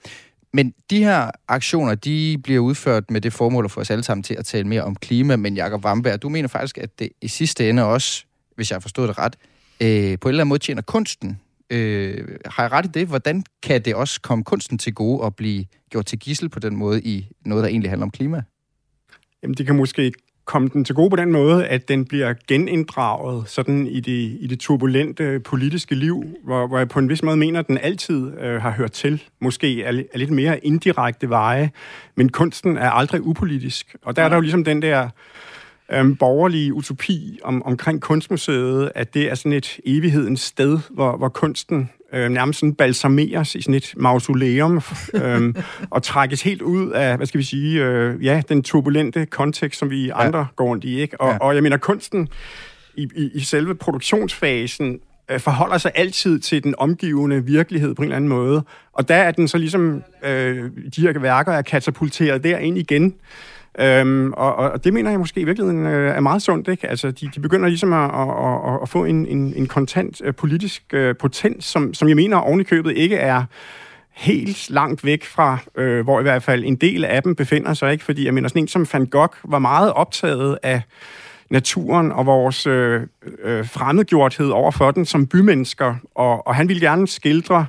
men 0.54 0.74
de 0.90 1.04
her 1.04 1.32
aktioner, 1.48 1.96
de 1.96 2.38
bliver 2.44 2.60
udført 2.60 3.12
med 3.12 3.22
det 3.22 3.34
formål 3.34 3.66
at 3.66 3.72
få 3.72 3.80
os 3.80 3.92
alle 3.92 4.04
sammen 4.04 4.24
til 4.24 4.34
at 4.34 4.46
tale 4.46 4.68
mere 4.68 4.84
om 4.84 4.96
klima. 4.96 5.36
Men 5.36 5.56
Jakob 5.56 5.84
Vamberg, 5.84 6.22
du 6.22 6.30
mener 6.30 6.48
faktisk, 6.48 6.78
at 6.78 7.00
det 7.00 7.10
i 7.22 7.28
sidste 7.28 7.70
ende 7.70 7.84
også, 7.84 8.26
hvis 8.56 8.72
jeg 8.72 8.76
har 8.76 8.82
forstået 8.82 9.10
det 9.10 9.18
ret, 9.18 9.36
øh, 9.82 10.20
på 10.20 10.28
en 10.28 10.32
eller 10.32 10.44
anden 10.44 10.48
måde 10.48 10.60
tjener 10.60 10.82
kunsten. 10.82 11.40
Øh, 11.70 12.28
har 12.46 12.64
jeg 12.64 12.72
ret 12.72 12.86
i 12.86 12.90
det? 12.94 13.08
Hvordan 13.08 13.44
kan 13.64 13.82
det 13.82 13.96
også 13.96 14.22
komme 14.22 14.44
kunsten 14.44 14.78
til 14.78 14.94
gode 14.94 15.22
og 15.22 15.36
blive 15.36 15.66
gjort 15.90 16.06
til 16.06 16.20
gissel 16.20 16.50
på 16.50 16.60
den 16.60 16.76
måde 16.76 17.02
i 17.02 17.28
noget, 17.46 17.64
der 17.64 17.70
egentlig 17.70 17.92
handler 17.92 18.06
om 18.06 18.12
klima? 18.12 18.44
Jamen, 19.44 19.54
det 19.54 19.66
kan 19.66 19.76
måske 19.76 20.14
komme 20.46 20.70
den 20.70 20.86
til 20.86 20.96
gode 20.96 21.10
på 21.10 21.16
den 21.16 21.32
måde, 21.32 21.68
at 21.68 21.88
den 21.88 22.06
bliver 22.06 22.34
geninddraget 22.48 23.50
sådan 23.50 23.88
i 23.88 24.00
det, 24.00 24.38
i 24.40 24.48
det 24.48 24.60
turbulente 24.60 25.40
politiske 25.40 25.96
liv, 25.96 26.24
hvor, 26.44 26.68
hvor 26.68 26.78
jeg 26.78 26.90
på 26.90 27.00
en 27.00 27.10
vis 27.10 27.24
måde 27.24 27.38
mener, 27.38 27.60
at 27.60 27.68
den 27.68 27.78
altid 27.78 28.32
øh, 28.40 28.62
har 28.62 28.72
hørt 28.72 28.92
til, 28.92 29.24
måske 29.40 29.84
er, 29.84 30.04
er 30.14 30.18
lidt 30.18 30.32
mere 30.32 30.66
indirekte 30.66 31.30
veje, 31.30 31.72
men 32.16 32.30
kunsten 32.30 32.78
er 32.78 32.90
aldrig 32.90 33.22
upolitisk. 33.22 33.96
Og 34.02 34.16
der 34.16 34.24
er 34.24 34.30
der 34.30 34.36
jo 34.36 34.42
ligesom 34.42 34.64
den 34.64 34.82
der 34.82 35.10
øhm, 35.92 36.16
borgerlige 36.16 36.74
utopi 36.74 37.40
om, 37.44 37.64
omkring 37.64 38.02
kunstmuseet, 38.02 38.92
at 38.96 39.14
det 39.14 39.32
er 39.32 39.36
sådan 39.36 39.54
et 39.54 39.80
evighedens 39.86 40.42
sted, 40.42 40.80
hvor, 40.90 41.18
hvor 41.18 41.30
kunsten 41.30 41.90
øh, 42.14 42.30
nærmest 42.30 42.60
sådan 42.60 42.74
balsameres 42.74 43.56
i 43.56 43.62
sådan 43.62 43.76
et 43.76 43.94
mausoleum 43.98 44.82
øh, 45.14 45.56
og 45.90 46.04
trækkes 46.04 46.42
helt 46.42 46.62
ud 46.62 46.92
af, 46.92 47.18
hvad 47.18 47.28
skal 47.28 47.38
vi 47.38 47.44
sige, 47.44 47.84
øh, 47.84 48.26
ja, 48.26 48.42
den 48.50 48.64
turbulente 48.64 49.26
kontekst, 49.26 49.80
som 49.80 49.90
vi 49.90 50.10
andre 50.10 50.40
ja. 50.40 50.46
går 50.56 50.66
rundt 50.66 50.84
i. 50.84 51.02
Ikke? 51.02 51.22
Og, 51.22 51.32
ja. 51.32 51.38
og 51.38 51.56
jeg 51.56 51.64
mener, 51.64 51.78
kunsten 51.78 52.28
i, 52.96 53.08
i, 53.16 53.30
i 53.34 53.40
selve 53.40 53.76
produktionsfasen 53.76 55.00
øh, 55.32 55.40
forholder 55.40 55.78
sig 55.78 55.92
altid 55.96 56.40
til 56.40 56.64
den 56.64 56.76
omgivende 56.78 57.46
virkelighed 57.46 57.96
på 57.96 58.02
en 58.02 58.06
eller 58.06 58.16
anden 58.16 58.30
måde. 58.30 58.64
Og 58.94 59.08
der 59.08 59.16
er 59.16 59.32
den 59.32 59.48
så 59.48 59.58
ligesom, 59.58 60.04
øh, 60.24 60.72
de 60.96 61.02
her 61.02 61.20
værker 61.20 61.52
er 61.52 61.62
katapulteret 61.62 62.44
derind 62.44 62.78
igen. 62.78 63.16
Øhm, 63.80 64.34
og, 64.34 64.56
og 64.56 64.84
det 64.84 64.94
mener 64.94 65.10
jeg 65.10 65.20
måske 65.20 65.42
i 65.42 65.44
virkeligheden 65.44 65.86
øh, 65.86 66.16
er 66.16 66.20
meget 66.20 66.42
sundt. 66.42 66.68
Ikke? 66.68 66.88
Altså, 66.88 67.12
de, 67.12 67.30
de 67.36 67.40
begynder 67.40 67.68
ligesom 67.68 67.94
at, 67.94 68.12
at, 68.14 68.74
at, 68.74 68.80
at 68.82 68.90
få 68.90 69.06
en, 69.06 69.26
en, 69.26 69.54
en 69.56 69.68
kontant 69.68 70.22
øh, 70.24 70.36
politisk 70.36 70.84
øh, 70.94 71.16
potens, 71.18 71.66
som, 71.66 71.94
som 71.94 72.08
jeg 72.08 72.16
mener 72.16 72.38
ovenikøbet 72.38 72.98
ikke 72.98 73.16
er 73.16 73.44
helt 74.12 74.70
langt 74.70 75.06
væk 75.06 75.26
fra, 75.26 75.58
øh, 75.78 76.04
hvor 76.04 76.20
i 76.20 76.24
hvert 76.24 76.44
fald 76.44 76.64
en 76.64 76.76
del 76.76 77.06
af 77.06 77.24
dem 77.24 77.36
befinder 77.36 77.74
sig. 77.74 77.92
ikke 77.92 78.04
Fordi 78.04 78.26
jeg 78.26 78.34
mener, 78.34 78.48
sådan 78.48 78.62
en 78.62 78.68
som 78.68 78.88
Van 78.94 79.06
Gogh 79.06 79.34
var 79.44 79.60
meget 79.60 79.94
optaget 79.94 80.58
af 80.64 80.82
naturen 81.50 82.12
og 82.12 82.26
vores 82.26 82.68
øh, 82.68 83.02
øh, 83.44 83.68
fremmedgjorthed 83.68 84.50
over 84.50 84.72
for 84.72 84.92
den 84.92 85.06
som 85.06 85.28
bymennesker. 85.28 85.96
Og, 86.16 86.48
og 86.48 86.56
han 86.56 86.68
ville 86.68 86.88
gerne 86.90 87.08
skildre 87.08 87.66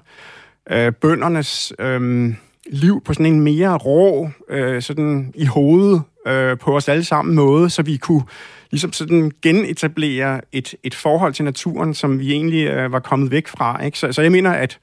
øh, 0.70 0.92
bøndernes... 0.92 1.72
Øh, 1.78 2.34
liv 2.70 3.02
på 3.04 3.14
sådan 3.14 3.26
en 3.26 3.40
mere 3.40 3.76
rå, 3.76 4.30
øh, 4.48 4.82
sådan 4.82 5.32
i 5.34 5.44
hovedet 5.44 6.02
øh, 6.26 6.58
på 6.58 6.76
os 6.76 6.88
alle 6.88 7.04
sammen 7.04 7.34
måde, 7.34 7.70
så 7.70 7.82
vi 7.82 7.96
kunne 7.96 8.22
ligesom 8.70 8.92
sådan 8.92 9.32
genetablere 9.42 10.40
et, 10.52 10.74
et 10.82 10.94
forhold 10.94 11.32
til 11.32 11.44
naturen, 11.44 11.94
som 11.94 12.18
vi 12.18 12.32
egentlig 12.32 12.66
øh, 12.66 12.92
var 12.92 13.00
kommet 13.00 13.30
væk 13.30 13.48
fra. 13.48 13.84
Ikke? 13.84 13.98
Så, 13.98 14.12
så 14.12 14.22
jeg 14.22 14.32
mener, 14.32 14.50
at 14.50 14.78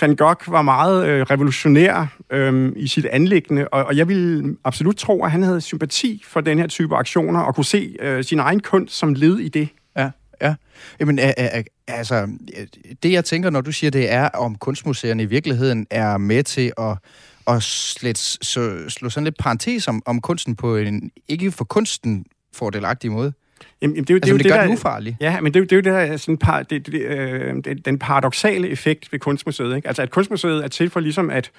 Van 0.00 0.16
Gogh 0.16 0.52
var 0.52 0.62
meget 0.62 1.08
øh, 1.08 1.22
revolutionær 1.22 2.16
øh, 2.30 2.72
i 2.76 2.86
sit 2.86 3.04
anlæggende, 3.04 3.68
og, 3.68 3.84
og 3.84 3.96
jeg 3.96 4.08
vil 4.08 4.56
absolut 4.64 4.96
tro, 4.96 5.24
at 5.24 5.30
han 5.30 5.42
havde 5.42 5.60
sympati 5.60 6.22
for 6.26 6.40
den 6.40 6.58
her 6.58 6.66
type 6.66 6.96
aktioner, 6.96 7.40
og 7.40 7.54
kunne 7.54 7.64
se 7.64 7.96
øh, 8.00 8.24
sin 8.24 8.38
egen 8.38 8.60
kunst 8.60 8.96
som 8.96 9.14
led 9.14 9.38
i 9.38 9.48
det. 9.48 9.68
Ja, 10.40 10.46
ja. 10.48 10.54
Jamen, 11.00 11.18
altså, 11.88 12.28
det 13.02 13.12
jeg 13.12 13.24
tænker, 13.24 13.50
når 13.50 13.60
du 13.60 13.72
siger 13.72 13.90
det, 13.90 14.12
er, 14.12 14.28
om 14.28 14.54
kunstmuseerne 14.54 15.22
i 15.22 15.26
virkeligheden 15.26 15.86
er 15.90 16.18
med 16.18 16.42
til 16.42 16.72
at 16.78 16.98
at 17.46 17.62
slet, 17.62 18.18
så, 18.18 18.84
slå 18.88 19.08
sådan 19.08 19.24
lidt 19.24 19.38
parentes 19.38 19.88
om, 19.88 20.02
om 20.06 20.20
kunsten 20.20 20.56
på 20.56 20.76
en 20.76 21.10
ikke 21.28 21.52
for 21.52 21.64
kunsten 21.64 22.24
fordelagtig 22.54 23.12
måde. 23.12 23.32
Jamen, 23.82 23.96
det, 23.96 24.10
er 24.10 24.14
jo, 24.14 24.16
altså, 24.16 24.32
det, 24.32 24.44
det, 24.44 24.52
gør 24.52 24.56
der, 24.56 24.64
den 24.64 24.72
ufarlig. 24.72 25.16
Ja, 25.20 25.40
men 25.40 25.54
det, 25.54 25.62
det 25.62 25.72
er 25.72 25.76
jo 25.76 25.80
det 25.80 26.10
der, 26.10 26.16
sådan 26.16 26.38
par, 26.38 26.62
det, 26.62 26.86
det, 26.86 27.00
øh, 27.00 27.54
det, 27.64 27.84
den 27.84 27.98
paradoxale 27.98 28.68
effekt 28.68 29.12
ved 29.12 29.18
kunstmuseet. 29.18 29.76
Ikke? 29.76 29.88
Altså, 29.88 30.02
at 30.02 30.10
kunstmuseet 30.10 30.64
er 30.64 30.68
til 30.68 30.90
for 30.90 31.00
ligesom 31.00 31.30
at 31.30 31.50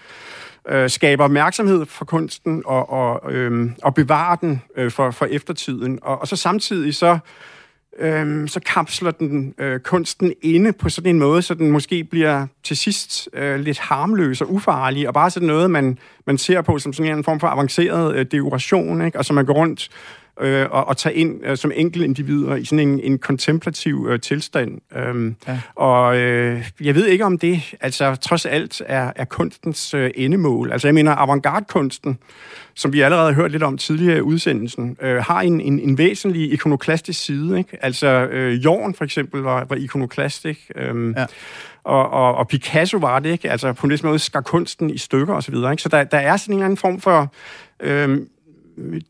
øh, 0.70 0.90
skabe 0.90 1.24
opmærksomhed 1.24 1.86
for 1.86 2.06
kunsten 2.06 2.64
og, 2.66 2.90
og, 2.90 3.34
øh, 3.34 3.70
og 3.84 3.94
bevare 3.94 4.38
den 4.42 4.62
øh, 4.76 4.92
for, 4.92 5.12
for 5.12 5.26
eftertiden. 5.26 6.00
Og, 6.02 6.22
og 6.22 6.28
så 6.28 6.36
samtidig 6.36 6.96
så 6.96 7.18
øhm, 8.00 8.48
så 8.48 8.60
kapsler 8.60 9.12
den 9.12 9.54
øh, 9.58 9.80
kunsten 9.80 10.34
inde 10.42 10.74
på 10.74 10.90
sådan 10.90 11.10
en 11.10 11.20
måde, 11.20 11.42
så 11.42 11.54
den 11.54 11.72
måske 11.72 12.04
bliver 12.04 12.48
til 12.64 12.78
sidst 12.78 13.30
øh, 13.34 13.60
lidt 13.60 13.80
harmløs 13.80 14.42
og 14.42 14.54
ufarlig, 14.54 15.08
og 15.08 15.14
bare 15.14 15.30
sådan 15.30 15.48
noget, 15.48 15.72
man, 15.72 15.98
man 16.26 16.38
ser 16.38 16.62
på 16.62 16.80
som 16.80 16.94
sådan 16.94 17.18
en 17.18 17.24
form 17.24 17.40
for 17.40 17.48
avanceret 17.48 18.16
øh, 18.16 18.26
dekoration, 18.32 19.06
ikke? 19.06 19.18
og 19.18 19.26
så 19.26 19.34
man 19.34 19.46
går 19.46 19.54
rundt 19.54 19.90
øh, 20.42 20.68
og, 20.72 20.88
og 20.88 20.98
tage 20.98 21.16
ind 21.16 21.46
øh, 21.46 21.58
som 21.58 21.72
enkeltindivider 21.76 22.56
i 22.56 22.66
sådan 22.66 22.88
en, 22.88 23.00
en 23.00 23.18
kontemplativ 23.18 24.08
øh, 24.10 24.20
tilstand. 24.20 24.82
Øhm, 24.96 25.36
ja. 25.48 25.60
Og 25.76 26.18
øh, 26.18 26.70
jeg 26.82 26.96
ved 26.96 27.08
ikke, 27.08 27.26
om 27.26 27.38
det 27.38 27.76
altså 27.82 28.16
trods 28.16 28.46
alt 28.46 28.82
er, 28.86 29.12
er 29.16 29.26
kunstens 29.26 29.94
øh, 29.94 30.12
endemål. 30.16 30.72
Altså 30.72 30.88
jeg 30.88 30.96
mener, 30.96 31.12
avantgarde-kunsten, 31.12 32.18
som 32.76 32.94
vi 32.94 33.02
allerede 33.02 33.34
har 33.34 33.42
hørt 33.42 33.52
lidt 33.52 33.64
om 33.64 33.78
tidligere 33.78 34.18
i 34.18 34.22
udsendelsen, 34.22 34.98
øh, 35.02 35.18
har 35.18 35.42
en, 35.42 35.62
en, 35.62 35.80
en 35.80 35.98
væsentlig 35.98 36.54
ikonoklastisk 36.54 37.26
side. 37.26 37.58
Ikke? 37.58 37.78
Altså 37.86 38.08
øh, 38.08 38.66
Jorn 38.66 38.94
for 38.94 39.04
eksempel 39.04 39.42
var, 39.42 39.66
var 39.70 39.76
ikonoklastisk. 39.76 40.72
Øh, 40.76 41.14
ja. 41.18 41.26
Og, 41.84 42.10
og, 42.10 42.36
og 42.36 42.48
Picasso 42.48 42.98
var 42.98 43.20
det, 43.20 43.32
ikke? 43.32 43.52
Altså 43.52 43.74
på 43.74 43.88
en 43.88 43.92
vis 43.92 44.04
måde 44.04 44.20
skar 44.20 44.42
kunsten 44.42 44.90
i 44.90 44.98
stykker 44.98 45.34
osv. 45.34 45.42
Så, 45.42 45.52
videre, 45.52 45.72
ikke? 45.72 45.84
så 45.84 45.90
der, 45.90 46.04
der 46.04 46.18
er 46.18 46.38
sådan 46.38 46.54
en 46.54 46.58
eller 46.58 46.66
anden 46.66 46.78
form 46.78 47.02
for 47.02 47.34
øh, 47.80 48.20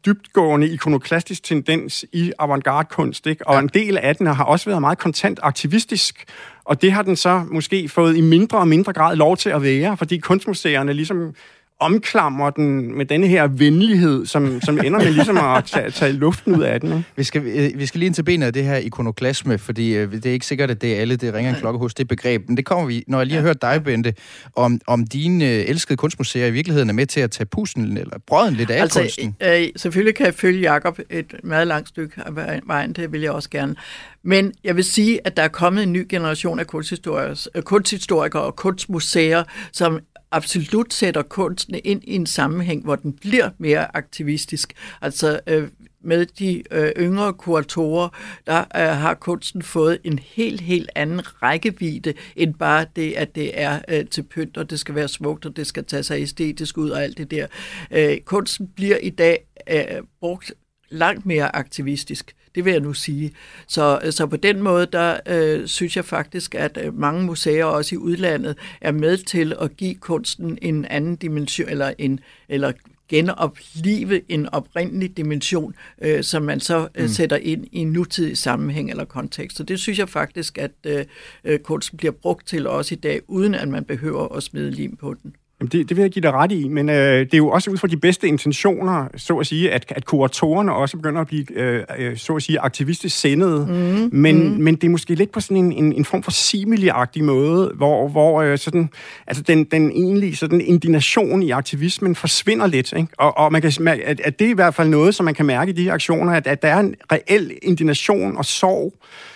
dybtgående 0.05 0.67
ikonoklastisk 0.69 1.43
tendens 1.43 2.05
i 2.11 2.31
avantgarde-kunst, 2.39 3.27
ikke? 3.27 3.47
og 3.47 3.53
ja. 3.53 3.59
en 3.59 3.67
del 3.73 3.97
af 3.97 4.15
den 4.15 4.27
har 4.27 4.43
også 4.43 4.69
været 4.69 4.81
meget 4.81 4.97
kontant 4.97 5.39
aktivistisk, 5.43 6.25
og 6.65 6.81
det 6.81 6.91
har 6.91 7.01
den 7.01 7.15
så 7.15 7.43
måske 7.51 7.89
fået 7.89 8.17
i 8.17 8.21
mindre 8.21 8.57
og 8.57 8.67
mindre 8.67 8.93
grad 8.93 9.15
lov 9.15 9.37
til 9.37 9.49
at 9.49 9.61
være, 9.61 9.97
fordi 9.97 10.17
kunstmuseerne 10.17 10.93
ligesom 10.93 11.33
omklamrer 11.79 12.49
den 12.49 12.97
med 12.97 13.05
denne 13.05 13.27
her 13.27 13.47
venlighed, 13.47 14.25
som, 14.25 14.61
som 14.61 14.79
ender 14.79 14.99
med 14.99 15.11
ligesom 15.11 15.37
at 15.37 15.65
tage, 15.73 15.91
tage 15.91 16.11
luften 16.11 16.55
ud 16.55 16.63
af 16.63 16.81
den. 16.81 16.89
Ikke? 16.89 17.03
Vi 17.15 17.23
skal, 17.23 17.41
øh, 17.45 17.79
vi 17.79 17.85
skal 17.85 17.99
lige 17.99 18.05
ind 18.05 18.15
til 18.15 18.23
benet 18.23 18.47
af 18.47 18.53
det 18.53 18.63
her 18.63 18.75
ikonoklasme, 18.77 19.57
fordi 19.57 19.95
øh, 19.95 20.11
det 20.11 20.25
er 20.25 20.31
ikke 20.31 20.45
sikkert, 20.45 20.71
at 20.71 20.81
det 20.81 20.95
er 20.95 21.01
alle, 21.01 21.15
det 21.15 21.33
ringer 21.33 21.53
en 21.53 21.59
klokke 21.59 21.79
hos 21.79 21.93
det 21.93 22.07
begreb. 22.07 22.47
Men 22.47 22.57
det 22.57 22.65
kommer 22.65 22.85
vi, 22.85 23.03
når 23.07 23.17
jeg 23.17 23.27
lige 23.27 23.35
har 23.35 23.43
hørt 23.43 23.61
dig, 23.61 23.83
Bente, 23.83 24.13
om, 24.55 24.79
om 24.87 25.07
dine 25.07 25.45
øh, 25.45 25.65
elskede 25.67 25.97
kunstmuseer 25.97 26.47
i 26.47 26.51
virkeligheden 26.51 26.89
er 26.89 26.93
med 26.93 27.05
til 27.05 27.19
at 27.19 27.31
tage 27.31 27.45
pusen 27.45 27.97
eller 27.97 28.17
brøden 28.27 28.53
lidt 28.53 28.69
af 28.69 28.81
altså, 28.81 28.99
kunsten. 28.99 29.35
Øh, 29.43 29.67
selvfølgelig 29.75 30.15
kan 30.15 30.25
jeg 30.25 30.33
følge 30.33 30.71
Jacob 30.71 30.99
et 31.09 31.35
meget 31.43 31.67
langt 31.67 31.89
stykke 31.89 32.21
af 32.25 32.61
vejen, 32.65 32.93
det 32.93 33.11
vil 33.11 33.21
jeg 33.21 33.31
også 33.31 33.49
gerne. 33.49 33.75
Men 34.23 34.53
jeg 34.63 34.75
vil 34.75 34.83
sige, 34.83 35.27
at 35.27 35.37
der 35.37 35.43
er 35.43 35.47
kommet 35.47 35.83
en 35.83 35.93
ny 35.93 36.05
generation 36.09 36.59
af 36.59 36.67
kunsthistorikere, 36.67 37.61
kunsthistorikere 37.61 38.41
og 38.41 38.55
kunstmuseer, 38.55 39.43
som 39.71 39.99
absolut 40.35 40.93
sætter 40.93 41.21
kunsten 41.21 41.79
ind 41.83 42.01
i 42.03 42.15
en 42.15 42.25
sammenhæng, 42.25 42.83
hvor 42.83 42.95
den 42.95 43.13
bliver 43.13 43.49
mere 43.57 43.95
aktivistisk. 43.95 44.73
Altså 45.01 45.39
øh, 45.47 45.67
med 46.01 46.25
de 46.25 46.63
øh, 46.71 46.91
yngre 46.97 47.33
kuratorer, 47.33 48.09
der 48.47 48.59
øh, 48.59 48.97
har 48.97 49.13
kunsten 49.13 49.61
fået 49.61 49.99
en 50.03 50.19
helt, 50.19 50.61
helt 50.61 50.89
anden 50.95 51.43
rækkevidde, 51.43 52.13
end 52.35 52.53
bare 52.53 52.85
det, 52.95 53.13
at 53.13 53.35
det 53.35 53.61
er 53.61 53.79
øh, 53.87 54.05
til 54.07 54.23
pynt, 54.23 54.57
og 54.57 54.69
det 54.69 54.79
skal 54.79 54.95
være 54.95 55.07
smukt, 55.07 55.45
og 55.45 55.55
det 55.55 55.67
skal 55.67 55.85
tage 55.85 56.03
sig 56.03 56.21
æstetisk 56.21 56.77
ud 56.77 56.89
og 56.89 57.03
alt 57.03 57.17
det 57.17 57.31
der. 57.31 57.47
Øh, 57.91 58.17
kunsten 58.19 58.67
bliver 58.67 58.97
i 58.97 59.09
dag 59.09 59.47
øh, 59.69 59.83
brugt 60.19 60.53
langt 60.89 61.25
mere 61.25 61.55
aktivistisk. 61.55 62.35
Det 62.55 62.65
vil 62.65 62.71
jeg 62.71 62.81
nu 62.81 62.93
sige. 62.93 63.31
Så, 63.67 63.99
så 64.11 64.25
på 64.25 64.37
den 64.37 64.61
måde, 64.61 64.85
der 64.85 65.19
øh, 65.27 65.67
synes 65.67 65.95
jeg 65.95 66.05
faktisk, 66.05 66.55
at 66.55 66.79
øh, 66.83 66.99
mange 66.99 67.23
museer, 67.23 67.65
også 67.65 67.95
i 67.95 67.97
udlandet, 67.97 68.57
er 68.81 68.91
med 68.91 69.17
til 69.17 69.53
at 69.61 69.77
give 69.77 69.95
kunsten 69.95 70.57
en 70.61 70.85
anden 70.85 71.15
dimension, 71.15 71.69
eller, 71.69 71.93
en, 71.97 72.19
eller 72.49 72.71
genoplive 73.09 74.31
en 74.31 74.49
oprindelig 74.49 75.17
dimension, 75.17 75.75
øh, 76.01 76.23
som 76.23 76.43
man 76.43 76.59
så 76.59 76.87
øh, 76.95 77.03
mm. 77.03 77.07
sætter 77.07 77.37
ind 77.37 77.65
i 77.71 77.77
en 77.77 77.91
nutidig 77.91 78.37
sammenhæng 78.37 78.89
eller 78.89 79.05
kontekst. 79.05 79.57
Så 79.57 79.63
det 79.63 79.79
synes 79.79 79.99
jeg 79.99 80.09
faktisk, 80.09 80.57
at 80.57 80.71
øh, 80.85 81.05
øh 81.43 81.59
kunsten 81.59 81.97
bliver 81.97 82.11
brugt 82.11 82.47
til 82.47 82.67
også 82.67 82.95
i 82.95 82.97
dag, 82.97 83.21
uden 83.27 83.55
at 83.55 83.67
man 83.67 83.85
behøver 83.85 84.35
at 84.35 84.43
smide 84.43 84.71
lim 84.71 84.95
på 84.95 85.15
den. 85.23 85.35
Jamen 85.59 85.69
det, 85.71 85.89
det 85.89 85.97
vil 85.97 86.01
jeg 86.01 86.11
give 86.11 86.23
dig 86.23 86.33
ret 86.33 86.51
i, 86.51 86.67
men 86.67 86.89
øh, 86.89 87.19
det 87.19 87.33
er 87.33 87.37
jo 87.37 87.49
også 87.49 87.71
ud 87.71 87.77
fra 87.77 87.87
de 87.87 87.97
bedste 87.97 88.27
intentioner, 88.27 89.07
så 89.17 89.37
at 89.37 89.47
sige, 89.47 89.71
at, 89.71 89.85
at 89.95 90.05
kuratorerne 90.05 90.73
også 90.73 90.97
begynder 90.97 91.21
at 91.21 91.27
blive, 91.27 91.57
øh, 91.57 91.83
øh 91.97 92.17
så 92.17 92.35
at 92.35 92.43
sige, 92.43 92.59
aktivistisk 92.59 93.19
sendede. 93.19 93.65
Mm. 93.69 94.09
Men, 94.19 94.49
mm. 94.49 94.63
men 94.63 94.75
det 94.75 94.83
er 94.83 94.89
måske 94.89 95.15
lidt 95.15 95.31
på 95.31 95.39
sådan 95.39 95.57
en, 95.57 95.71
en, 95.71 95.93
en 95.93 96.05
form 96.05 96.23
for 96.23 96.31
similiagtig 96.31 97.23
måde, 97.23 97.71
hvor, 97.75 98.07
hvor 98.07 98.41
øh, 98.41 98.57
sådan, 98.57 98.89
altså 99.27 99.43
den, 99.43 99.63
den 99.63 99.91
egentlige 99.91 100.35
sådan 100.35 100.61
indignation 100.61 101.43
i 101.43 101.51
aktivismen 101.51 102.15
forsvinder 102.15 102.67
lidt. 102.67 102.93
Ikke? 102.93 103.07
Og, 103.17 103.37
og 103.37 103.51
man 103.51 103.61
kan, 103.61 103.87
at, 103.87 104.19
at 104.19 104.39
det 104.39 104.45
er 104.45 104.51
i 104.51 104.53
hvert 104.53 104.73
fald 104.73 104.89
noget, 104.89 105.15
som 105.15 105.23
man 105.23 105.33
kan 105.33 105.45
mærke 105.45 105.69
i 105.69 105.73
de 105.73 105.83
her 105.83 105.93
aktioner, 105.93 106.33
at, 106.33 106.47
at 106.47 106.61
der 106.61 106.67
er 106.67 106.79
en 106.79 106.95
reel 107.11 107.57
indignation 107.61 108.37
og 108.37 108.45
sorg, 108.45 108.93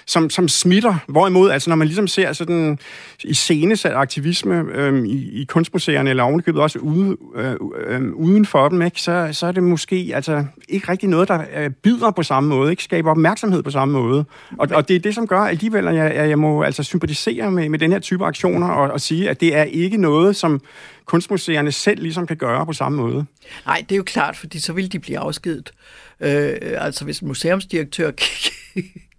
som, 0.10 0.30
som 0.30 0.48
smitter. 0.48 0.95
Hvorimod, 1.08 1.52
altså 1.52 1.69
når 1.69 1.76
man 1.76 1.88
ligesom 1.88 2.08
ser 2.08 2.34
sådan 2.34 2.80
i 3.24 3.34
scenesat 3.34 3.93
aktivisme 3.93 4.63
øhm, 4.74 5.06
i, 5.06 5.41
i 5.41 5.45
kunstmuseerne, 5.45 6.10
eller 6.10 6.24
ovenikøbet 6.24 6.62
også 6.62 6.80
ude, 6.80 7.17
øh, 7.36 7.56
øh, 7.88 8.13
uden 8.13 8.45
for 8.45 8.69
dem, 8.69 8.82
ikke, 8.82 9.02
så, 9.02 9.30
så 9.32 9.48
er 9.48 9.52
det 9.52 9.63
måske 9.63 10.12
altså, 10.13 10.45
ikke 10.69 10.91
rigtig 10.91 11.10
noget, 11.10 11.28
der 11.28 11.43
øh, 11.56 11.69
bider 11.69 12.12
på 12.12 12.24
samme 12.24 12.50
måde, 12.50 12.72
ikke 12.72 12.84
skaber 12.84 13.12
opmærksomhed 13.12 13.63
på 13.63 13.72
samme 13.72 13.93
måde. 13.93 14.26
Og, 14.58 14.67
og 14.72 14.88
det 14.88 14.95
er 14.95 15.00
det, 15.00 15.15
som 15.15 15.28
gør 15.28 15.39
alligevel, 15.39 15.88
at 15.88 15.95
jeg, 15.95 16.30
jeg 16.30 16.39
må 16.39 16.63
altså 16.63 16.84
sympatisere 16.84 17.52
med, 17.52 17.69
med 17.69 17.80
den 17.80 17.91
her 17.91 18.00
type 18.00 18.26
aktioner, 18.26 18.67
og, 18.67 18.91
og 18.91 19.02
sige, 19.02 19.30
at 19.30 19.41
det 19.41 19.56
er 19.56 19.63
ikke 19.63 19.98
noget, 19.98 20.36
som 20.36 20.62
kunstmuseerne 21.06 21.72
selv 21.72 22.02
ligesom 22.02 22.28
kan 22.28 22.38
gøre 22.38 22.65
på 22.65 22.74
samme 22.74 22.98
måde. 22.98 23.26
Nej, 23.65 23.86
det 23.89 23.91
er 23.91 23.98
jo 23.98 24.04
klart, 24.04 24.38
fordi 24.38 24.60
så 24.60 24.74
vil 24.74 24.91
de 24.91 25.00
blive 25.00 25.19
afskedet. 25.19 25.72
Øh, 26.19 26.52
altså 26.62 27.06
hvis 27.06 27.19
en 27.19 27.28
museumsdirektør 27.28 28.12
gik, 28.22 28.51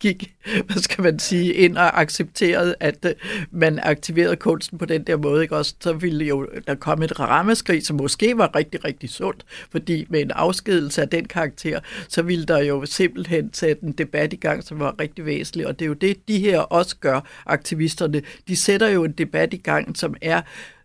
gik, 0.00 0.34
hvad 0.66 0.82
skal 0.82 1.02
man 1.02 1.18
sige, 1.18 1.54
ind 1.54 1.76
og 1.76 2.00
accepterede, 2.00 2.74
at 2.80 3.04
øh, 3.04 3.12
man 3.50 3.80
aktiverede 3.82 4.36
kunsten 4.36 4.78
på 4.78 4.84
den 4.84 5.04
der 5.04 5.16
måde, 5.16 5.42
ikke? 5.42 5.56
Også, 5.56 5.74
så 5.80 5.92
ville 5.92 6.24
jo 6.24 6.48
der 6.66 6.74
komme 6.74 7.04
et 7.04 7.20
rammeskrig, 7.20 7.86
som 7.86 7.96
måske 7.96 8.38
var 8.38 8.56
rigtig, 8.56 8.84
rigtig 8.84 9.10
sundt, 9.10 9.44
fordi 9.70 10.06
med 10.08 10.20
en 10.20 10.30
afskedelse 10.30 11.02
af 11.02 11.08
den 11.08 11.24
karakter, 11.24 11.80
så 12.08 12.22
ville 12.22 12.44
der 12.44 12.62
jo 12.62 12.86
simpelthen 12.86 13.50
sætte 13.52 13.84
en 13.84 13.92
debat 13.92 14.32
i 14.32 14.36
gang, 14.36 14.64
som 14.64 14.78
var 14.78 15.00
rigtig 15.00 15.26
væsentlig, 15.26 15.66
og 15.66 15.78
det 15.78 15.84
er 15.84 15.88
jo 15.88 15.94
det, 15.94 16.28
de 16.28 16.38
her 16.38 16.58
også 16.58 16.96
gør, 16.96 17.20
aktivisterne. 17.46 18.22
De 18.48 18.56
sætter 18.56 18.88
jo 18.88 19.04
en 19.04 19.12
debat 19.12 19.54
i 19.54 19.56
gang, 19.56 19.96
som 19.96 20.14
er 20.22 20.40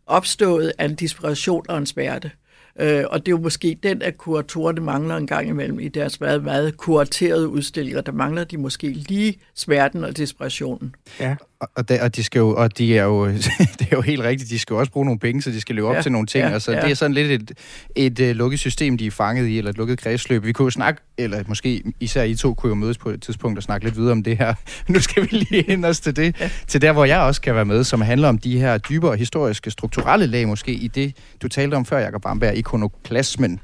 opstået 0.07 0.73
af 0.77 0.85
en 0.85 0.95
desperation 0.95 1.65
og 1.69 1.77
en 1.77 1.85
smerte. 1.85 2.31
Øh, 2.79 3.03
og 3.09 3.19
det 3.19 3.27
er 3.27 3.35
jo 3.37 3.41
måske 3.41 3.77
den, 3.83 4.01
at 4.01 4.17
kuratorerne 4.17 4.81
mangler 4.81 5.17
en 5.17 5.27
gang 5.27 5.47
imellem 5.49 5.79
i 5.79 5.87
deres 5.87 6.19
meget, 6.19 6.43
meget 6.43 6.77
kuraterede 6.77 7.47
udstillinger. 7.47 8.01
Der 8.01 8.11
mangler 8.11 8.43
de 8.43 8.57
måske 8.57 8.89
lige 8.89 9.39
smerten 9.55 10.03
og 10.03 10.17
desperationen. 10.17 10.95
Ja. 11.19 11.35
Og, 11.75 11.89
de, 11.89 11.99
og, 12.01 12.15
de 12.15 12.23
skal 12.23 12.39
jo, 12.39 12.55
og 12.55 12.77
de 12.77 12.97
er 12.97 13.03
jo, 13.03 13.27
det 13.79 13.81
er 13.81 13.85
jo 13.93 14.01
helt 14.01 14.21
rigtigt, 14.21 14.49
de 14.49 14.59
skal 14.59 14.73
jo 14.73 14.79
også 14.79 14.91
bruge 14.91 15.05
nogle 15.05 15.19
penge, 15.19 15.41
så 15.41 15.49
de 15.49 15.61
skal 15.61 15.75
leve 15.75 15.87
op 15.87 15.95
Ja, 15.95 16.01
til 16.01 16.11
nogle 16.11 16.27
ting. 16.27 16.45
ja, 16.45 16.53
altså, 16.53 16.71
ja. 16.71 16.81
Det 16.81 16.91
er 16.91 16.95
sådan 16.95 17.13
lidt 17.13 17.31
et, 17.41 17.51
et, 17.95 18.19
et 18.19 18.35
lukket 18.35 18.59
system, 18.59 18.97
de 18.97 19.07
er 19.07 19.11
fanget 19.11 19.47
i, 19.47 19.57
eller 19.57 19.71
et 19.71 19.77
lukket 19.77 19.99
kredsløb. 19.99 20.43
Vi 20.45 20.51
kunne 20.53 20.65
jo 20.65 20.69
snakke, 20.69 21.01
eller 21.17 21.43
måske 21.47 21.83
især 21.99 22.23
I 22.23 22.35
to 22.35 22.53
kunne 22.53 22.69
jo 22.69 22.75
mødes 22.75 22.97
på 22.97 23.09
et 23.09 23.21
tidspunkt 23.21 23.57
og 23.57 23.63
snakke 23.63 23.85
lidt 23.85 23.97
videre 23.97 24.11
om 24.11 24.23
det 24.23 24.37
her. 24.37 24.53
Nu 24.89 24.99
skal 24.99 25.23
vi 25.23 25.27
lige 25.31 25.61
ind 25.61 25.85
os 25.85 25.99
til 25.99 26.15
det, 26.15 26.35
til 26.67 26.81
der, 26.81 26.91
hvor 26.91 27.05
jeg 27.05 27.19
også 27.19 27.41
kan 27.41 27.55
være 27.55 27.65
med, 27.65 27.83
som 27.83 28.01
handler 28.01 28.29
om 28.29 28.37
de 28.37 28.59
her 28.59 28.77
dybere 28.77 29.15
historiske, 29.17 29.71
strukturelle 29.71 30.25
lag 30.25 30.47
måske, 30.47 30.71
i 30.71 30.87
det, 30.87 31.15
du 31.41 31.47
talte 31.47 31.75
om 31.75 31.85
før, 31.85 31.97
Jacob 31.99 32.21
Bamberg, 32.21 32.55
ikonoklasmen. 32.57 33.59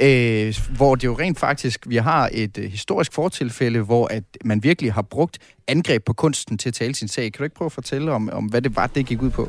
Øh, 0.00 0.54
hvor 0.76 0.94
det 0.94 1.04
jo 1.04 1.18
rent 1.18 1.38
faktisk, 1.38 1.84
vi 1.86 1.96
har 1.96 2.30
et 2.32 2.58
øh, 2.58 2.64
historisk 2.64 3.12
fortilfælde, 3.12 3.80
hvor 3.80 4.06
at 4.06 4.24
man 4.44 4.62
virkelig 4.62 4.92
har 4.92 5.02
brugt 5.02 5.38
angreb 5.68 6.04
på 6.04 6.12
kunsten 6.12 6.58
til 6.58 6.68
at 6.68 6.74
tale 6.74 6.94
sin 6.94 7.08
sag. 7.08 7.24
Kan 7.24 7.38
du 7.38 7.44
ikke 7.44 7.56
prøve 7.56 7.66
at 7.66 7.72
fortælle 7.72 8.12
om, 8.12 8.30
om 8.32 8.44
hvad 8.44 8.62
det 8.62 8.76
var, 8.76 8.86
det 8.86 9.06
gik 9.06 9.22
ud 9.22 9.30
på? 9.30 9.48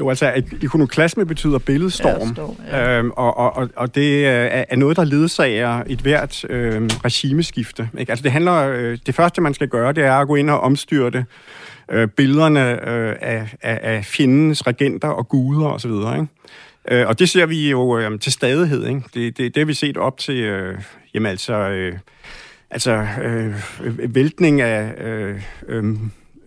Jo, 0.00 0.08
altså, 0.08 0.26
at 0.26 0.44
ikonoklasme 0.62 1.26
betyder 1.26 1.58
billedstorm, 1.58 2.28
Ja, 2.28 2.34
storm, 2.34 2.56
ja. 2.70 2.98
øhm, 2.98 3.10
og, 3.10 3.36
og, 3.36 3.56
og, 3.56 3.68
og 3.76 3.94
det 3.94 4.26
er, 4.26 4.64
er 4.68 4.76
noget, 4.76 4.96
der 4.96 5.04
ledsager 5.04 5.82
et 5.86 5.98
hvert 5.98 6.44
øhm, 6.50 6.90
regimeskifte. 7.04 7.90
Ikke? 7.98 8.12
Altså, 8.12 8.22
det 8.22 8.32
handler, 8.32 8.54
øh, 8.54 8.98
det 9.06 9.14
første, 9.14 9.40
man 9.40 9.54
skal 9.54 9.68
gøre, 9.68 9.92
det 9.92 10.04
er 10.04 10.12
at 10.12 10.26
gå 10.26 10.34
ind 10.34 10.50
og 10.50 10.60
omstyrte 10.60 11.24
øh, 11.90 12.08
billederne 12.08 12.88
øh, 12.88 13.16
af, 13.20 13.54
af, 13.62 13.80
af 13.82 14.04
fjendens 14.04 14.66
regenter 14.66 15.08
og 15.08 15.28
guder 15.28 15.68
osv., 15.68 15.90
ikke? 15.90 16.26
Øh, 16.90 17.06
og 17.08 17.18
det 17.18 17.28
ser 17.28 17.46
vi 17.46 17.70
jo 17.70 17.98
øh, 17.98 18.18
til 18.20 18.32
stadighed, 18.32 18.86
ikke? 18.86 19.02
Det, 19.14 19.36
det, 19.38 19.54
det 19.54 19.60
har 19.60 19.64
vi 19.66 19.74
set 19.74 19.96
op 19.96 20.18
til, 20.18 20.36
øh, 20.36 20.78
jamen 21.14 21.30
altså, 21.30 21.54
øh, 21.54 21.92
altså 22.70 23.06
øh, 23.22 23.54
væltning 24.14 24.60
af... 24.60 24.94
Øh, 25.04 25.40
øh, 25.68 25.84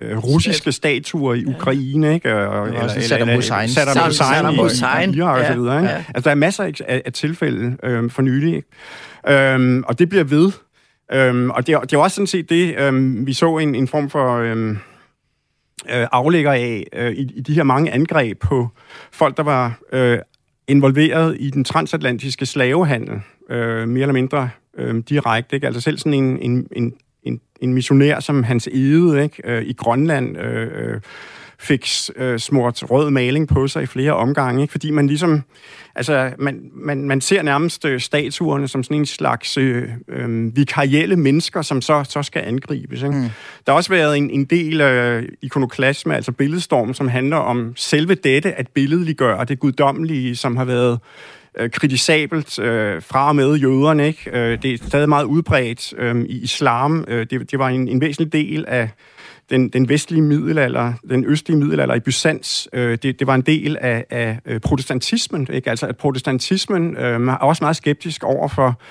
øh, 0.01 0.17
russiske 0.17 0.71
statuer 0.71 1.33
i 1.33 1.45
Ukraine, 1.45 2.13
ikke? 2.13 2.35
Og, 2.47 2.71
var 2.73 2.79
også 2.81 3.01
Saddam 3.01 3.29
Hussein. 3.29 3.69
Saddam 3.69 4.05
Hussein, 4.05 4.27
Saddam 4.27 4.55
Hussein. 4.57 5.13
i 5.13 5.17
Irak 5.17 5.39
og 5.39 5.45
så 5.45 5.51
Ja, 5.51 5.57
videre, 5.57 5.77
ikke? 5.77 5.89
ja. 5.89 6.03
Altså, 6.07 6.21
der 6.23 6.31
er 6.31 6.35
masser 6.35 6.63
af, 6.63 7.01
af, 7.05 7.13
tilfælde 7.13 7.77
øh, 7.83 8.09
for 8.11 8.21
nylig, 8.21 8.55
ikke? 8.55 9.53
Øhm, 9.53 9.83
og 9.87 9.99
det 9.99 10.09
bliver 10.09 10.23
ved. 10.23 10.51
Øhm, 11.13 11.49
og 11.49 11.67
det, 11.67 11.73
er- 11.73 11.79
det 11.79 11.93
er 11.93 11.97
også 11.97 12.15
sådan 12.15 12.27
set 12.27 12.49
det, 12.49 12.75
øhm, 12.79 13.27
vi 13.27 13.33
så 13.33 13.57
en, 13.57 13.75
en 13.75 13.87
form 13.87 14.09
for 14.09 14.37
øhm, 14.37 14.71
øh, 15.89 16.07
aflægger 16.11 16.51
af 16.51 16.83
øh, 16.93 17.11
i, 17.11 17.31
i 17.35 17.41
de 17.41 17.53
her 17.53 17.63
mange 17.63 17.91
angreb 17.91 18.39
på 18.39 18.69
folk, 19.11 19.37
der 19.37 19.43
var 19.43 19.79
øh, 19.93 20.17
involveret 20.67 21.37
i 21.39 21.49
den 21.49 21.63
transatlantiske 21.63 22.45
slavehandel, 22.45 23.21
øh, 23.49 23.87
mere 23.87 24.01
eller 24.01 24.13
mindre 24.13 24.49
øh, 24.77 25.03
direkte. 25.09 25.55
Ikke? 25.55 25.67
Altså 25.67 25.81
selv 25.81 25.97
sådan 25.97 26.13
en, 26.13 26.39
en, 26.39 26.67
en, 26.71 26.93
en, 27.23 27.41
en 27.61 27.73
missionær 27.73 28.19
som 28.19 28.43
Hans 28.43 28.67
Ede 28.67 29.23
ikke? 29.23 29.41
Øh, 29.43 29.63
i 29.63 29.73
Grønland 29.73 30.37
øh, 30.37 30.71
øh, 30.73 31.01
fik 31.61 31.87
øh, 32.15 32.39
smurt 32.39 32.83
rød 32.91 33.09
maling 33.09 33.47
på 33.47 33.67
sig 33.67 33.83
i 33.83 33.85
flere 33.85 34.13
omgange, 34.13 34.61
ikke? 34.61 34.71
fordi 34.71 34.91
man 34.91 35.07
ligesom, 35.07 35.43
altså 35.95 36.31
man, 36.39 36.69
man, 36.73 37.07
man 37.07 37.21
ser 37.21 37.41
nærmest 37.41 37.85
øh, 37.85 37.99
statuerne 37.99 38.67
som 38.67 38.83
sådan 38.83 38.97
en 38.97 39.05
slags 39.05 39.57
øh, 39.57 39.89
øh, 40.07 40.55
vikarielle 40.55 41.15
mennesker, 41.15 41.61
som 41.61 41.81
så, 41.81 42.03
så 42.03 42.23
skal 42.23 42.43
angribes. 42.45 43.01
Ikke? 43.01 43.15
Mm. 43.15 43.29
Der 43.65 43.71
har 43.71 43.73
også 43.73 43.89
været 43.89 44.17
en, 44.17 44.29
en 44.29 44.45
del 44.45 44.81
øh, 44.81 45.23
ikonoklasme, 45.41 46.15
altså 46.15 46.31
billedstorm, 46.31 46.93
som 46.93 47.07
handler 47.07 47.37
om 47.37 47.73
selve 47.75 48.15
dette 48.15 48.53
at 48.53 48.67
billedliggøre 48.67 49.45
det 49.45 49.59
guddommelige, 49.59 50.35
som 50.35 50.57
har 50.57 50.65
været 50.65 50.99
øh, 51.57 51.69
kritisabelt 51.69 52.59
øh, 52.59 53.01
fra 53.01 53.27
og 53.27 53.35
med 53.35 53.55
jøderne. 53.55 54.07
Ikke? 54.07 54.31
Øh, 54.33 54.61
det 54.61 54.73
er 54.73 54.77
stadig 54.87 55.09
meget 55.09 55.25
udbredt 55.25 55.93
øh, 55.97 56.21
i 56.21 56.43
islam. 56.43 57.05
Øh, 57.07 57.27
det, 57.29 57.51
det 57.51 57.59
var 57.59 57.69
en, 57.69 57.87
en 57.87 58.01
væsentlig 58.01 58.33
del 58.33 58.65
af 58.67 58.89
den, 59.51 59.69
den 59.69 59.89
vestlige 59.89 60.21
middelalder, 60.21 60.93
den 61.09 61.25
østlige 61.25 61.57
middelalder 61.57 61.95
i 61.95 61.99
Byzans, 61.99 62.69
øh, 62.73 62.97
det, 63.03 63.19
det 63.19 63.27
var 63.27 63.35
en 63.35 63.41
del 63.41 63.77
af, 63.81 64.05
af 64.09 64.39
øh, 64.45 64.59
protestantismen. 64.59 65.47
Ikke? 65.53 65.69
Altså 65.69 65.87
at 65.87 65.97
protestantismen 65.97 66.97
øh, 66.97 67.27
er 67.27 67.33
også 67.33 67.63
meget 67.63 67.75
skeptisk 67.75 68.23
over 68.23 68.47
for 68.47 68.81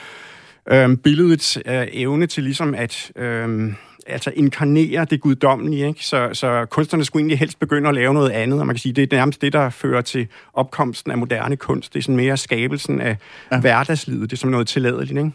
øh, 0.71 0.97
billedets 0.97 1.59
øh, 1.67 1.87
evne 1.93 2.27
til 2.27 2.43
ligesom 2.43 2.75
at 2.75 3.13
øh, 3.17 3.73
altså 4.07 4.33
inkarnere 4.37 5.05
det 5.05 5.21
guddommelige. 5.21 5.89
Ikke? 5.89 6.07
Så, 6.07 6.31
så 6.33 6.67
kunstnerne 6.71 7.05
skulle 7.05 7.21
egentlig 7.21 7.39
helst 7.39 7.59
begynde 7.59 7.89
at 7.89 7.95
lave 7.95 8.15
noget 8.15 8.31
andet, 8.31 8.61
og 8.61 8.67
man 8.67 8.75
kan 8.77 8.81
sige, 8.81 8.93
det 8.93 9.13
er 9.13 9.17
nærmest 9.17 9.43
det, 9.43 9.53
der 9.53 9.71
fører 9.71 10.01
til 10.01 10.29
opkomsten 10.55 11.13
af 11.13 11.19
moderne 11.19 11.57
kunst. 11.57 11.95
Det 11.95 11.99
er 11.99 12.03
sådan 12.03 12.17
mere 12.17 12.37
skabelsen 12.37 13.01
af 13.01 13.17
ja. 13.53 13.61
hverdagslivet. 13.61 14.31
Det 14.31 14.37
er 14.37 14.41
som 14.41 14.51
noget 14.51 14.69
tilladeligt, 14.69 15.19
ikke? 15.19 15.33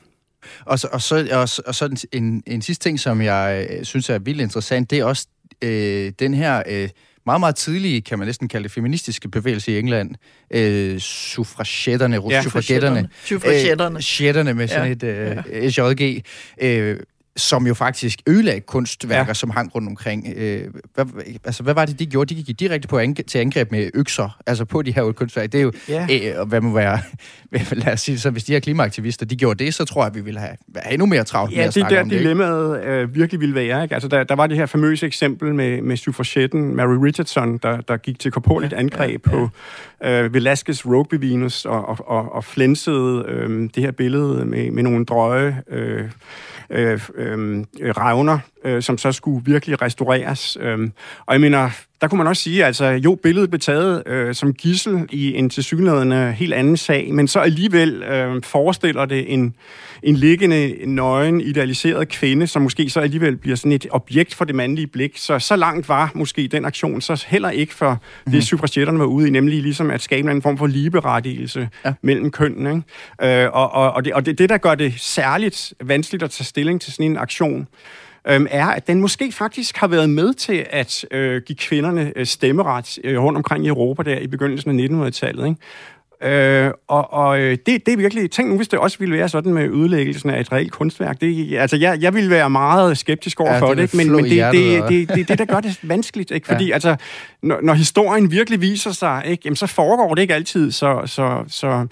Og 0.65 0.79
så, 0.79 0.87
og 0.91 1.01
så, 1.01 1.27
og, 1.31 1.49
så- 1.49 1.61
og 1.67 1.75
så 1.75 2.05
en, 2.11 2.43
en 2.47 2.61
sidste 2.61 2.83
ting, 2.83 2.99
som 2.99 3.21
jeg 3.21 3.67
øh, 3.69 3.83
synes 3.85 4.09
er 4.09 4.19
vildt 4.19 4.41
interessant, 4.41 4.91
det 4.91 4.99
er 4.99 5.03
også 5.05 5.27
øh, 5.61 6.11
den 6.19 6.33
her 6.33 6.63
øh, 6.67 6.89
meget, 7.25 7.39
meget 7.39 7.55
tidlige, 7.55 8.01
kan 8.01 8.19
man 8.19 8.25
næsten 8.27 8.47
kalde 8.47 8.63
det, 8.63 8.71
feministiske 8.71 9.29
bevægelse 9.29 9.71
i 9.71 9.79
England. 9.79 10.15
Øh, 10.51 10.99
suffragetterne, 10.99 12.15
Ja, 12.15 12.35
ja, 12.35 12.43
suffragetterne. 12.43 13.09
Suffragetterne. 13.25 13.97
Øh, 13.97 14.01
med 14.53 14.67
sådan 14.67 14.97
Ja, 15.01 15.07
et 15.07 15.43
øh, 15.63 15.71
SJG. 15.71 16.23
Øh, 16.61 16.99
som 17.37 17.67
jo 17.67 17.73
faktisk 17.73 18.19
ødelagde 18.27 18.61
kunstværker, 18.61 19.15
Ja. 19.21 19.27
ja. 19.27 19.33
som 19.33 19.49
hang 19.49 19.75
rundt 19.75 19.87
omkring. 19.87 20.33
Øh, 20.37 20.61
hvad, 20.93 21.05
altså, 21.43 21.63
hvad 21.63 21.73
var 21.73 21.85
det, 21.85 21.99
de 21.99 22.05
gjorde? 22.05 22.35
De 22.35 22.43
gik 22.43 22.59
direkte 22.59 22.87
på 22.87 22.99
ange- 22.99 23.23
til 23.23 23.37
angreb 23.39 23.71
med 23.71 23.89
økser, 23.93 24.37
altså 24.47 24.65
på 24.65 24.81
de 24.81 24.91
her 24.91 25.11
kunstværker. 25.11 25.47
Det 25.49 25.57
er 25.57 25.61
jo, 25.63 25.71
Ja. 25.89 26.07
øh, 26.41 26.47
hvad 26.47 26.61
må 26.61 26.73
være, 26.73 26.99
lad 27.85 27.93
os 27.93 28.01
sige, 28.01 28.19
så 28.19 28.29
hvis 28.29 28.43
de 28.43 28.51
her 28.53 28.59
klimaaktivister, 28.59 29.25
de 29.25 29.35
gjorde 29.35 29.65
det, 29.65 29.73
så 29.73 29.85
tror 29.85 30.03
jeg, 30.05 30.15
vi 30.15 30.21
ville 30.21 30.39
have, 30.39 30.55
have 30.75 30.93
endnu 30.93 31.05
mere 31.05 31.23
travlt 31.23 31.51
med 31.51 31.57
Ja, 31.57 31.63
at 31.67 31.75
det 31.75 31.81
er 31.81 31.87
snakke 31.87 31.95
der 31.95 32.01
om 32.01 32.09
det. 32.09 32.15
ikke? 32.15 32.23
dilemmaet 32.23 32.83
øh, 32.83 33.15
virkelig 33.15 33.39
ville 33.41 33.55
være. 33.55 33.83
Ikke? 33.83 33.93
Altså, 33.95 34.07
der, 34.09 34.23
der 34.23 34.35
var 34.35 34.47
det 34.47 34.57
her 34.57 34.65
famøse 34.65 35.05
eksempel 35.05 35.55
med, 35.55 35.81
med 35.81 35.97
suffragetten 35.97 36.75
Mary 36.75 36.95
Richardson, 37.03 37.57
der, 37.57 37.81
der 37.81 37.97
gik 37.97 38.19
til 38.19 38.31
korporligt 38.31 38.73
ja, 38.73 38.77
angreb 38.79 39.27
ja, 39.27 39.31
ja. 39.37 39.37
på 39.37 39.49
øh, 40.03 40.33
Velasquez 40.33 40.85
Rugby 40.85 41.15
Venus 41.15 41.65
og, 41.65 41.87
og, 41.89 41.97
og, 42.09 42.33
og 42.35 42.43
flænsede 42.43 43.25
øh, 43.27 43.69
det 43.75 43.83
her 43.83 43.91
billede 43.91 44.45
med, 44.45 44.71
med 44.71 44.83
nogle 44.83 45.05
drøje 45.05 45.61
øh, 45.71 46.09
øh, 46.69 46.99
øh, 47.25 47.65
revner, 47.81 48.39
øh, 48.65 48.81
som 48.81 48.97
så 48.97 49.11
skulle 49.11 49.45
virkelig 49.45 49.81
restaureres. 49.81 50.57
Øh. 50.59 50.89
Og 51.25 51.33
jeg 51.33 51.41
mener, 51.41 51.69
der 52.05 52.09
kunne 52.09 52.17
man 52.17 52.27
også 52.27 52.43
sige, 52.43 52.65
altså 52.65 52.85
jo, 52.85 53.15
billedet 53.23 53.49
blev 53.49 53.59
taget 53.59 54.03
øh, 54.07 54.35
som 54.35 54.53
gissel 54.53 55.05
i 55.11 55.35
en 55.35 55.49
tilsyneladende 55.49 56.31
helt 56.31 56.53
anden 56.53 56.77
sag, 56.77 57.13
men 57.13 57.27
så 57.27 57.39
alligevel 57.39 58.03
øh, 58.03 58.43
forestiller 58.43 59.05
det 59.05 59.33
en, 59.33 59.55
en 60.03 60.15
liggende, 60.15 60.75
nøgen, 60.85 61.41
idealiseret 61.41 62.09
kvinde, 62.09 62.47
som 62.47 62.61
måske 62.61 62.89
så 62.89 62.99
alligevel 62.99 63.37
bliver 63.37 63.55
sådan 63.55 63.71
et 63.71 63.87
objekt 63.91 64.35
for 64.35 64.45
det 64.45 64.55
mandlige 64.55 64.87
blik. 64.87 65.17
Så 65.17 65.39
så 65.39 65.55
langt 65.55 65.89
var 65.89 66.11
måske 66.15 66.47
den 66.47 66.65
aktion 66.65 67.01
så 67.01 67.25
heller 67.27 67.49
ikke 67.49 67.73
for 67.73 68.01
mm. 68.25 68.31
det, 68.31 68.43
suffragetterne 68.43 68.99
var 68.99 69.05
ude 69.05 69.27
i, 69.27 69.31
nemlig 69.31 69.61
ligesom 69.61 69.91
at 69.91 70.01
skabe 70.01 70.31
en 70.31 70.41
form 70.41 70.57
for 70.57 70.67
ligeberettigelse 70.67 71.69
ja. 71.85 71.93
mellem 72.01 72.31
kønnene. 72.31 72.83
Ikke? 73.21 73.43
Øh, 73.43 73.49
og, 73.53 73.71
og, 73.71 73.91
og, 73.91 74.05
det, 74.05 74.13
og 74.13 74.25
det, 74.25 74.37
det, 74.37 74.49
der 74.49 74.57
gør 74.57 74.75
det 74.75 74.93
særligt 74.97 75.73
vanskeligt 75.83 76.23
at 76.23 76.31
tage 76.31 76.45
stilling 76.45 76.81
til 76.81 76.93
sådan 76.93 77.05
en 77.05 77.17
aktion, 77.17 77.67
øhm, 78.29 78.47
er, 78.49 78.65
at 78.65 78.87
den 78.87 79.01
måske 79.01 79.31
faktisk 79.31 79.77
har 79.77 79.87
været 79.87 80.09
med 80.09 80.33
til 80.33 80.65
at 80.69 81.05
øh, 81.11 81.41
give 81.41 81.55
kvinderne 81.55 82.13
øh, 82.15 82.25
stemmeret 82.25 82.99
øh, 83.03 83.21
rundt 83.23 83.37
omkring 83.37 83.65
i 83.65 83.67
Europa 83.67 84.03
der 84.03 84.19
i 84.19 84.27
begyndelsen 84.27 84.79
af 84.79 85.07
1900-tallet. 85.09 85.45
Ikke? 85.47 85.59
Øh, 86.23 86.71
og 86.87 87.13
og 87.13 87.39
øh, 87.39 87.51
det, 87.65 87.85
det 87.85 87.87
er 87.93 87.97
virkelig... 87.97 88.31
Tænk 88.31 88.49
nu, 88.49 88.55
hvis 88.55 88.67
det 88.67 88.79
også 88.79 88.99
ville 88.99 89.15
være 89.17 89.29
sådan 89.29 89.53
med 89.53 89.63
ødelæggelsen 89.69 90.29
af 90.29 90.39
et 90.39 90.51
reelt 90.51 90.71
kunstværk. 90.71 91.21
Det, 91.21 91.57
altså, 91.57 91.77
jeg, 91.77 91.97
jeg 92.01 92.13
ville 92.13 92.29
være 92.29 92.49
meget 92.49 92.97
skeptisk 92.97 93.39
over 93.39 93.53
Ja, 93.53 93.59
for 93.59 93.73
det 93.73 93.77
det, 93.91 93.93
men, 93.97 94.11
men 94.11 94.23
det, 94.23 94.31
det, 94.31 94.81
og- 94.81 94.89
det, 94.89 95.09
det, 95.09 95.27
det, 95.27 95.37
der 95.37 95.45
gør 95.45 95.59
det 95.59 95.79
vanskeligt, 95.83 96.31
ikke? 96.31 96.47
Fordi 96.51 96.67
Ja. 96.67 96.73
altså, 96.73 96.95
når, 97.45 97.59
når 97.63 97.73
historien 97.73 98.31
virkelig 98.31 98.61
viser 98.61 98.91
sig, 98.91 99.23
ikke? 99.25 99.41
Jamen, 99.45 99.55
så 99.55 99.67
foregår 99.67 100.15
det 100.15 100.21
ikke 100.21 100.33
altid 100.33 100.71
så, 100.71 101.01
så, 101.05 101.43
så 101.47 101.87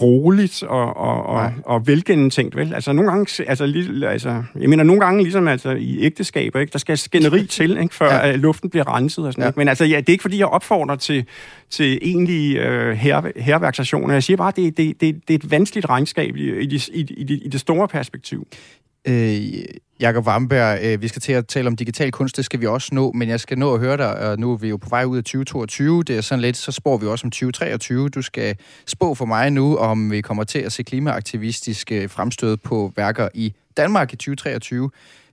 roligt 0.00 0.62
og, 0.62 0.96
og, 0.96 1.26
og, 1.26 1.52
og 1.64 1.86
velgennemtænkt, 1.86 2.56
vel? 2.56 2.74
Altså, 2.74 2.92
nogle 2.92 3.10
gange... 3.10 3.44
Altså, 3.48 3.66
lige, 3.66 4.08
altså, 4.08 4.42
jeg 4.60 4.68
mener, 4.70 4.84
nogle 4.84 5.00
gange 5.00 5.22
ligesom 5.22 5.48
altså, 5.48 5.70
i 5.70 6.00
ægteskaber, 6.00 6.60
ikke? 6.60 6.72
Der 6.72 6.78
skal 6.78 6.98
skænderi 6.98 7.46
til, 7.46 7.78
ikke? 7.82 7.94
Før 7.94 8.10
Ja. 8.26 8.36
luften 8.36 8.70
bliver 8.70 8.96
renset 8.96 9.26
og 9.26 9.32
sådan 9.32 9.42
Ja. 9.42 9.46
ja. 9.46 9.52
Men 9.56 9.68
altså, 9.68 9.84
ja, 9.84 9.96
det 9.96 10.08
er 10.08 10.12
ikke, 10.12 10.22
fordi 10.22 10.38
jeg 10.38 10.46
opfordrer 10.46 10.96
til, 10.96 11.24
til 11.70 11.98
egentlige 12.02 12.60
øh, 12.68 12.92
her, 12.96 13.22
herværksaktioner. 13.36 14.14
Jeg 14.14 14.22
siger 14.22 14.36
bare, 14.36 14.52
det, 14.56 14.76
det, 14.76 15.00
det, 15.00 15.28
det 15.28 15.34
er 15.34 15.38
et 15.38 15.50
vanskeligt 15.50 15.88
regnskab 15.88 16.36
i, 16.36 16.50
i, 16.60 16.82
i, 16.92 17.00
i, 17.00 17.40
i 17.44 17.48
det 17.48 17.60
store 17.60 17.88
perspektiv. 17.88 18.46
Øh, 19.08 19.40
Jakob 20.00 20.26
Vamberg, 20.26 20.78
øh, 20.82 21.02
vi 21.02 21.08
skal 21.08 21.22
til 21.22 21.32
at 21.32 21.46
tale 21.46 21.66
om 21.66 21.76
digital 21.76 22.12
kunst, 22.12 22.36
det 22.36 22.44
skal 22.44 22.60
vi 22.60 22.66
også 22.66 22.94
nå, 22.94 23.12
men 23.12 23.28
jeg 23.28 23.40
skal 23.40 23.58
nå 23.58 23.74
at 23.74 23.80
høre 23.80 23.96
dig, 23.96 24.18
og 24.18 24.38
nu 24.38 24.52
er 24.52 24.56
vi 24.56 24.68
jo 24.68 24.76
på 24.76 24.88
vej 24.88 25.04
ud 25.04 25.16
af 25.16 25.24
2022, 25.24 26.02
det 26.02 26.16
er 26.16 26.20
sådan 26.20 26.42
lidt, 26.42 26.56
så 26.56 26.72
spår 26.72 26.96
vi 26.96 27.06
også 27.06 27.26
om 27.26 27.30
2023. 27.30 28.08
Du 28.08 28.22
skal 28.22 28.56
spå 28.86 29.14
for 29.14 29.24
mig 29.24 29.50
nu, 29.50 29.76
om 29.76 30.10
vi 30.10 30.20
kommer 30.20 30.44
til 30.44 30.58
at 30.58 30.72
se 30.72 30.82
klimaaktivistiske 30.82 32.02
øh, 32.02 32.10
fremstød 32.10 32.56
på 32.56 32.92
værker 32.96 33.28
i 33.34 33.54
Danmark 33.76 34.12
i 34.12 34.16
2023. 34.16 34.90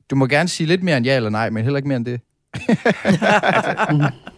Du 0.09 0.15
må 0.15 0.27
gerne 0.27 0.49
sige 0.49 0.67
lidt 0.67 0.83
mere 0.83 0.97
end 0.97 1.05
ja 1.05 1.15
eller 1.15 1.29
nej, 1.29 1.49
men 1.49 1.63
heller 1.63 1.77
ikke 1.77 1.87
mere 1.87 1.97
end 1.97 2.05
det. 2.05 2.21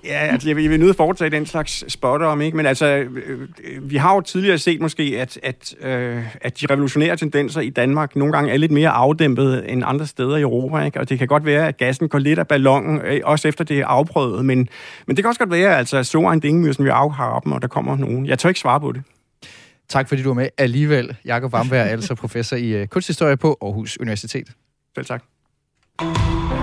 Ja, 0.03 0.18
altså, 0.18 0.47
jeg 0.49 0.55
vil, 0.55 0.62
jeg 0.64 0.72
vil 0.72 0.80
nødt 0.80 0.97
foretage 0.97 1.30
den 1.30 1.45
slags 1.45 1.93
spotter 1.93 2.28
om, 2.28 2.41
ikke? 2.41 2.57
Men 2.57 2.66
altså, 2.66 2.86
øh, 2.86 3.39
øh, 3.64 3.89
vi 3.91 3.97
har 3.97 4.16
jo 4.16 4.22
tidligere 4.22 4.57
set 4.57 4.82
måske, 4.82 5.03
at, 5.03 5.39
at, 5.43 5.76
øh, 5.82 6.24
at 6.41 6.62
de 6.62 6.66
revolutionære 6.70 7.18
tendenser 7.18 7.62
i 7.62 7.70
Danmark 7.70 8.16
nogle 8.16 8.34
gange 8.34 8.51
er 8.51 8.57
lidt 8.57 8.72
mere 8.72 8.89
afdæmpet 8.89 9.72
end 9.72 9.84
andre 9.86 10.07
steder 10.07 10.38
i 10.38 10.41
Europa, 10.41 10.86
ikke? 10.86 10.99
Og 10.99 11.10
det 11.10 11.20
kan 11.20 11.28
godt 11.28 11.45
være, 11.45 11.68
at 11.68 11.78
gassen 11.78 12.10
går 12.10 12.20
lidt 12.20 12.39
af 12.39 12.47
ballonen, 12.47 13.01
øh, 13.01 13.22
også 13.24 13.47
efter 13.47 13.64
det 13.64 13.80
er 13.80 13.86
afprøvet, 13.86 14.45
men, 14.45 14.70
men 15.05 15.16
det 15.16 15.24
kan 15.24 15.30
også 15.30 15.39
godt 15.39 15.51
være, 15.51 15.78
altså, 15.78 15.97
at 15.97 16.07
så 16.07 16.20
en 16.20 16.39
dingmyrsen 16.39 16.84
vil 16.84 16.91
afharpe 16.91 17.43
dem, 17.45 17.51
og 17.51 17.62
der 17.62 17.68
kommer 17.68 17.95
nogen. 17.97 18.26
Jeg 18.26 18.39
tør 18.39 18.49
ikke 18.49 18.60
svare 18.60 18.80
på 18.80 18.91
det. 18.91 19.01
Tak 19.89 20.10
fordi 20.10 20.22
du 20.22 20.30
var 20.30 20.34
med 20.34 20.47
alligevel. 20.57 21.16
Jakob 21.26 21.53
Wamberg 21.53 21.80
er 21.80 21.84
altså 21.84 22.16
professor 22.16 22.55
i 22.55 22.86
kunsthistorie 22.86 23.38
på 23.38 23.57
Aarhus 23.62 23.97
Universitet. 23.99 24.47
Selv 24.95 25.05
tak. 25.05 25.24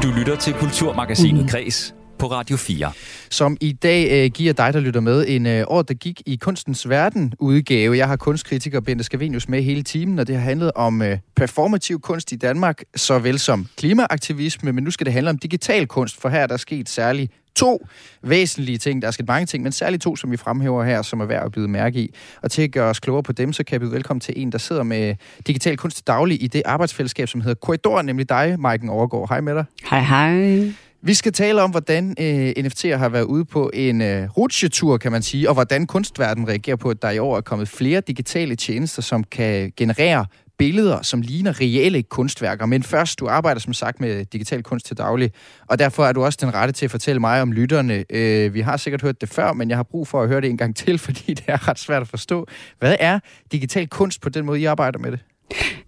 Du 0.07 0.13
lytter 0.13 0.37
til 0.37 0.55
Kulturmagasinet 0.55 1.51
Kres 1.51 1.95
på 2.19 2.27
Radio 2.27 2.57
4. 2.57 2.93
som 3.31 3.57
i 3.61 3.73
dag 3.73 4.25
øh, 4.25 4.31
giver 4.31 4.53
dig, 4.53 4.73
der 4.73 4.81
lytter 4.81 5.01
med, 5.01 5.25
en 5.29 5.47
øh, 5.47 5.65
år, 5.69 5.83
der 5.83 5.95
gik 5.95 6.23
i 6.27 6.37
kunstens 6.37 6.89
verden 6.89 7.33
udgave. 7.39 7.97
Jeg 7.97 8.09
har 8.09 8.17
kunstkritiker 8.17 8.81
Bente 8.81 9.05
Scavenius 9.05 9.49
med 9.49 9.63
hele 9.63 9.83
timen, 9.83 10.19
og 10.19 10.27
det 10.27 10.37
har 10.37 10.43
handlet 10.43 10.73
om 10.75 11.03
øh, 11.03 11.19
performativ 11.37 12.01
kunst 12.01 12.33
i 12.33 12.37
Danmark, 12.37 12.83
såvel 12.97 13.39
som 13.39 13.67
klimaaktivisme, 13.77 14.73
men 14.73 14.85
nu 14.85 14.91
skal 14.91 15.05
det 15.05 15.13
handle 15.13 15.31
om 15.31 15.39
digital 15.39 15.87
kunst, 15.87 16.21
for 16.21 16.29
her 16.29 16.41
er 16.41 16.47
der 16.47 16.57
sket 16.57 16.89
særligt 16.89 17.33
to 17.57 17.87
væsentlige 18.23 18.79
ting. 18.79 19.03
Der 19.03 19.09
er 19.09 19.13
sket 19.13 19.29
mange 19.29 19.47
ting, 19.47 19.63
men 19.63 19.73
særligt 19.73 20.03
to, 20.03 20.17
som 20.17 20.31
vi 20.31 20.37
fremhæver 20.37 20.85
her, 20.85 21.03
som 21.03 21.21
er 21.21 21.25
værd 21.25 21.45
at 21.45 21.53
byde 21.53 21.69
mærke 21.69 21.99
i. 21.99 22.15
Og 22.43 22.51
til 22.51 22.63
at 22.63 22.73
gøre 22.73 22.91
os 22.91 23.01
klogere 23.01 23.23
på 23.23 23.33
dem, 23.33 23.53
så 23.53 23.65
kan 23.65 23.73
jeg 23.73 23.81
byde 23.81 23.93
velkommen 23.93 24.21
til 24.21 24.35
en, 24.37 24.53
der 24.53 24.59
sidder 24.59 24.83
med 24.83 25.15
digital 25.47 25.77
kunst 25.77 25.97
til 25.97 26.07
daglig 26.07 26.43
i 26.43 26.47
det 26.47 26.63
arbejdsfællesskab, 26.65 27.29
som 27.29 27.41
hedder 27.41 27.55
Korridor, 27.55 28.03
nemlig 28.03 28.29
dig, 28.29 28.61
Maiken 28.61 28.89
Overgaard. 28.89 29.29
Hej 29.29 29.41
med 29.41 29.55
dig. 29.55 29.65
Hej, 29.91 30.01
hej. 30.01 30.73
Vi 31.03 31.15
skal 31.15 31.33
tale 31.33 31.63
om, 31.63 31.71
hvordan 31.71 32.15
øh, 32.21 32.53
NFT'er 32.59 32.97
har 32.97 33.09
været 33.09 33.23
ude 33.23 33.45
på 33.45 33.71
en 33.75 34.03
øh, 34.03 34.29
rutsjetur, 34.37 34.97
kan 34.99 35.13
man 35.13 35.23
sige, 35.23 35.49
og 35.49 35.55
hvordan 35.55 35.87
kunstverdenen 35.87 36.49
reagerer 36.49 36.77
på, 36.77 36.91
at 36.91 37.03
der 37.03 37.11
i 37.11 37.19
år 37.19 37.37
er 37.37 37.41
kommet 37.41 37.69
flere 37.69 38.01
digitale 38.01 38.57
tjenester, 38.57 39.03
som 39.03 39.25
kan 39.25 39.73
generere 39.77 40.27
billeder, 40.59 41.03
som 41.03 41.21
ligner 41.21 41.61
reelle 41.61 42.03
kunstværker. 42.03 42.67
Men 42.67 42.83
først, 42.83 43.21
du 43.21 43.27
arbejder 43.27 43.61
som 43.61 43.73
sagt 43.73 44.01
med 44.01 44.25
digital 44.25 44.63
kunst 44.63 44.87
til 44.87 44.97
daglig, 44.97 45.31
og 45.67 45.79
derfor 45.79 46.05
er 46.05 46.13
du 46.13 46.25
også 46.25 46.39
den 46.43 46.55
rette 46.55 46.73
til 46.73 46.85
at 46.85 46.91
fortælle 46.91 47.21
mig 47.21 47.43
om 47.43 47.53
lytterne. 47.53 48.05
Øh, 48.11 48.55
vi 48.55 48.61
har 48.61 48.77
sikkert 48.77 49.03
hørt 49.03 49.21
det 49.21 49.29
før, 49.29 49.53
men 49.53 49.69
jeg 49.69 49.79
har 49.79 49.83
brug 49.83 50.09
for 50.09 50.23
at 50.23 50.29
høre 50.29 50.41
det 50.41 50.51
en 50.51 50.57
gang 50.57 50.77
til, 50.77 50.99
fordi 51.07 51.35
det 51.35 51.45
er 51.47 51.69
ret 51.69 51.79
svært 51.79 52.03
at 52.03 52.09
forstå. 52.09 52.47
Hvad 52.79 52.97
er 53.01 53.19
digital 53.53 53.89
kunst 53.89 54.21
på 54.21 54.29
den 54.29 54.45
måde, 54.45 54.61
I 54.61 54.65
arbejder 54.65 54.99
med 54.99 55.13
det? 55.13 55.21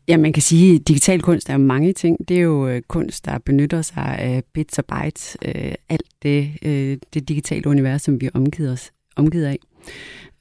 Ja, 0.08 0.16
man 0.16 0.32
kan 0.32 0.42
sige, 0.42 0.74
at 0.74 0.88
digital 0.88 1.22
kunst 1.22 1.50
er 1.50 1.56
mange 1.56 1.92
ting. 1.92 2.28
Det 2.28 2.36
er 2.36 2.40
jo 2.40 2.68
øh, 2.68 2.82
kunst, 2.88 3.24
der 3.24 3.38
benytter 3.38 3.82
sig 3.82 4.16
af 4.18 4.42
bits 4.54 4.78
og 4.78 4.84
bytes. 4.84 5.36
Øh, 5.44 5.72
alt 5.88 6.06
det, 6.22 6.52
øh, 6.62 6.96
det 7.14 7.28
digitale 7.28 7.66
univers, 7.66 8.02
som 8.02 8.20
vi 8.20 8.30
omgiver 8.34 8.72
os, 8.72 8.90
omgivet 9.16 9.44
af. 9.44 9.58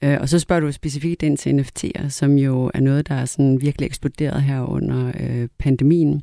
Øh, 0.02 0.18
og 0.22 0.30
så 0.30 0.40
spørger 0.40 0.60
du 0.60 0.72
specifikt 0.72 1.24
ind 1.24 1.38
til 1.38 1.60
NFT'er, 1.60 2.10
som 2.10 2.38
jo 2.38 2.72
er 2.74 2.80
noget, 2.80 3.08
der 3.10 3.16
er 3.16 3.26
sådan 3.26 3.62
virkelig 3.62 3.86
eksploderet 3.86 4.44
her 4.44 4.62
under 4.62 5.12
øh, 5.20 5.48
pandemien. 5.60 6.22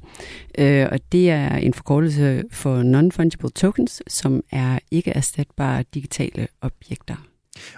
Øh, 0.58 0.86
og 0.92 0.98
det 1.12 1.30
er 1.30 1.56
en 1.56 1.74
forkortelse 1.74 2.44
for 2.50 2.82
non-fungible 2.82 3.50
tokens, 3.54 4.02
som 4.08 4.42
er 4.52 4.78
ikke 4.90 5.10
erstatbare 5.10 5.84
digitale 5.94 6.48
objekter. 6.60 7.16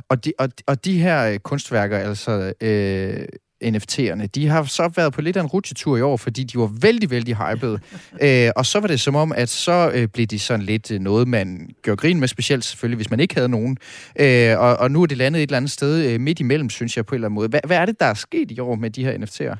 Og 0.09 0.25
de, 0.25 0.33
og, 0.39 0.49
og 0.67 0.85
de 0.85 0.99
her 0.99 1.31
øh, 1.31 1.39
kunstværker, 1.39 1.99
altså 1.99 2.53
øh, 2.61 3.27
NFT'erne, 3.65 4.27
de 4.27 4.47
har 4.47 4.65
så 4.65 4.93
været 4.97 5.13
på 5.13 5.21
lidt 5.21 5.37
af 5.37 5.41
en 5.41 5.47
rutsjetur 5.47 5.97
i 5.97 6.01
år, 6.01 6.17
fordi 6.17 6.45
de 6.45 6.59
var 6.59 6.71
vældig, 6.81 7.11
vældig 7.11 7.37
hypede. 7.37 7.79
øh, 8.25 8.51
og 8.57 8.67
så 8.67 8.81
var 8.81 8.89
det 8.89 9.01
som 9.01 9.15
om, 9.15 9.33
at 9.33 9.49
så 9.49 9.91
øh, 9.95 10.09
blev 10.09 10.27
de 10.27 10.39
sådan 10.39 10.67
lidt 10.67 10.91
øh, 10.91 11.01
noget, 11.01 11.29
man 11.29 11.71
gør 11.83 11.95
grin 11.95 12.21
med, 12.21 12.29
specielt 12.29 12.65
selvfølgelig, 12.65 12.97
hvis 12.97 13.11
man 13.11 13.21
ikke 13.21 13.35
havde 13.35 13.49
nogen. 13.49 13.79
Øh, 14.21 14.59
og, 14.59 14.77
og 14.77 14.91
nu 14.91 15.03
er 15.03 15.07
det 15.07 15.17
landet 15.17 15.43
et 15.43 15.47
eller 15.47 15.57
andet 15.57 15.71
sted 15.71 16.13
øh, 16.13 16.21
midt 16.21 16.41
imellem, 16.41 16.71
synes 16.71 16.97
jeg 16.97 17.07
på 17.07 17.15
en 17.15 17.17
eller 17.17 17.29
anden 17.29 17.35
måde. 17.35 17.49
Hvad, 17.49 17.61
hvad 17.67 17.77
er 17.77 17.87
det, 17.87 18.01
der 18.01 18.07
er 18.07 18.15
sket 18.15 18.51
i 18.51 18.61
år 18.61 18.75
med 18.75 18.91
de 18.91 19.05
her 19.05 19.19
NFT'er? 19.19 19.57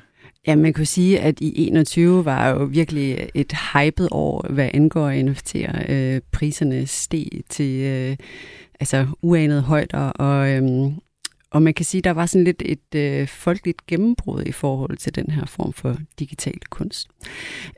Ja, 0.47 0.55
man 0.55 0.73
kan 0.73 0.85
sige, 0.85 1.19
at 1.19 1.39
i 1.39 1.67
21 1.67 2.25
var 2.25 2.49
jo 2.49 2.63
virkelig 2.63 3.29
et 3.33 3.53
hypet 3.73 4.07
år, 4.11 4.45
hvad 4.49 4.69
angår 4.73 5.11
NFT'er. 5.11 5.91
Øh, 5.91 6.21
priserne 6.31 6.87
steg 6.87 7.27
til 7.49 7.81
øh, 7.81 8.15
altså 8.79 9.07
uanede 9.21 9.61
højder, 9.61 10.09
og, 10.09 10.49
øhm, 10.49 10.93
og 11.57 11.63
man 11.63 11.73
kan 11.73 11.85
sige, 11.85 12.01
der 12.01 12.11
var 12.11 12.25
sådan 12.25 12.43
lidt 12.43 12.63
et 12.65 12.95
øh, 12.95 13.27
folkeligt 13.27 13.87
gennembrud 13.87 14.43
i 14.45 14.51
forhold 14.51 14.97
til 14.97 15.15
den 15.15 15.31
her 15.31 15.45
form 15.45 15.73
for 15.73 15.97
digital 16.19 16.59
kunst. 16.69 17.07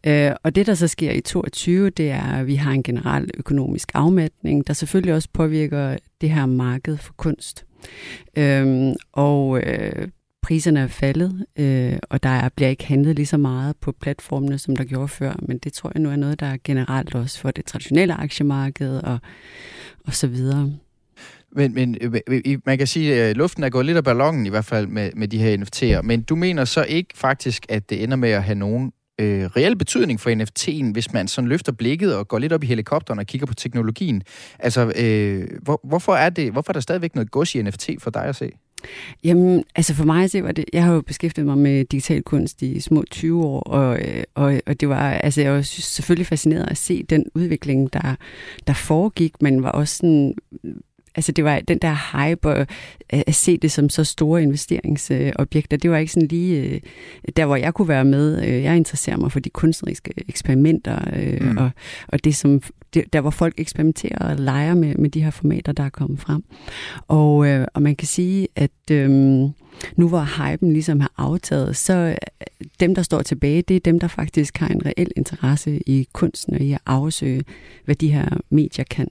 Øh, 0.06 0.32
og 0.44 0.56
det, 0.56 0.68
der 0.68 0.74
så 0.74 0.88
sker 0.88 1.12
i 1.12 1.22
22, 1.22 1.90
det 1.90 2.10
er, 2.10 2.24
at 2.24 2.48
vi 2.48 2.56
har 2.56 2.72
en 2.72 2.84
generel 2.84 3.30
økonomisk 3.38 3.92
afmatning, 3.94 4.68
der 4.68 4.74
selvfølgelig 4.74 5.14
også 5.14 5.30
påvirker 5.34 5.98
det 6.22 6.30
her 6.30 6.46
marked 6.46 6.98
for 6.98 7.14
kunst. 7.14 7.66
Øh, 8.38 8.94
og 9.12 9.64
øh, 9.64 10.08
priserne 10.42 10.80
er 10.80 10.88
faldet, 10.88 11.46
øh, 11.56 11.98
og 12.10 12.24
der 12.24 12.30
er, 12.30 12.50
bliver 12.50 12.70
ikke 12.70 12.86
handlet 12.86 13.16
lige 13.16 13.26
så 13.26 13.38
meget 13.38 13.76
på 13.76 13.92
platformene, 13.92 14.58
som 14.58 14.76
der 14.76 14.84
gjorde 14.84 15.08
før, 15.08 15.34
men 15.42 15.58
det 15.58 15.74
tror 15.74 15.92
jeg 15.96 16.02
nu 16.02 16.10
er 16.10 16.16
noget, 16.16 16.40
der 16.40 16.46
er 16.46 16.58
generelt 16.64 17.16
også 17.16 17.40
for 17.40 17.52
det 17.52 17.66
traditionelle 17.66 18.14
aktiemarked 18.14 18.98
og, 18.98 19.20
og 20.08 20.14
så 20.14 20.28
videre. 20.28 20.74
Men, 21.52 21.74
men 21.74 21.98
øh, 22.02 22.60
man 22.66 22.78
kan 22.78 22.88
sige, 22.88 23.24
at 23.24 23.38
luften 23.38 23.64
er 23.64 23.70
gået 23.70 23.86
lidt 23.86 23.98
af 23.98 24.04
ballonen 24.04 24.46
i 24.46 24.50
hvert 24.50 24.66
fald 24.66 24.88
med, 24.88 25.12
med 25.16 25.28
de 25.28 25.38
her 25.38 25.58
NFT'er. 25.58 26.02
Men 26.02 26.22
du 26.22 26.36
mener 26.36 26.66
så 26.66 26.84
ikke 26.84 27.10
faktisk, 27.16 27.66
at 27.70 27.90
det 27.90 28.04
ender 28.04 28.18
med 28.18 28.30
at 28.30 28.44
have 28.44 28.56
nogen 28.56 28.92
øh, 29.20 29.46
reel 29.46 29.76
betydning 29.76 30.20
for 30.20 30.30
NFT'en, 30.30 30.92
hvis 30.92 31.14
man 31.14 31.28
sådan 31.28 31.48
løfter 31.48 31.72
blikket 31.72 32.16
og 32.16 32.28
går 32.28 32.40
lidt 32.40 32.54
op 32.54 32.64
i 32.64 32.68
helikopteren 32.68 33.20
og 33.20 33.26
kigger 33.26 33.48
på 33.48 33.54
teknologien. 33.54 34.24
Altså, 34.60 34.94
øh, 35.00 35.48
hvor, 35.62 35.80
hvorfor, 35.84 36.16
er 36.16 36.30
det, 36.30 36.52
hvorfor 36.52 36.72
er 36.72 36.74
der 36.74 36.80
stadigvæk 36.80 37.16
noget 37.16 37.32
gods 37.32 37.56
i 37.56 37.62
NFT 37.62 37.90
for 38.00 38.10
dig 38.10 38.24
at 38.24 38.36
se? 38.36 38.52
Jamen, 39.24 39.64
altså 39.76 39.94
for 39.94 40.06
mig 40.06 40.30
så 40.30 40.42
var 40.42 40.52
det, 40.52 40.66
jeg 40.74 40.84
har 40.84 40.94
jo 40.94 41.02
beskæftiget 41.02 41.46
mig 41.46 41.58
med 41.58 41.86
digital 41.86 42.24
kunst 42.24 42.62
i 42.62 42.80
små 42.80 43.04
20 43.12 43.46
år, 43.46 43.60
og, 43.60 44.00
øh, 44.00 44.24
og, 44.36 44.62
og 44.68 44.80
det 44.80 44.90
var, 44.90 45.12
altså 45.12 45.42
jeg 45.42 45.54
var 45.54 45.62
selvfølgelig 45.62 46.28
fascineret 46.28 46.68
at 46.72 46.78
se 46.78 47.04
den 47.04 47.26
udvikling, 47.36 47.94
der, 47.94 48.16
der 48.68 48.74
foregik, 48.74 49.42
men 49.42 49.64
var 49.64 49.72
også 49.72 49.96
sådan, 49.96 50.36
altså 51.20 51.32
det 51.32 51.44
var 51.44 51.60
den 51.60 51.78
der 51.78 51.96
hype 52.28 52.50
og 52.50 52.60
øh, 52.60 53.22
at 53.28 53.36
se 53.36 53.58
det 53.58 53.72
som 53.72 53.90
så 53.90 54.04
store 54.04 54.44
investeringsobjekter, 54.44 55.78
det 55.78 55.92
var 55.92 55.98
ikke 55.98 56.12
sådan 56.14 56.28
lige 56.28 56.62
øh, 56.64 56.80
der, 57.36 57.46
hvor 57.46 57.56
jeg 57.56 57.74
kunne 57.74 57.88
være 57.88 58.06
med. 58.06 58.44
Øh, 58.48 58.64
Jeg 58.64 58.78
interesserer 58.78 59.18
mig 59.18 59.32
for 59.32 59.40
de 59.40 59.50
kunstneriske 59.50 60.14
eksperimenter 60.28 61.00
Mm. 61.42 61.58
og, 61.58 61.70
og 62.08 62.24
det 62.24 62.36
som 62.36 62.62
der 63.14 63.22
hvor 63.22 63.30
folk 63.30 63.54
eksperimenterer 63.58 64.18
og 64.30 64.36
leger 64.36 64.76
med, 64.76 64.96
med 64.96 65.10
de 65.10 65.24
her 65.24 65.32
formater, 65.32 65.72
der 65.72 65.84
er 65.84 65.90
kommet 65.90 66.20
frem. 66.20 66.44
Og, 67.08 67.48
øh, 67.48 67.68
og 67.74 67.82
man 67.82 67.96
kan 67.96 68.08
sige, 68.08 68.48
at 68.56 68.72
øh, 68.92 69.10
nu 69.96 70.08
hvor 70.08 70.52
hypen 70.52 70.74
ligesom 70.74 71.00
har 71.00 71.12
aftaget, 71.18 71.76
så 71.76 72.16
dem, 72.80 72.96
der 72.96 73.02
står 73.02 73.22
tilbage, 73.22 73.62
det 73.62 73.76
er 73.76 73.80
dem, 73.80 74.00
der 74.00 74.08
faktisk 74.08 74.58
har 74.58 74.68
en 74.68 74.86
reel 74.86 75.12
interesse 75.18 75.80
i 75.86 76.08
kunsten 76.14 76.54
og 76.54 76.62
i 76.62 76.74
at 76.74 76.80
afsøge, 76.86 77.44
hvad 77.86 77.96
de 77.96 78.12
her 78.12 78.38
medier 78.50 78.86
kan. 78.90 79.08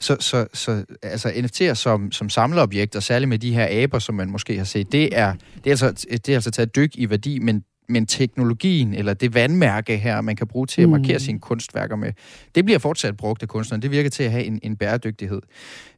Så, 0.00 0.16
så, 0.20 0.46
så 0.54 0.84
altså 1.02 1.28
NFT'er 1.28 1.74
som, 1.74 2.12
som 2.12 2.28
samleobjekter, 2.28 3.00
særligt 3.00 3.28
med 3.28 3.38
de 3.38 3.54
her 3.54 3.82
aber, 3.82 3.98
som 3.98 4.14
man 4.14 4.30
måske 4.30 4.56
har 4.56 4.64
set, 4.64 4.92
det 4.92 5.18
er, 5.18 5.34
det 5.64 5.66
er, 5.66 5.70
altså, 5.70 6.06
det 6.10 6.28
er 6.28 6.34
altså 6.34 6.50
taget 6.50 6.76
dyk 6.76 6.90
i 6.94 7.10
værdi, 7.10 7.38
men, 7.38 7.64
men 7.88 8.06
teknologien, 8.06 8.94
eller 8.94 9.14
det 9.14 9.34
vandmærke 9.34 9.96
her, 9.96 10.20
man 10.20 10.36
kan 10.36 10.46
bruge 10.46 10.66
til 10.66 10.82
at 10.82 10.88
markere 10.88 11.14
Mm. 11.14 11.18
sine 11.20 11.40
kunstværker 11.40 11.96
med, 11.96 12.12
det 12.54 12.64
bliver 12.64 12.78
fortsat 12.78 13.16
brugt 13.16 13.42
af 13.42 13.48
kunstneren. 13.48 13.82
Det 13.82 13.90
virker 13.90 14.10
til 14.10 14.22
at 14.22 14.30
have 14.30 14.44
en, 14.44 14.60
en 14.62 14.76
bæredygtighed. 14.76 15.40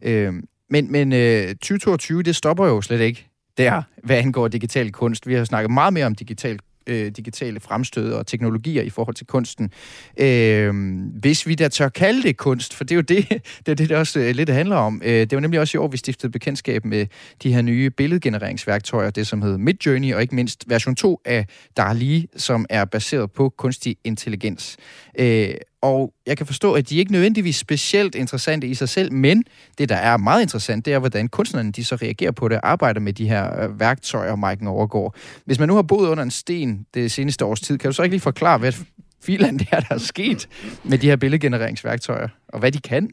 Øh, 0.03 0.35
men 0.71 0.93
men 0.93 1.13
øh, 1.13 1.49
2022, 1.49 2.23
det 2.23 2.37
stopper 2.37 2.67
jo 2.67 2.81
slet 2.83 3.01
ikke 3.01 3.29
der, 3.59 3.83
hvad 4.05 4.17
angår 4.17 4.49
digital 4.49 4.93
kunst. 4.93 5.27
Vi 5.27 5.35
har 5.35 5.45
snakket 5.45 5.71
meget 5.71 5.93
mere 5.93 6.07
om 6.07 6.15
digital 6.15 6.59
øh, 6.87 7.11
digitale 7.11 7.61
fremstød 7.61 8.13
og 8.13 8.27
teknologier 8.27 8.83
i 8.83 8.91
forhold 8.91 9.17
til 9.17 9.27
kunsten. 9.27 9.71
Øh, 10.21 10.75
hvis 11.21 11.47
vi 11.47 11.55
da 11.55 11.69
tør 11.69 11.89
kalde 11.89 12.23
det 12.23 12.37
kunst, 12.37 12.75
for 12.75 12.85
det 12.85 12.91
er 12.93 12.97
jo 12.97 13.03
det, 13.03 13.29
det, 13.67 13.73
er 13.73 13.75
det, 13.75 13.89
det 13.89 13.97
også 13.97 14.21
øh, 14.21 14.35
lidt 14.35 14.49
handler 14.49 14.77
om. 14.77 15.03
Øh, 15.05 15.21
det 15.21 15.33
var 15.33 15.41
nemlig 15.41 15.61
også 15.61 15.79
i 15.79 15.81
år, 15.81 15.89
vi 15.89 15.97
stiftede 15.97 16.33
bekendtskab 16.33 16.85
med 16.85 17.07
de 17.43 17.53
her 17.53 17.63
nye 17.63 17.91
billedgenereringsværktøjer, 17.91 19.11
det 19.11 19.27
som 19.27 19.43
hedder 19.43 19.59
Midjourney, 19.59 20.15
og 20.15 20.23
ikke 20.23 20.35
mindst 20.35 20.65
version 20.67 20.95
2 20.95 21.21
af 21.25 21.47
DALI, 21.77 22.29
som 22.37 22.67
er 22.71 22.85
baseret 22.85 23.33
på 23.33 23.49
kunstig 23.49 23.97
intelligens. 24.05 24.77
Øh, 25.19 25.55
og 25.83 26.13
jeg 26.27 26.37
kan 26.37 26.47
forstå, 26.47 26.73
at 26.73 26.91
de 26.91 26.97
ikke 26.97 27.13
nødvendigvis 27.13 27.57
specielt 27.57 28.15
interessante 28.15 28.67
i 28.67 28.75
sig 28.75 28.89
selv, 28.89 29.13
men 29.13 29.45
det, 29.79 29.89
der 29.89 29.97
er 29.97 30.17
meget 30.17 30.43
interessant, 30.43 30.85
det 30.85 30.95
er, 30.95 30.99
hvordan 30.99 31.29
kunstnerne 31.29 31.73
de 31.73 31.85
så 31.85 31.97
reagerer 31.97 32.33
på 32.33 32.49
det 32.49 32.57
og 32.57 32.69
arbejder 32.69 33.01
med 33.01 33.13
de 33.13 33.29
her 33.29 33.63
øh, 33.63 33.81
værktøjer, 33.81 34.37
Maiken 34.37 34.67
overgår. 34.67 35.17
Hvis 35.45 35.59
man 35.59 35.69
nu 35.69 35.75
har 35.75 35.83
boet 35.83 36.09
under 36.09 36.23
en 36.23 36.31
sten 36.31 36.87
det 36.95 37.13
seneste 37.13 37.45
års 37.45 37.61
tid, 37.61 37.79
kan 37.79 37.91
du 37.91 37.95
så 37.95 38.03
ikke 38.03 38.13
lige 38.13 38.21
forklare, 38.21 38.59
hvad 38.59 38.73
filan 39.23 39.59
det 39.59 39.69
er, 39.73 39.81
der 39.81 39.95
er 39.95 39.99
sket 39.99 40.49
med 40.85 40.99
de 40.99 41.07
her 41.07 41.17
billedgenereringsværktøjer, 41.17 42.29
og 42.49 42.59
hvad 42.59 42.73
de 42.73 42.81
kan? 42.81 43.11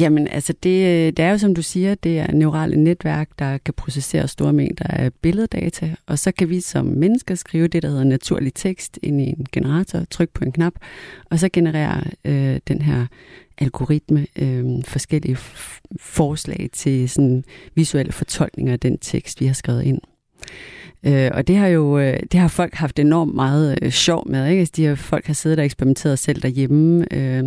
Jamen, 0.00 0.28
altså 0.28 0.52
det, 0.62 0.86
øh, 0.86 1.06
det 1.06 1.18
er 1.18 1.30
jo, 1.30 1.38
som 1.38 1.54
du 1.54 1.62
siger, 1.62 1.94
det 1.94 2.18
er 2.18 2.32
neurale 2.32 2.76
netværk, 2.76 3.28
der 3.38 3.58
kan 3.58 3.74
processere 3.74 4.28
store 4.28 4.52
mængder 4.52 4.86
af 4.86 5.12
billeddata, 5.14 5.94
og 6.06 6.18
så 6.18 6.32
kan 6.32 6.48
vi 6.48 6.60
som 6.60 6.86
mennesker 6.86 7.34
skrive 7.34 7.68
det, 7.68 7.82
der 7.82 7.88
hedder 7.88 8.04
naturlig 8.04 8.54
tekst 8.54 8.98
ind 9.02 9.20
i 9.20 9.24
en 9.24 9.46
generator, 9.52 10.04
tryk 10.10 10.30
på 10.30 10.44
en 10.44 10.52
knap, 10.52 10.72
og 11.30 11.38
så 11.38 11.48
genererer 11.52 12.02
øh, 12.24 12.60
den 12.68 12.82
her 12.82 13.06
algoritme 13.58 14.26
øh, 14.38 14.64
forskellige 14.84 15.36
forslag 16.00 16.68
til 16.72 17.08
sådan 17.08 17.44
visuelle 17.74 18.12
fortolkninger 18.12 18.72
af 18.72 18.80
den 18.80 18.98
tekst, 18.98 19.40
vi 19.40 19.46
har 19.46 19.54
skrevet 19.54 19.82
ind. 19.82 20.00
Øh, 21.06 21.30
og 21.34 21.48
det 21.48 21.56
har 21.56 21.66
jo 21.66 21.98
øh, 21.98 22.20
det 22.32 22.40
har 22.40 22.48
folk 22.48 22.74
haft 22.74 22.98
enormt 22.98 23.34
meget 23.34 23.78
øh, 23.82 23.90
sjov 23.90 24.28
med. 24.28 24.48
Ikke? 24.48 24.60
Altså, 24.60 24.72
de 24.76 24.86
her 24.86 24.94
folk 24.94 25.26
har 25.26 25.34
siddet 25.34 25.58
og 25.58 25.64
eksperimenteret 25.64 26.18
selv 26.18 26.42
derhjemme. 26.42 27.14
Øh, 27.14 27.44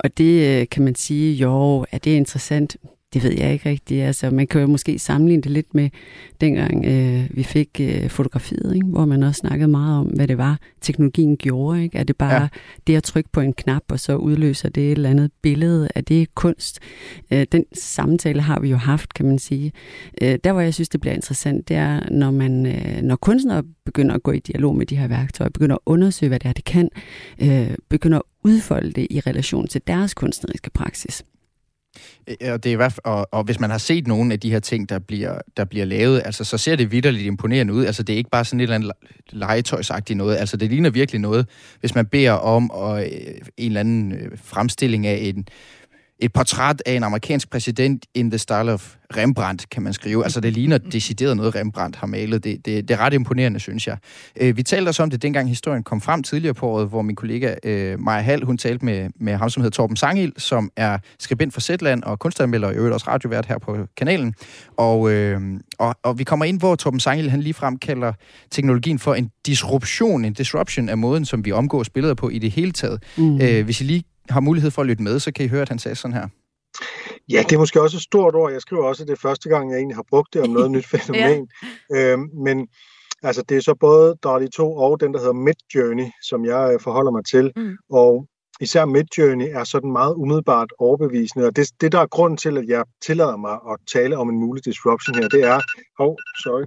og 0.00 0.18
det 0.18 0.60
øh, 0.60 0.68
kan 0.68 0.84
man 0.84 0.94
sige, 0.94 1.34
jo, 1.34 1.86
er 1.92 1.98
det 1.98 2.10
interessant? 2.10 2.76
Det 3.14 3.22
ved 3.22 3.32
jeg 3.32 3.52
ikke 3.52 3.68
rigtigt. 3.68 4.04
Altså, 4.04 4.30
man 4.30 4.46
kan 4.46 4.60
jo 4.60 4.66
måske 4.66 4.98
sammenligne 4.98 5.42
det 5.42 5.50
lidt 5.50 5.74
med 5.74 5.90
dengang 6.40 6.84
øh, 6.84 7.36
vi 7.36 7.42
fik 7.42 7.80
øh, 7.80 8.08
fotografiet, 8.08 8.74
ikke? 8.74 8.86
hvor 8.86 9.04
man 9.04 9.22
også 9.22 9.38
snakkede 9.38 9.68
meget 9.68 9.98
om, 9.98 10.06
hvad 10.06 10.28
det 10.28 10.38
var, 10.38 10.58
teknologien 10.80 11.36
gjorde. 11.36 11.82
Ikke? 11.82 11.98
Er 11.98 12.04
det 12.04 12.16
bare 12.16 12.42
ja. 12.42 12.48
det 12.86 12.96
at 12.96 13.02
trykke 13.02 13.30
på 13.32 13.40
en 13.40 13.52
knap, 13.52 13.82
og 13.88 14.00
så 14.00 14.16
udløser 14.16 14.68
det 14.68 14.86
et 14.86 14.92
eller 14.92 15.10
andet 15.10 15.30
billede? 15.42 15.88
Er 15.94 16.00
det 16.00 16.34
kunst? 16.34 16.78
Øh, 17.30 17.46
den 17.52 17.64
samtale 17.74 18.40
har 18.40 18.60
vi 18.60 18.70
jo 18.70 18.76
haft, 18.76 19.14
kan 19.14 19.26
man 19.26 19.38
sige. 19.38 19.72
Øh, 20.22 20.38
der, 20.44 20.52
hvor 20.52 20.60
jeg 20.60 20.74
synes, 20.74 20.88
det 20.88 21.00
bliver 21.00 21.14
interessant, 21.14 21.68
det 21.68 21.76
er, 21.76 22.10
når, 22.10 22.30
man, 22.30 22.66
øh, 22.66 23.02
når 23.02 23.16
kunstnere 23.16 23.62
begynder 23.84 24.14
at 24.14 24.22
gå 24.22 24.32
i 24.32 24.38
dialog 24.38 24.76
med 24.76 24.86
de 24.86 24.96
her 24.96 25.08
værktøjer, 25.08 25.50
begynder 25.50 25.74
at 25.74 25.82
undersøge, 25.86 26.28
hvad 26.28 26.40
det 26.40 26.48
er, 26.48 26.52
det 26.52 26.64
kan, 26.64 26.90
øh, 27.42 27.70
begynder 27.88 28.18
at 28.18 28.24
udfolde 28.44 28.92
det 28.92 29.06
i 29.10 29.20
relation 29.20 29.66
til 29.66 29.80
deres 29.86 30.14
kunstneriske 30.14 30.70
praksis. 30.70 31.24
Øh, 32.28 32.52
og, 32.52 32.64
det 32.64 32.70
er 32.70 32.72
i 32.72 32.76
hvert 32.76 32.92
fald, 32.92 33.04
og, 33.04 33.28
og 33.32 33.44
hvis 33.44 33.60
man 33.60 33.70
har 33.70 33.78
set 33.78 34.06
nogle 34.06 34.32
af 34.32 34.40
de 34.40 34.50
her 34.50 34.60
ting, 34.60 34.88
der 34.88 34.98
bliver, 34.98 35.38
der 35.56 35.64
bliver 35.64 35.84
lavet, 35.84 36.22
altså, 36.24 36.44
så 36.44 36.58
ser 36.58 36.76
det 36.76 36.92
vidderligt 36.92 37.26
imponerende 37.26 37.72
ud. 37.72 37.84
Altså, 37.84 38.02
det 38.02 38.12
er 38.12 38.16
ikke 38.16 38.30
bare 38.30 38.44
sådan 38.44 38.60
et 38.60 38.62
eller 38.62 38.74
andet 38.74 38.92
legetøjsagtigt 39.30 40.16
noget. 40.16 40.36
Altså, 40.36 40.56
det 40.56 40.70
ligner 40.70 40.90
virkelig 40.90 41.20
noget, 41.20 41.46
hvis 41.80 41.94
man 41.94 42.06
beder 42.06 42.32
om 42.32 42.70
og, 42.70 43.02
øh, 43.02 43.08
en 43.56 43.66
eller 43.66 43.80
anden 43.80 44.12
øh, 44.12 44.38
fremstilling 44.44 45.06
af 45.06 45.18
en, 45.22 45.46
et 46.18 46.32
portræt 46.32 46.82
af 46.86 46.92
en 46.92 47.02
amerikansk 47.02 47.50
præsident 47.50 48.06
in 48.14 48.30
the 48.30 48.38
style 48.38 48.72
of 48.72 48.94
Rembrandt, 49.16 49.70
kan 49.70 49.82
man 49.82 49.92
skrive. 49.92 50.24
Altså, 50.24 50.40
det 50.40 50.52
ligner 50.52 50.78
decideret 50.78 51.36
noget, 51.36 51.54
Rembrandt 51.54 51.96
har 51.96 52.06
malet. 52.06 52.44
Det, 52.44 52.66
det, 52.66 52.88
det 52.88 52.94
er 52.94 52.98
ret 52.98 53.12
imponerende, 53.12 53.60
synes 53.60 53.86
jeg. 53.86 53.96
Øh, 54.40 54.56
vi 54.56 54.62
talte 54.62 54.88
også 54.88 55.02
om 55.02 55.10
det, 55.10 55.22
dengang 55.22 55.48
historien 55.48 55.82
kom 55.82 56.00
frem 56.00 56.22
tidligere 56.22 56.54
på 56.54 56.66
året, 56.66 56.88
hvor 56.88 57.02
min 57.02 57.16
kollega 57.16 57.54
øh, 57.64 58.00
Maja 58.00 58.20
Hall, 58.20 58.44
hun 58.44 58.58
talte 58.58 58.84
med, 58.84 59.10
med 59.20 59.36
ham, 59.36 59.50
som 59.50 59.62
hedder 59.62 59.74
Torben 59.74 59.96
Sangil, 59.96 60.32
som 60.36 60.70
er 60.76 60.98
skribent 61.18 61.54
for 61.54 61.60
Zetland 61.60 62.02
og 62.02 62.18
kunstanmelder, 62.18 62.68
og 62.68 62.74
i 62.74 62.76
øvrigt 62.76 62.94
også 62.94 63.06
radiovært 63.08 63.46
her 63.46 63.58
på 63.58 63.76
kanalen. 63.96 64.34
Og, 64.76 65.10
øh, 65.10 65.40
og, 65.78 65.96
og 66.02 66.18
vi 66.18 66.24
kommer 66.24 66.44
ind, 66.44 66.58
hvor 66.58 66.74
Torben 66.74 67.00
Sangil, 67.00 67.30
han 67.30 67.40
ligefrem 67.40 67.78
kalder 67.78 68.12
teknologien 68.50 68.98
for 68.98 69.14
en 69.14 69.30
disruption, 69.46 70.24
en 70.24 70.32
disruption 70.32 70.88
af 70.88 70.98
måden, 70.98 71.24
som 71.24 71.44
vi 71.44 71.52
omgås 71.52 71.90
billeder 71.90 72.14
på 72.14 72.28
i 72.28 72.38
det 72.38 72.50
hele 72.50 72.72
taget. 72.72 73.02
Mm. 73.16 73.40
Øh, 73.40 73.64
hvis 73.64 73.80
I 73.80 73.84
lige 73.84 74.04
har 74.30 74.40
mulighed 74.40 74.70
for 74.70 74.82
at 74.82 74.88
lytte 74.88 75.02
med, 75.02 75.18
så 75.18 75.32
kan 75.32 75.44
I 75.44 75.48
høre, 75.48 75.62
at 75.62 75.68
han 75.68 75.78
sagde 75.78 75.94
sådan 75.94 76.14
her. 76.14 76.28
Ja, 77.30 77.42
det 77.48 77.52
er 77.52 77.58
måske 77.58 77.82
også 77.82 77.96
et 77.96 78.02
stort 78.02 78.34
ord. 78.34 78.52
Jeg 78.52 78.60
skriver 78.60 78.84
også, 78.84 79.02
at 79.02 79.08
det 79.08 79.14
er 79.14 79.20
første 79.20 79.48
gang, 79.48 79.70
jeg 79.70 79.76
egentlig 79.76 79.96
har 79.96 80.04
brugt 80.10 80.34
det 80.34 80.42
om 80.42 80.50
noget 80.50 80.70
nyt 80.76 80.86
fænomen. 80.86 81.48
ja. 81.90 82.12
øhm, 82.12 82.30
men 82.44 82.68
altså, 83.22 83.42
det 83.48 83.56
er 83.56 83.60
så 83.60 83.74
både 83.74 84.14
DALI 84.22 84.48
2 84.48 84.76
og 84.76 85.00
den, 85.00 85.14
der 85.14 85.18
hedder 85.18 85.32
Midjourney, 85.32 86.06
som 86.22 86.44
jeg 86.44 86.70
øh, 86.72 86.80
forholder 86.80 87.10
mig 87.10 87.24
til. 87.24 87.52
Mm. 87.56 87.76
Og 87.90 88.26
især 88.60 88.84
Midjourney 88.84 89.48
er 89.52 89.64
sådan 89.64 89.92
meget 89.92 90.14
umiddelbart 90.14 90.72
overbevisende. 90.78 91.46
Og 91.46 91.56
det, 91.56 91.70
det, 91.80 91.92
der 91.92 92.00
er 92.00 92.06
grund 92.06 92.38
til, 92.38 92.58
at 92.58 92.64
jeg 92.68 92.84
tillader 93.02 93.36
mig 93.36 93.52
at 93.70 93.76
tale 93.92 94.16
om 94.16 94.28
en 94.28 94.40
mulig 94.40 94.64
disruption 94.64 95.14
her, 95.14 95.28
det 95.28 95.44
er, 95.44 95.60
oh, 95.98 96.16
sorry, 96.42 96.64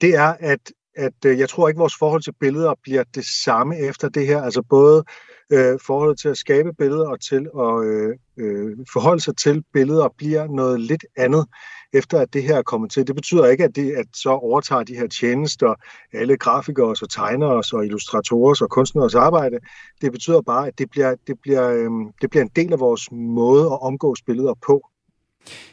det 0.00 0.14
er, 0.14 0.34
at, 0.40 0.72
at 0.96 1.24
øh, 1.26 1.38
jeg 1.38 1.48
tror 1.48 1.68
ikke, 1.68 1.78
vores 1.78 1.96
forhold 1.98 2.22
til 2.22 2.34
billeder 2.40 2.74
bliver 2.82 3.04
det 3.14 3.24
samme 3.44 3.78
efter 3.78 4.08
det 4.08 4.26
her. 4.26 4.42
Altså 4.42 4.62
både 4.62 5.04
øh, 5.52 5.78
forholdet 5.86 6.18
til 6.18 6.28
at 6.28 6.36
skabe 6.36 6.72
billeder 6.72 7.08
og 7.08 7.20
til 7.20 7.46
at 7.58 7.84
øh, 7.84 8.14
øh, 8.36 8.76
forholde 8.92 9.20
sig 9.20 9.36
til 9.36 9.64
billeder 9.72 10.08
bliver 10.18 10.46
noget 10.46 10.80
lidt 10.80 11.04
andet, 11.16 11.46
efter 11.92 12.20
at 12.20 12.32
det 12.32 12.42
her 12.42 12.56
er 12.56 12.62
kommet 12.62 12.90
til. 12.90 13.06
Det 13.06 13.14
betyder 13.14 13.46
ikke, 13.46 13.64
at 13.64 13.76
det 13.76 13.92
at 13.92 14.06
så 14.14 14.30
overtager 14.30 14.82
de 14.82 14.94
her 14.94 15.06
tjenester 15.06 15.74
alle 16.12 16.36
grafikere 16.36 16.94
og 17.02 17.10
tegnere 17.10 17.62
og 17.72 17.84
illustratorer 17.84 18.62
og 18.62 18.70
kunstneres 18.70 19.14
arbejde. 19.14 19.58
Det 20.00 20.12
betyder 20.12 20.40
bare, 20.40 20.66
at 20.66 20.78
det 20.78 20.90
bliver, 20.90 21.14
det, 21.26 21.36
bliver, 21.42 21.68
øh, 21.70 21.90
det 22.22 22.30
bliver 22.30 22.42
en 22.42 22.50
del 22.56 22.72
af 22.72 22.80
vores 22.80 23.08
måde 23.12 23.64
at 23.64 23.82
omgås 23.82 24.22
billeder 24.22 24.54
på. 24.66 24.88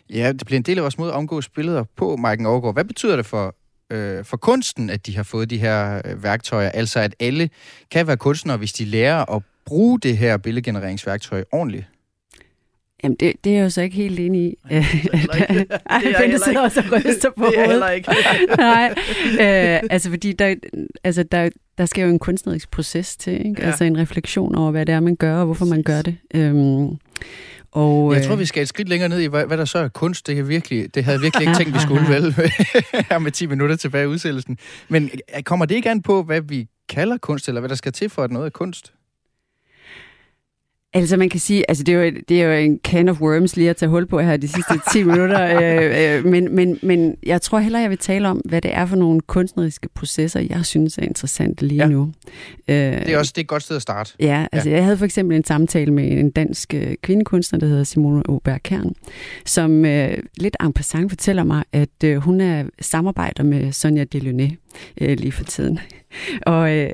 Ja, 0.09 0.32
det 0.32 0.45
bliver 0.45 0.57
en 0.57 0.63
del 0.63 0.78
af 0.78 0.82
vores 0.82 0.97
måde 0.97 1.11
at 1.11 1.15
omgås 1.15 1.49
billeder 1.49 1.84
på, 1.95 2.15
Marken 2.15 2.45
Overgaard. 2.45 2.76
Hvad 2.76 2.86
betyder 2.86 3.15
det 3.15 3.26
for 3.26 3.55
øh, 3.89 4.26
for 4.26 4.38
kunsten, 4.38 4.89
at 4.89 5.05
de 5.05 5.15
har 5.15 5.23
fået 5.23 5.49
de 5.49 5.57
her 5.57 6.01
øh, 6.05 6.23
værktøjer. 6.23 6.69
Altså 6.69 6.99
at 6.99 7.15
alle 7.19 7.49
kan 7.91 8.07
være 8.07 8.17
kunstnere, 8.17 8.57
hvis 8.57 8.73
de 8.73 8.86
lærer 8.86 9.36
at 9.36 9.43
bruge 9.66 9.99
det 9.99 10.18
her 10.18 10.38
billedgenereringsværktøj 10.38 11.43
ordentligt? 11.51 11.86
Jamen, 13.03 13.16
det, 13.20 13.34
det 13.43 13.51
er 13.51 13.55
jeg 13.55 13.63
jo 13.63 13.70
så 13.70 13.82
ikke 13.82 13.95
helt 13.95 14.20
enig 14.20 14.41
i. 14.41 14.57
Er 14.70 14.76
jeg 16.30 16.39
sidder 16.45 16.61
også 16.68 16.84
og 16.91 17.05
ryster 17.05 17.30
på 17.38 17.45
det 17.45 17.59
er 17.59 17.68
heller 17.68 17.89
ikke. 17.89 18.11
Nej, 18.57 18.93
øh, 19.32 19.89
altså 19.89 20.09
fordi 20.09 20.34
der, 20.34 20.55
altså 21.03 21.24
der, 21.24 21.49
der 21.78 21.86
sker 21.86 22.03
jo 22.03 22.09
en 22.09 22.20
kunstnerisk 22.20 22.72
proces 22.72 23.18
til, 23.18 23.34
ikke? 23.34 23.61
Ja. 23.61 23.68
altså 23.68 23.84
en 23.84 23.97
refleksion 23.97 24.55
over, 24.55 24.72
hvad 24.72 24.86
det 24.86 24.95
er, 24.95 24.99
man 24.99 25.16
gør, 25.16 25.38
og 25.38 25.45
hvorfor 25.45 25.66
man 25.66 25.84
gør 25.84 26.01
det. 26.01 26.18
Øhm, 26.34 26.97
og, 27.72 28.13
jeg 28.13 28.24
tror, 28.24 28.34
øh, 28.34 28.39
vi 28.39 28.45
skal 28.45 28.61
et 28.63 28.70
skridt 28.70 28.89
længere 28.89 29.09
ned 29.09 29.20
i, 29.20 29.26
hvad, 29.26 29.45
hvad 29.45 29.57
der 29.57 29.66
så 29.66 29.80
er 29.80 29.88
kunst. 29.88 30.28
Det, 30.28 30.39
er 30.39 30.43
virkelig, 30.43 30.95
det 30.95 31.03
havde 31.03 31.16
jeg 31.16 31.22
virkelig 31.22 31.47
ikke 31.47 31.57
tænkt, 31.57 31.74
vi 31.74 31.80
skulle 31.88 32.09
vel 32.09 32.34
her 33.09 33.20
med 33.20 33.32
10 33.32 33.45
minutter 33.45 33.76
tilbage 33.76 34.03
i 34.03 34.07
udsættelsen. 34.07 34.57
Men 34.89 35.09
øh, 35.38 35.43
kommer 35.43 35.66
det 35.66 35.76
ikke 35.76 35.89
an 35.89 36.01
på, 36.01 36.24
hvad 36.24 36.41
vi 36.41 36.68
kalder 36.89 37.18
kunst, 37.18 37.47
eller 37.47 37.61
hvad 37.61 37.70
der 37.70 37.76
skal 37.76 37.91
til 37.91 38.09
for, 38.09 38.24
at 38.24 38.32
noget 38.32 38.45
er 38.45 38.49
kunst? 38.49 38.93
Altså 40.95 41.17
man 41.17 41.29
kan 41.29 41.39
sige, 41.39 41.69
altså 41.69 41.83
det 41.83 41.95
er, 41.95 42.03
jo, 42.03 42.11
det 42.29 42.41
er 42.41 42.45
jo 42.45 42.51
en 42.51 42.79
can 42.83 43.09
of 43.09 43.21
worms 43.21 43.55
lige 43.55 43.69
at 43.69 43.77
tage 43.77 43.89
hul 43.89 44.05
på 44.05 44.19
her 44.19 44.37
de 44.37 44.47
sidste 44.47 44.73
10 44.91 45.03
minutter, 45.11 45.45
øh, 45.45 46.17
øh, 46.17 46.25
men, 46.25 46.55
men, 46.55 46.79
men 46.83 47.15
jeg 47.25 47.41
tror 47.41 47.59
heller, 47.59 47.79
jeg 47.79 47.89
vil 47.89 47.97
tale 47.97 48.27
om, 48.27 48.37
hvad 48.37 48.61
det 48.61 48.73
er 48.73 48.85
for 48.85 48.95
nogle 48.95 49.21
kunstneriske 49.21 49.89
processer, 49.95 50.39
jeg 50.39 50.65
synes 50.65 50.97
er 50.97 51.01
interessante 51.01 51.67
lige 51.67 51.81
ja. 51.81 51.87
nu. 51.87 52.13
Øh, 52.67 52.75
det 52.75 53.09
er 53.09 53.17
også 53.17 53.31
det 53.35 53.41
er 53.41 53.43
et 53.43 53.47
godt 53.47 53.63
sted 53.63 53.75
at 53.75 53.81
starte. 53.81 54.13
Ja, 54.19 54.45
altså 54.51 54.69
ja. 54.69 54.75
jeg 54.75 54.83
havde 54.83 54.97
for 54.97 55.05
eksempel 55.05 55.37
en 55.37 55.43
samtale 55.43 55.93
med 55.93 56.11
en 56.11 56.31
dansk 56.31 56.73
øh, 56.73 56.95
kvindekunstner, 57.01 57.59
der 57.59 57.67
hedder 57.67 57.83
Simone 57.83 58.23
Auberg 58.29 58.63
Kern, 58.63 58.93
som 59.45 59.85
øh, 59.85 60.17
lidt 60.37 60.57
en 60.63 60.73
passant 60.73 61.11
fortæller 61.11 61.43
mig, 61.43 61.63
at 61.71 62.03
øh, 62.03 62.17
hun 62.17 62.41
er 62.41 62.63
samarbejder 62.81 63.43
med 63.43 63.71
Sonja 63.71 64.03
Delaunay 64.03 64.49
øh, 65.01 65.17
lige 65.19 65.31
for 65.31 65.43
tiden. 65.43 65.79
og, 66.41 66.77
øh, 66.77 66.91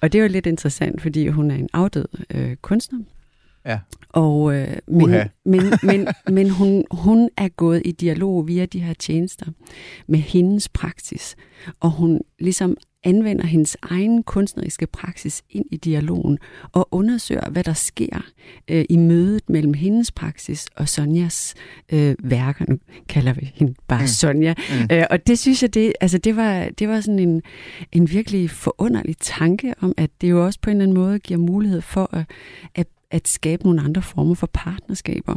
og 0.00 0.12
det 0.12 0.18
er 0.18 0.22
jo 0.22 0.28
lidt 0.28 0.46
interessant, 0.46 1.02
fordi 1.02 1.28
hun 1.28 1.50
er 1.50 1.54
en 1.54 1.68
afdød 1.72 2.08
øh, 2.34 2.56
kunstner, 2.62 2.98
Ja. 3.66 3.78
Og, 4.08 4.54
øh, 4.54 4.76
men, 4.86 5.10
men, 5.44 5.72
men, 5.82 6.08
men 6.28 6.50
hun, 6.50 6.84
hun 6.90 7.30
er 7.36 7.48
gået 7.48 7.82
i 7.84 7.92
dialog 7.92 8.48
via 8.48 8.66
de 8.66 8.80
her 8.80 8.94
tjenester 8.94 9.46
med 10.06 10.18
hendes 10.18 10.68
praksis, 10.68 11.36
og 11.80 11.90
hun 11.90 12.20
ligesom 12.38 12.76
anvender 13.04 13.46
hendes 13.46 13.76
egen 13.82 14.22
kunstneriske 14.22 14.86
praksis 14.86 15.42
ind 15.50 15.64
i 15.72 15.76
dialogen 15.76 16.38
og 16.72 16.88
undersøger, 16.90 17.50
hvad 17.50 17.64
der 17.64 17.72
sker 17.72 18.20
øh, 18.68 18.84
i 18.88 18.96
mødet 18.96 19.50
mellem 19.50 19.74
hendes 19.74 20.12
praksis 20.12 20.66
og 20.76 20.88
Sonjas 20.88 21.54
øh, 21.92 22.14
værker. 22.18 22.64
Nu 22.68 22.78
kalder 23.08 23.32
vi 23.32 23.52
hende 23.54 23.74
bare 23.88 24.00
mm. 24.00 24.06
Sonja. 24.06 24.54
Mm. 24.70 24.96
Øh, 24.96 25.04
og 25.10 25.26
det 25.26 25.38
synes 25.38 25.62
jeg, 25.62 25.74
det, 25.74 25.92
altså 26.00 26.18
det, 26.18 26.36
var, 26.36 26.68
det 26.78 26.88
var 26.88 27.00
sådan 27.00 27.18
en, 27.18 27.42
en 27.92 28.10
virkelig 28.10 28.50
forunderlig 28.50 29.16
tanke 29.20 29.74
om, 29.80 29.94
at 29.96 30.10
det 30.20 30.30
jo 30.30 30.46
også 30.46 30.58
på 30.62 30.70
en 30.70 30.76
eller 30.76 30.84
anden 30.84 31.04
måde 31.04 31.18
giver 31.18 31.40
mulighed 31.40 31.80
for 31.80 32.14
at, 32.14 32.24
at 32.74 32.86
at 33.10 33.28
skabe 33.28 33.62
nogle 33.62 33.82
andre 33.82 34.02
former 34.02 34.34
for 34.34 34.50
partnerskaber 34.52 35.36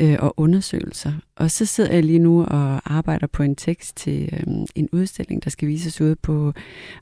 øh, 0.00 0.16
og 0.18 0.34
undersøgelser. 0.36 1.12
Og 1.36 1.50
så 1.50 1.66
sidder 1.66 1.92
jeg 1.92 2.04
lige 2.04 2.18
nu 2.18 2.44
og 2.44 2.94
arbejder 2.94 3.26
på 3.26 3.42
en 3.42 3.56
tekst 3.56 3.96
til 3.96 4.28
øh, 4.32 4.54
en 4.74 4.88
udstilling, 4.92 5.44
der 5.44 5.50
skal 5.50 5.68
vises 5.68 6.00
ude 6.00 6.16
på 6.16 6.52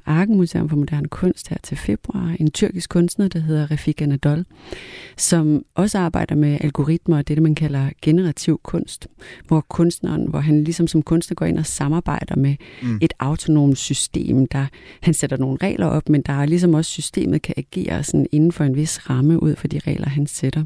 Arken 0.07 0.37
Museum 0.37 0.69
for 0.69 0.77
Moderne 0.77 1.09
Kunst 1.09 1.49
her 1.49 1.57
til 1.62 1.77
februar. 1.77 2.37
En 2.41 2.51
tyrkisk 2.51 2.91
kunstner, 2.91 3.29
der 3.29 3.39
hedder 3.39 3.71
Refik 3.71 4.03
Anadol, 4.03 4.45
som 5.17 5.65
også 5.75 5.99
arbejder 5.99 6.35
med 6.35 6.59
algoritmer 6.61 7.17
og 7.17 7.29
det, 7.29 7.43
man 7.43 7.55
kalder 7.55 7.91
generativ 8.03 8.61
kunst, 8.62 9.09
hvor 9.47 9.61
kunstneren, 9.61 10.29
hvor 10.29 10.41
han 10.41 10.65
ligesom 10.65 10.87
som 10.87 11.03
kunstner 11.03 11.35
går 11.35 11.47
ind 11.47 11.59
og 11.59 11.67
samarbejder 11.67 12.37
med 12.37 12.57
mm. 12.83 12.99
et 13.01 13.12
autonomt 13.19 13.79
system, 13.79 14.47
der 14.47 14.67
han 15.01 15.15
sætter 15.15 15.37
nogle 15.37 15.59
regler 15.62 15.87
op, 15.87 16.09
men 16.09 16.23
der 16.23 16.33
er 16.33 16.47
ligesom 16.47 16.75
også 16.75 16.91
systemet 16.91 17.43
kan 17.43 17.55
agere 17.57 18.03
sådan 18.03 18.27
inden 18.33 18.53
for 18.53 18.65
en 18.65 18.77
vis 18.77 19.11
ramme 19.11 19.43
ud 19.43 19.57
for 19.57 19.69
de 19.69 19.79
regler, 19.79 20.09
han 20.09 20.27
sætter. 20.27 20.65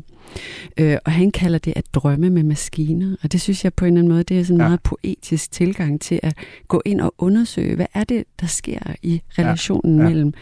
Øh, 0.76 0.96
og 1.04 1.12
han 1.12 1.30
kalder 1.30 1.58
det 1.58 1.72
at 1.76 1.84
drømme 1.94 2.30
med 2.30 2.42
maskiner, 2.42 3.16
og 3.22 3.32
det 3.32 3.40
synes 3.40 3.64
jeg 3.64 3.74
på 3.74 3.84
en 3.84 3.92
eller 3.92 4.00
anden 4.00 4.12
måde, 4.12 4.22
det 4.22 4.38
er 4.38 4.42
sådan 4.42 4.56
en 4.56 4.60
ja. 4.60 4.68
meget 4.68 4.82
poetisk 4.82 5.52
tilgang 5.52 6.00
til 6.00 6.20
at 6.22 6.36
gå 6.68 6.82
ind 6.84 7.00
og 7.00 7.14
undersøge, 7.18 7.76
hvad 7.76 7.86
er 7.94 8.04
det, 8.04 8.24
der 8.40 8.46
sker 8.46 8.80
i 9.02 9.22
relationen 9.38 9.98
ja. 9.98 10.02
Ja. 10.02 10.08
mellem 10.08 10.32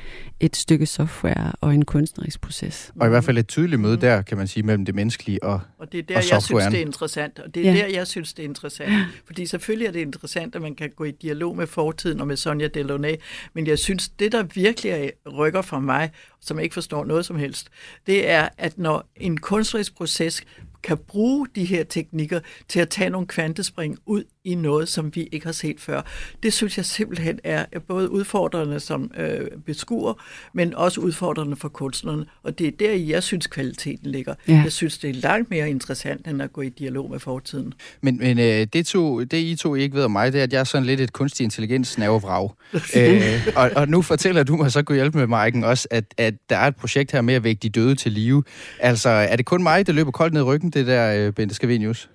et 0.40 0.56
stykke 0.56 0.86
software 0.86 1.52
og 1.60 1.74
en 1.74 1.84
kunstnerisk 1.84 2.40
proces. 2.40 2.92
Og 3.00 3.06
i 3.06 3.10
hvert 3.10 3.24
fald 3.24 3.38
et 3.38 3.48
tydeligt 3.48 3.80
møde 3.80 3.96
der, 3.96 4.22
kan 4.22 4.38
man 4.38 4.46
sige, 4.46 4.62
mellem 4.62 4.84
det 4.84 4.94
menneskelige 4.94 5.42
og 5.42 5.60
Og 5.78 5.92
det 5.92 5.98
er 5.98 6.02
der, 6.02 6.14
jeg 6.14 6.42
synes, 6.42 6.64
det 6.64 6.74
er 6.74 6.86
interessant. 6.86 7.38
Og 7.38 7.54
det 7.54 7.68
er 7.68 7.72
ja. 7.72 7.78
der, 7.78 7.86
jeg 7.86 8.06
synes, 8.06 8.34
det 8.34 8.42
er 8.44 8.48
interessant. 8.48 8.92
Fordi 9.26 9.46
selvfølgelig 9.46 9.86
er 9.86 9.92
det 9.92 10.00
interessant, 10.00 10.54
at 10.54 10.62
man 10.62 10.74
kan 10.74 10.90
gå 10.96 11.04
i 11.04 11.10
dialog 11.10 11.56
med 11.56 11.66
fortiden 11.66 12.20
og 12.20 12.26
med 12.26 12.36
Sonja 12.36 12.66
Delaunay. 12.66 13.14
Men 13.54 13.66
jeg 13.66 13.78
synes, 13.78 14.08
det 14.08 14.32
der 14.32 14.42
virkelig 14.42 14.90
er, 14.90 15.30
rykker 15.30 15.62
for 15.62 15.78
mig, 15.78 16.10
som 16.46 16.56
jeg 16.56 16.64
ikke 16.64 16.74
forstår 16.74 17.04
noget 17.04 17.26
som 17.26 17.36
helst, 17.36 17.68
det 18.06 18.28
er, 18.28 18.48
at 18.58 18.78
når 18.78 19.10
en 19.16 19.36
kunstnerisk 19.36 19.94
proces 19.96 20.42
kan 20.82 20.98
bruge 20.98 21.46
de 21.54 21.64
her 21.64 21.84
teknikker 21.84 22.40
til 22.68 22.80
at 22.80 22.88
tage 22.88 23.10
nogle 23.10 23.26
kvantespring 23.26 23.98
ud 24.06 24.24
i 24.46 24.54
noget, 24.54 24.88
som 24.88 25.10
vi 25.14 25.28
ikke 25.32 25.46
har 25.46 25.52
set 25.52 25.80
før. 25.80 26.02
Det 26.42 26.52
synes 26.52 26.76
jeg 26.76 26.84
simpelthen 26.84 27.38
er 27.44 27.64
både 27.88 28.10
udfordrende 28.10 28.80
som 28.80 29.10
øh, 29.18 29.40
beskuer, 29.66 30.14
men 30.52 30.74
også 30.74 31.00
udfordrende 31.00 31.56
for 31.56 31.68
kunstnerne. 31.68 32.26
Og 32.42 32.58
det 32.58 32.66
er 32.66 32.70
der, 32.70 32.92
jeg 32.92 33.22
synes, 33.22 33.46
kvaliteten 33.46 34.10
ligger. 34.10 34.34
Ja. 34.48 34.60
Jeg 34.64 34.72
synes, 34.72 34.98
det 34.98 35.10
er 35.10 35.14
langt 35.14 35.50
mere 35.50 35.70
interessant, 35.70 36.26
end 36.26 36.42
at 36.42 36.52
gå 36.52 36.60
i 36.60 36.68
dialog 36.68 37.10
med 37.10 37.18
fortiden. 37.18 37.74
Men, 38.00 38.18
men 38.18 38.38
øh, 38.38 38.66
det, 38.72 38.86
to, 38.86 39.24
det 39.24 39.38
I 39.38 39.56
to 39.56 39.74
ikke 39.74 39.96
ved 39.96 40.04
om 40.04 40.10
mig, 40.10 40.32
det 40.32 40.38
er, 40.38 40.42
at 40.42 40.52
jeg 40.52 40.60
er 40.60 40.64
sådan 40.64 40.86
lidt 40.86 41.00
et 41.00 41.12
kunstig 41.12 41.44
intelligens 41.44 41.98
nervevrag. 41.98 42.50
øh, 42.96 43.46
og, 43.56 43.70
og 43.76 43.88
nu 43.88 44.02
fortæller 44.02 44.42
du 44.42 44.56
mig, 44.56 44.72
så 44.72 44.82
kunne 44.82 44.96
hjælpe 44.96 45.18
med 45.18 45.26
Maiken 45.26 45.64
også, 45.64 45.88
at, 45.90 46.04
at 46.16 46.34
der 46.50 46.56
er 46.56 46.68
et 46.68 46.76
projekt 46.76 47.12
her 47.12 47.20
med 47.20 47.34
at 47.34 47.44
vække 47.44 47.60
de 47.60 47.68
døde 47.68 47.94
til 47.94 48.12
live. 48.12 48.42
Altså, 48.80 49.08
er 49.08 49.36
det 49.36 49.46
kun 49.46 49.62
mig, 49.62 49.86
der 49.86 49.92
løber 49.92 50.10
koldt 50.10 50.34
ned 50.34 50.40
i 50.40 50.44
ryggen, 50.44 50.70
det 50.70 50.86
der, 50.86 51.26
øh, 51.26 51.32
Bente 51.32 51.54
Scavenius? 51.54 52.08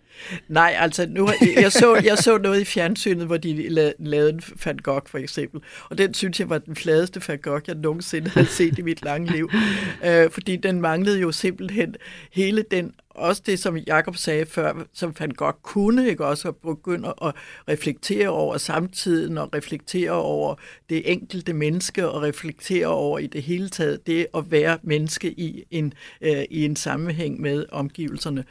Nej, 0.47 0.75
altså 0.79 1.05
nu, 1.09 1.29
jeg, 1.55 1.71
så, 1.71 2.01
jeg 2.03 2.17
så 2.17 2.37
noget 2.37 2.61
i 2.61 2.65
fjernsynet, 2.65 3.25
hvor 3.25 3.37
de 3.37 3.69
lavede 3.99 4.29
en 4.29 4.41
Van 4.65 4.77
Gogh 4.77 5.07
for 5.07 5.17
eksempel, 5.17 5.61
og 5.89 5.97
den 5.97 6.13
synes 6.13 6.39
jeg 6.39 6.49
var 6.49 6.57
den 6.57 6.75
fladeste 6.75 7.21
Van 7.27 7.39
Gogh, 7.39 7.61
jeg 7.67 7.75
nogensinde 7.75 8.29
havde 8.29 8.47
set 8.47 8.79
i 8.79 8.81
mit 8.81 9.03
lange 9.03 9.31
liv, 9.31 9.49
øh, 10.05 10.31
fordi 10.31 10.55
den 10.55 10.81
manglede 10.81 11.19
jo 11.19 11.31
simpelthen 11.31 11.95
hele 12.31 12.63
den 12.71 12.93
også 13.15 13.41
det, 13.45 13.59
som 13.59 13.77
Jakob 13.77 14.15
sagde 14.15 14.45
før, 14.45 14.73
som 14.93 15.15
Van 15.19 15.31
Gogh 15.31 15.57
kunne, 15.61 16.09
ikke? 16.09 16.25
Også 16.25 16.47
at 16.47 16.55
begynde 16.55 17.13
at 17.21 17.33
reflektere 17.69 18.29
over 18.29 18.57
samtiden 18.57 19.37
og 19.37 19.49
reflektere 19.55 20.11
over 20.11 20.55
det 20.89 21.11
enkelte 21.11 21.53
menneske 21.53 22.09
og 22.09 22.21
reflektere 22.21 22.87
over 22.87 23.19
i 23.19 23.27
det 23.27 23.43
hele 23.43 23.69
taget 23.69 24.07
det 24.07 24.27
at 24.35 24.51
være 24.51 24.77
menneske 24.83 25.31
i 25.31 25.63
en, 25.71 25.93
øh, 26.21 26.43
i 26.49 26.65
en 26.65 26.75
sammenhæng 26.75 27.41
med 27.41 27.65
omgivelserne. 27.71 28.43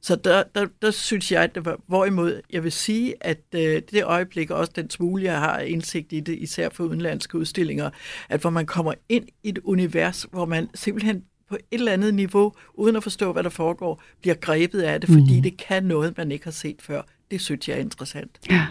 Så 0.00 0.16
der, 0.16 0.42
der, 0.54 0.66
der 0.82 0.90
synes 0.90 1.32
jeg, 1.32 1.42
at 1.42 1.54
det 1.54 1.64
var, 1.64 1.80
hvorimod 1.86 2.40
jeg 2.50 2.64
vil 2.64 2.72
sige, 2.72 3.14
at 3.20 3.40
øh, 3.54 3.82
det 3.90 4.04
øjeblik, 4.04 4.50
også 4.50 4.72
den 4.76 4.90
smule, 4.90 5.24
jeg 5.24 5.38
har 5.38 5.58
indsigt 5.58 6.12
i 6.12 6.20
det, 6.20 6.38
især 6.38 6.68
for 6.68 6.84
udenlandske 6.84 7.38
udstillinger, 7.38 7.90
at 8.28 8.40
hvor 8.40 8.50
man 8.50 8.66
kommer 8.66 8.94
ind 9.08 9.24
i 9.42 9.48
et 9.48 9.58
univers, 9.58 10.26
hvor 10.30 10.44
man 10.44 10.68
simpelthen 10.74 11.24
på 11.48 11.54
et 11.54 11.62
eller 11.70 11.92
andet 11.92 12.14
niveau, 12.14 12.52
uden 12.74 12.96
at 12.96 13.02
forstå, 13.02 13.32
hvad 13.32 13.42
der 13.42 13.50
foregår, 13.50 14.02
bliver 14.20 14.34
grebet 14.34 14.82
af 14.82 15.00
det, 15.00 15.10
fordi 15.10 15.36
mm. 15.36 15.42
det 15.42 15.56
kan 15.56 15.84
noget, 15.84 16.16
man 16.16 16.32
ikke 16.32 16.44
har 16.44 16.50
set 16.50 16.76
før. 16.82 17.02
Det 17.30 17.40
synes 17.40 17.68
jeg 17.68 17.76
er 17.76 17.80
interessant. 17.80 18.38
Ja. 18.50 18.66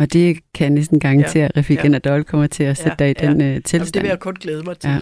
Og 0.00 0.12
det 0.12 0.38
kan 0.54 0.64
jeg 0.64 0.70
næsten 0.70 1.00
garantere, 1.00 1.44
at 1.44 1.56
Rafik 1.56 1.78
ja. 1.78 1.88
Nadol 1.88 2.24
kommer 2.24 2.46
til 2.46 2.64
at 2.64 2.76
sætte 2.76 2.96
ja, 2.98 3.12
dig 3.12 3.22
i 3.22 3.24
ja. 3.24 3.32
den 3.32 3.56
uh, 3.56 3.62
tilstand. 3.62 3.72
Jamen, 3.72 3.86
det 3.94 4.02
vil 4.02 4.08
jeg 4.08 4.20
kun 4.20 4.34
glæde 4.34 4.62
mig 4.62 4.78
til. 4.78 4.90
Ja. 4.90 4.98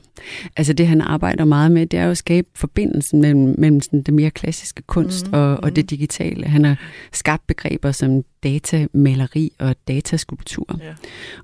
Altså 0.56 0.72
det, 0.72 0.86
han 0.86 1.00
arbejder 1.00 1.44
meget 1.44 1.72
med, 1.72 1.86
det 1.86 1.98
er 1.98 2.04
jo 2.04 2.10
at 2.10 2.18
skabe 2.18 2.48
forbindelsen 2.54 3.20
mellem, 3.20 3.54
mellem 3.58 3.80
sådan 3.80 4.02
det 4.02 4.14
mere 4.14 4.30
klassiske 4.30 4.82
kunst 4.82 5.26
mm-hmm. 5.26 5.40
og, 5.40 5.56
og 5.62 5.76
det 5.76 5.90
digitale. 5.90 6.46
Han 6.46 6.64
har 6.64 6.76
skabt 7.12 7.46
begreber 7.46 7.92
som 7.92 8.22
datamaleri 8.42 9.52
og 9.58 9.76
dataskulptur. 9.88 10.78
Ja. 10.80 10.92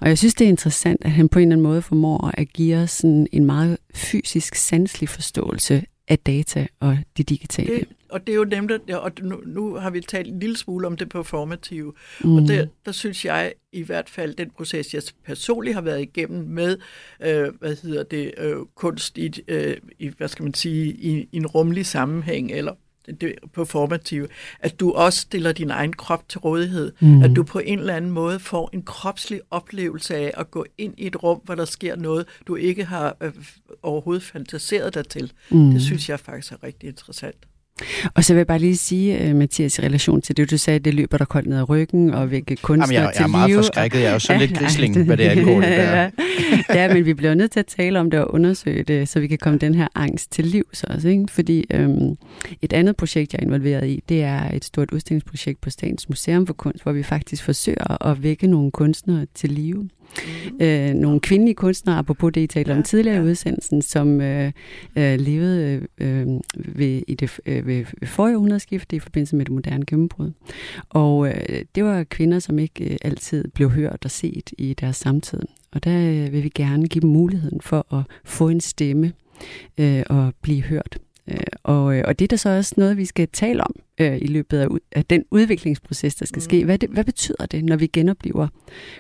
Og 0.01 0.09
jeg 0.09 0.19
synes, 0.19 0.35
det 0.35 0.45
er 0.45 0.49
interessant, 0.49 1.05
at 1.05 1.11
han 1.11 1.29
på 1.29 1.39
en 1.39 1.43
eller 1.43 1.55
anden 1.55 1.63
måde 1.63 1.83
formår 1.83 2.31
at 2.35 2.49
give 2.53 2.77
os 2.77 2.91
sådan 2.91 3.27
en 3.33 3.45
meget 3.45 3.77
fysisk, 3.95 4.55
sanselig 4.55 5.09
forståelse 5.09 5.83
af 6.09 6.19
data 6.19 6.67
og 6.81 6.99
det 7.17 7.29
digitale. 7.29 7.75
Det, 7.75 7.89
og 8.15 8.27
det 8.27 8.33
er 8.33 8.37
jo 8.37 8.45
nemt, 8.45 8.71
at, 8.71 8.91
og 8.91 9.13
nu, 9.21 9.41
nu 9.47 9.75
har 9.75 9.91
vi 9.91 10.01
talt 10.01 10.29
en 10.29 10.41
lille 10.41 10.57
smule 10.57 10.87
om 10.87 10.97
det 10.97 11.09
performative, 11.09 11.93
mm. 12.25 12.37
og 12.37 12.49
der, 12.49 12.67
der 12.87 12.93
synes 12.93 13.25
jeg 13.25 13.53
i 13.73 13.83
hvert 13.83 14.11
fald, 14.11 14.35
den 14.35 14.51
proces, 14.51 14.95
jeg 14.95 15.03
personligt 15.25 15.75
har 15.75 15.83
været 15.83 16.03
igennem 16.03 16.45
med, 16.45 16.77
øh, 17.23 17.49
hvad 17.61 17.77
hedder 17.83 18.03
det, 18.03 18.35
øh, 18.39 18.57
kunst 18.75 19.19
i, 19.19 19.43
øh, 19.49 19.77
i, 19.99 20.11
hvad 20.17 20.29
skal 20.29 20.43
man 20.43 20.55
sige, 20.55 20.93
i, 20.93 21.29
i 21.33 21.37
en 21.37 21.47
rummelig 21.47 21.87
sammenhæng, 21.87 22.53
eller 22.53 22.73
det 23.21 23.35
performative, 23.55 24.29
at 24.61 24.81
du 24.81 24.93
også 24.93 25.21
stiller 25.21 25.53
din 25.53 25.71
egen 25.71 25.93
krop 25.93 26.29
til 26.29 26.39
rådighed, 26.39 26.93
mm. 27.01 27.23
at 27.23 27.37
du 27.37 27.43
på 27.43 27.59
en 27.59 27.79
eller 27.79 27.95
anden 27.95 28.11
måde 28.11 28.39
får 28.39 28.71
en 28.73 28.83
kropslig 28.83 29.41
oplevelse 29.51 30.17
af 30.17 30.35
at 30.37 30.51
gå 30.51 30.67
ind 30.79 30.95
i 30.99 31.07
et 31.07 31.23
rum, 31.23 31.41
hvor 31.45 31.55
der 31.55 31.65
sker 31.65 31.97
noget, 31.97 32.27
du 32.47 32.55
ikke 32.55 32.85
har 32.85 33.17
øh, 33.21 33.33
overhovedet 33.83 34.23
fantaseret 34.23 34.95
dig 34.95 35.09
til. 35.09 35.33
Mm. 35.51 35.71
Det 35.71 35.83
synes 35.83 36.09
jeg 36.09 36.21
faktisk 36.21 36.53
er 36.53 36.63
rigtig 36.63 36.89
interessant. 36.89 37.37
Og 38.15 38.25
så 38.25 38.35
vil 38.35 38.39
jeg 38.39 38.47
bare 38.47 38.59
lige 38.59 38.77
sige, 38.77 39.31
uh, 39.31 39.37
Mathias, 39.37 39.79
i 39.79 39.83
relation 39.83 40.23
til 40.23 40.37
det, 40.37 40.51
du 40.51 40.59
sagde, 40.59 40.79
det 40.79 40.95
løber 40.95 41.19
der 41.19 41.25
koldt 41.25 41.49
ned 41.49 41.59
ad 41.59 41.69
ryggen 41.69 42.15
og 42.15 42.31
vække 42.31 42.57
kunstner 42.57 42.95
Jamen, 42.95 43.07
jeg, 43.07 43.13
jeg 43.19 43.25
er 43.25 43.29
meget 43.29 43.55
forskrækket. 43.55 44.01
Jeg 44.01 44.09
er 44.09 44.13
jo 44.13 44.19
sådan 44.19 44.41
ja, 44.41 44.47
lidt 44.47 44.59
grisling, 44.59 45.05
hvad 45.05 45.17
det 45.17 45.25
angår 45.25 45.61
det 45.61 45.71
der. 45.79 45.95
ja, 45.95 46.11
ja, 46.75 46.95
men 46.95 47.05
vi 47.05 47.15
bliver 47.15 47.35
nødt 47.35 47.51
til 47.51 47.61
at 47.61 47.67
tale 47.67 48.01
om 48.01 48.11
det 48.11 48.21
og 48.21 48.35
undersøge 48.35 48.83
det, 48.83 49.09
så 49.09 49.21
vi 49.21 49.27
kan 49.27 49.39
komme 49.39 49.59
den 49.59 49.75
her 49.75 49.89
angst 49.95 50.33
til 50.33 50.47
liv 50.47 50.65
så 50.73 50.87
også. 50.91 51.09
Ikke? 51.09 51.25
Fordi 51.31 51.67
øhm, 51.71 52.17
et 52.63 52.73
andet 52.73 52.97
projekt, 52.97 53.33
jeg 53.33 53.39
er 53.39 53.43
involveret 53.47 53.89
i, 53.89 54.03
det 54.09 54.23
er 54.23 54.51
et 54.55 54.65
stort 54.65 54.91
udstillingsprojekt 54.91 55.61
på 55.61 55.71
Statens 55.71 56.09
Museum 56.09 56.47
for 56.47 56.55
Kunst, 56.55 56.83
hvor 56.83 56.93
vi 56.93 57.03
faktisk 57.03 57.45
forsøger 57.45 58.07
at 58.07 58.23
vække 58.23 58.47
nogle 58.47 58.71
kunstnere 58.71 59.27
til 59.35 59.51
live. 59.51 59.89
Mm. 60.51 60.65
Øh, 60.65 60.95
nogle 60.95 61.21
kvindelige 61.21 61.55
kunstnere, 61.55 61.99
apropos 61.99 62.33
det, 62.33 62.41
I 62.41 62.47
talte 62.47 62.73
om 62.73 62.83
tidligere 62.83 63.19
i 63.19 63.21
udsendelsen, 63.21 63.83
som 63.83 64.21
øh, 64.21 64.53
øh, 64.97 65.21
levede 65.21 65.87
øh, 65.99 66.27
ved, 66.55 67.03
i 67.09 67.15
det, 67.15 67.41
øh, 67.47 67.67
ved 67.67 67.85
forrige 68.05 68.37
århundredeskifte 68.37 68.97
i 68.97 68.99
forbindelse 68.99 69.37
med 69.37 69.45
det 69.45 69.53
moderne 69.53 69.87
gennembrud. 69.87 70.33
Og 70.89 71.29
øh, 71.29 71.65
det 71.75 71.85
var 71.85 72.05
kvinder, 72.05 72.39
som 72.39 72.59
ikke 72.59 72.85
øh, 72.85 72.97
altid 73.03 73.45
blev 73.49 73.71
hørt 73.71 74.05
og 74.05 74.11
set 74.11 74.51
i 74.59 74.75
deres 74.75 74.97
samtid. 74.97 75.41
Og 75.73 75.85
der 75.85 76.11
øh, 76.11 76.33
vil 76.33 76.43
vi 76.43 76.49
gerne 76.49 76.89
give 76.89 77.03
dem 77.03 77.11
muligheden 77.11 77.61
for 77.61 77.95
at 77.95 78.03
få 78.25 78.49
en 78.49 78.61
stemme 78.61 79.13
øh, 79.79 80.03
og 80.11 80.33
blive 80.43 80.63
hørt. 80.63 80.99
Øh, 81.31 81.37
og, 81.63 81.97
øh, 81.97 82.05
og 82.07 82.19
det 82.19 82.25
er 82.25 82.29
da 82.29 82.37
så 82.37 82.49
også 82.49 82.75
noget, 82.77 82.97
vi 82.97 83.05
skal 83.05 83.29
tale 83.29 83.65
om 83.65 83.75
øh, 84.01 84.17
i 84.17 84.27
løbet 84.27 84.59
af, 84.59 84.69
af 84.93 85.05
den 85.05 85.25
udviklingsproces, 85.31 86.15
der 86.15 86.27
skal 86.27 86.37
mm. 86.37 86.45
ske. 86.45 86.65
Hvad, 86.65 86.79
det, 86.79 86.91
hvad 86.91 87.05
betyder 87.05 87.47
det, 87.47 87.65
når 87.65 87.77
vi 87.77 87.87
genoplever 87.87 88.49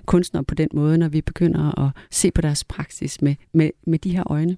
kunstnere 0.07 0.45
på 0.45 0.55
den 0.55 0.69
måde, 0.73 0.99
når 0.99 1.09
vi 1.09 1.21
begynder 1.21 1.87
at 1.87 1.91
se 2.11 2.31
på 2.31 2.41
deres 2.41 2.65
praksis 2.65 3.23
med, 3.23 3.35
med, 3.53 3.71
med 3.87 3.99
de 3.99 4.17
her 4.17 4.31
øjne? 4.31 4.57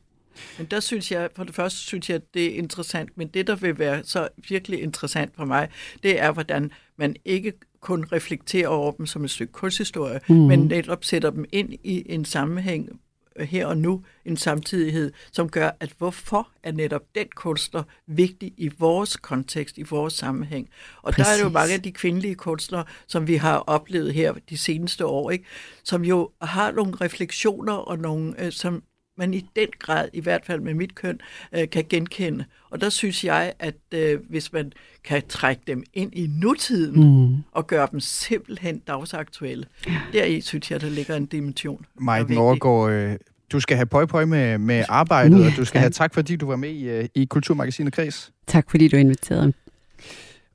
Men 0.58 0.66
der 0.70 0.80
synes 0.80 1.12
jeg, 1.12 1.28
for 1.36 1.44
det 1.44 1.54
første 1.54 1.78
synes 1.78 2.10
jeg, 2.10 2.16
at 2.16 2.34
det 2.34 2.46
er 2.46 2.58
interessant, 2.58 3.10
men 3.16 3.28
det, 3.28 3.46
der 3.46 3.56
vil 3.56 3.78
være 3.78 4.04
så 4.04 4.28
virkelig 4.48 4.82
interessant 4.82 5.36
for 5.36 5.44
mig, 5.44 5.68
det 6.02 6.20
er, 6.20 6.32
hvordan 6.32 6.70
man 6.96 7.16
ikke 7.24 7.52
kun 7.80 8.04
reflekterer 8.12 8.68
over 8.68 8.92
dem 8.92 9.06
som 9.06 9.24
et 9.24 9.30
stykke 9.30 9.52
kunsthistorie, 9.52 10.20
mm. 10.28 10.34
men 10.36 10.58
netop 10.58 11.04
sætter 11.04 11.30
dem 11.30 11.44
ind 11.52 11.72
i 11.72 12.02
en 12.06 12.24
sammenhæng, 12.24 13.00
her 13.40 13.66
og 13.66 13.78
nu 13.78 14.02
en 14.24 14.36
samtidighed, 14.36 15.12
som 15.32 15.48
gør, 15.48 15.70
at 15.80 15.92
hvorfor 15.98 16.48
er 16.62 16.72
netop 16.72 17.02
den 17.14 17.26
kunstner 17.34 17.82
vigtig 18.06 18.54
i 18.56 18.70
vores 18.78 19.16
kontekst, 19.16 19.78
i 19.78 19.82
vores 19.82 20.12
sammenhæng. 20.12 20.68
Og 21.02 21.12
Præcis. 21.12 21.26
der 21.26 21.32
er 21.32 21.36
det 21.36 21.44
jo 21.44 21.48
mange 21.48 21.74
af 21.74 21.82
de 21.82 21.92
kvindelige 21.92 22.34
kunstnere, 22.34 22.84
som 23.06 23.26
vi 23.26 23.36
har 23.36 23.58
oplevet 23.58 24.14
her 24.14 24.34
de 24.50 24.58
seneste 24.58 25.06
år, 25.06 25.30
ikke? 25.30 25.44
som 25.84 26.04
jo 26.04 26.30
har 26.42 26.72
nogle 26.72 26.94
refleksioner 27.00 27.72
og 27.72 27.98
nogle, 27.98 28.44
øh, 28.44 28.52
som 28.52 28.82
man 29.18 29.34
i 29.34 29.44
den 29.56 29.68
grad, 29.78 30.08
i 30.12 30.20
hvert 30.20 30.44
fald 30.44 30.60
med 30.60 30.74
mit 30.74 30.94
køn, 30.94 31.20
øh, 31.52 31.70
kan 31.70 31.84
genkende. 31.88 32.44
Og 32.70 32.80
der 32.80 32.88
synes 32.88 33.24
jeg, 33.24 33.52
at 33.58 33.74
øh, 33.94 34.20
hvis 34.28 34.52
man 34.52 34.72
kan 35.04 35.22
trække 35.28 35.62
dem 35.66 35.84
ind 35.94 36.14
i 36.14 36.26
nutiden 36.26 37.26
mm. 37.26 37.36
og 37.52 37.66
gøre 37.66 37.88
dem 37.92 38.00
simpelthen 38.00 38.78
dagsaktuelle, 38.78 39.66
ja. 39.86 40.00
deri 40.12 40.40
synes 40.40 40.70
jeg, 40.70 40.80
der 40.80 40.88
ligger 40.88 41.16
en 41.16 41.26
dimension. 41.26 41.86
Majden 42.00 42.38
overgår, 42.38 42.88
øh, 42.88 43.16
du 43.52 43.60
skal 43.60 43.76
have 43.76 43.86
pøj 43.86 44.06
pøj 44.06 44.24
med, 44.24 44.58
med 44.58 44.84
arbejdet, 44.88 45.40
ja, 45.40 45.46
og 45.46 45.52
du 45.56 45.64
skal 45.64 45.78
tak. 45.78 45.80
have 45.80 45.90
tak, 45.90 46.14
fordi 46.14 46.36
du 46.36 46.46
var 46.46 46.56
med 46.56 46.70
i, 46.70 46.88
øh, 46.88 47.08
i 47.14 47.24
Kulturmagasinet 47.24 47.92
Kreds. 47.92 48.32
Tak, 48.46 48.70
fordi 48.70 48.88
du 48.88 48.96
inviterede 48.96 49.52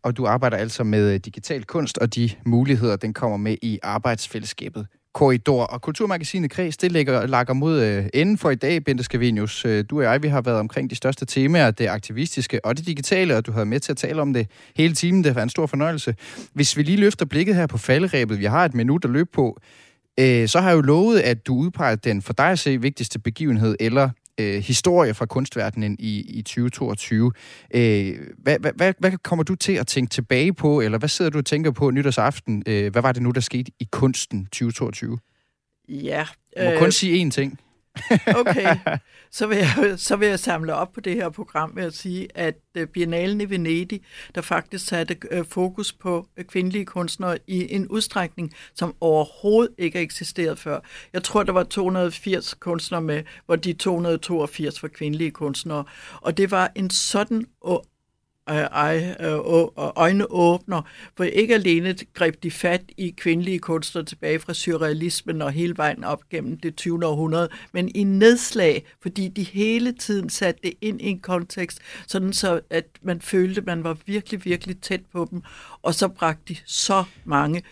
og 0.03 0.17
du 0.17 0.25
arbejder 0.25 0.57
altså 0.57 0.83
med 0.83 1.19
digital 1.19 1.63
kunst 1.63 1.97
og 1.97 2.15
de 2.15 2.29
muligheder, 2.45 2.95
den 2.95 3.13
kommer 3.13 3.37
med 3.37 3.55
i 3.61 3.79
arbejdsfællesskabet 3.83 4.87
korridor. 5.13 5.63
Og 5.63 5.81
Kulturmagasinet 5.81 6.51
Kreds, 6.51 6.77
det 6.77 6.91
ligger, 6.91 7.27
lakker 7.27 7.53
mod 7.53 7.81
øh, 7.81 8.05
enden 8.13 8.37
for 8.37 8.49
i 8.49 8.55
dag, 8.55 8.83
Bente 8.83 9.03
Skavenius. 9.03 9.65
Øh, 9.65 9.85
du 9.89 9.97
og 9.97 10.03
jeg, 10.03 10.23
vi 10.23 10.27
har 10.27 10.41
været 10.41 10.59
omkring 10.59 10.89
de 10.89 10.95
største 10.95 11.25
temaer, 11.25 11.71
det 11.71 11.87
aktivistiske 11.87 12.65
og 12.65 12.77
det 12.77 12.85
digitale, 12.85 13.37
og 13.37 13.45
du 13.45 13.51
har 13.51 13.63
med 13.63 13.79
til 13.79 13.91
at 13.91 13.97
tale 13.97 14.21
om 14.21 14.33
det 14.33 14.47
hele 14.75 14.93
timen. 14.93 15.23
Det 15.23 15.35
var 15.35 15.43
en 15.43 15.49
stor 15.49 15.65
fornøjelse. 15.65 16.15
Hvis 16.53 16.77
vi 16.77 16.83
lige 16.83 16.97
løfter 16.97 17.25
blikket 17.25 17.55
her 17.55 17.67
på 17.67 17.77
falderæbet, 17.77 18.39
vi 18.39 18.45
har 18.45 18.65
et 18.65 18.73
minut 18.73 19.05
at 19.05 19.11
løbe 19.11 19.29
på, 19.33 19.59
øh, 20.19 20.47
så 20.47 20.59
har 20.59 20.69
jeg 20.69 20.75
jo 20.75 20.81
lovet, 20.81 21.19
at 21.19 21.47
du 21.47 21.55
udpeger 21.55 21.95
den 21.95 22.21
for 22.21 22.33
dig 22.33 22.49
at 22.51 22.59
se 22.59 22.81
vigtigste 22.81 23.19
begivenhed 23.19 23.75
eller 23.79 24.09
øh, 24.37 24.63
historie 24.63 25.13
fra 25.13 25.25
kunstverdenen 25.25 25.95
i, 25.99 26.19
i 26.19 26.41
2022. 26.41 27.31
Øh, 27.75 28.17
hvad, 28.37 28.57
hvad, 28.59 28.93
hvad, 28.99 29.11
kommer 29.23 29.43
du 29.43 29.55
til 29.55 29.73
at 29.73 29.87
tænke 29.87 30.09
tilbage 30.09 30.53
på, 30.53 30.81
eller 30.81 30.97
hvad 30.97 31.09
sidder 31.09 31.31
du 31.31 31.37
og 31.37 31.45
tænker 31.45 31.71
på 31.71 31.91
nytårsaften? 31.91 32.63
Øh, 32.67 32.91
hvad 32.91 33.01
var 33.01 33.11
det 33.11 33.21
nu, 33.21 33.31
der 33.31 33.41
skete 33.41 33.71
i 33.79 33.87
kunsten 33.91 34.45
2022? 34.45 35.17
Ja. 35.89 36.25
Du 36.57 36.63
må 36.63 36.71
øh, 36.71 36.79
kun 36.79 36.91
sige 36.91 37.25
én 37.25 37.29
ting 37.29 37.59
okay, 38.39 38.75
så 39.31 39.47
vil, 39.47 39.57
jeg, 39.57 39.93
så 39.97 40.15
vil 40.15 40.27
jeg 40.27 40.39
samle 40.39 40.75
op 40.75 40.91
på 40.91 41.01
det 41.01 41.15
her 41.15 41.29
program 41.29 41.71
med 41.73 41.83
at 41.83 41.93
sige, 41.93 42.27
at 42.35 42.55
øh, 42.75 42.87
Biennalen 42.87 43.41
i 43.41 43.49
Venedig, 43.49 44.01
der 44.35 44.41
faktisk 44.41 44.85
satte 44.85 45.17
øh, 45.31 45.45
fokus 45.45 45.93
på 45.93 46.27
øh, 46.37 46.45
kvindelige 46.45 46.85
kunstnere 46.85 47.37
i 47.47 47.73
en 47.73 47.87
udstrækning, 47.87 48.53
som 48.75 48.95
overhovedet 49.01 49.75
ikke 49.77 49.97
har 49.97 50.03
eksisteret 50.03 50.59
før. 50.59 50.79
Jeg 51.13 51.23
tror, 51.23 51.43
der 51.43 51.53
var 51.53 51.63
280 51.63 52.53
kunstnere 52.53 53.01
med, 53.01 53.23
hvor 53.45 53.55
de 53.55 53.73
282 53.73 54.83
var 54.83 54.89
kvindelige 54.89 55.31
kunstnere. 55.31 55.83
Og 56.21 56.37
det 56.37 56.51
var 56.51 56.71
en 56.75 56.89
sådan 56.89 57.45
Øh, 58.51 59.95
øjne 59.95 60.31
åbner, 60.31 60.81
for 61.17 61.23
ikke 61.23 61.53
alene 61.53 61.95
greb 62.13 62.43
de 62.43 62.51
fat 62.51 62.81
i 62.97 63.13
kvindelige 63.17 63.59
kunstnere 63.59 64.05
tilbage 64.05 64.39
fra 64.39 64.53
surrealismen 64.53 65.41
og 65.41 65.51
hele 65.51 65.77
vejen 65.77 66.03
op 66.03 66.29
gennem 66.29 66.57
det 66.57 66.75
20. 66.75 67.05
århundrede, 67.05 67.49
men 67.71 67.91
i 67.95 68.03
nedslag, 68.03 68.85
fordi 69.01 69.27
de 69.27 69.43
hele 69.43 69.91
tiden 69.91 70.29
satte 70.29 70.61
det 70.63 70.73
ind 70.81 71.01
i 71.01 71.05
en 71.05 71.19
kontekst, 71.19 71.79
sådan 72.07 72.33
så 72.33 72.61
at 72.69 72.85
man 73.01 73.21
følte, 73.21 73.61
at 73.61 73.65
man 73.65 73.83
var 73.83 73.97
virkelig, 74.05 74.45
virkelig 74.45 74.81
tæt 74.81 75.01
på 75.13 75.27
dem, 75.31 75.41
og 75.81 75.93
så 75.95 76.07
bragte 76.07 76.53
de 76.53 76.57
så 76.65 77.03
mange 77.25 77.63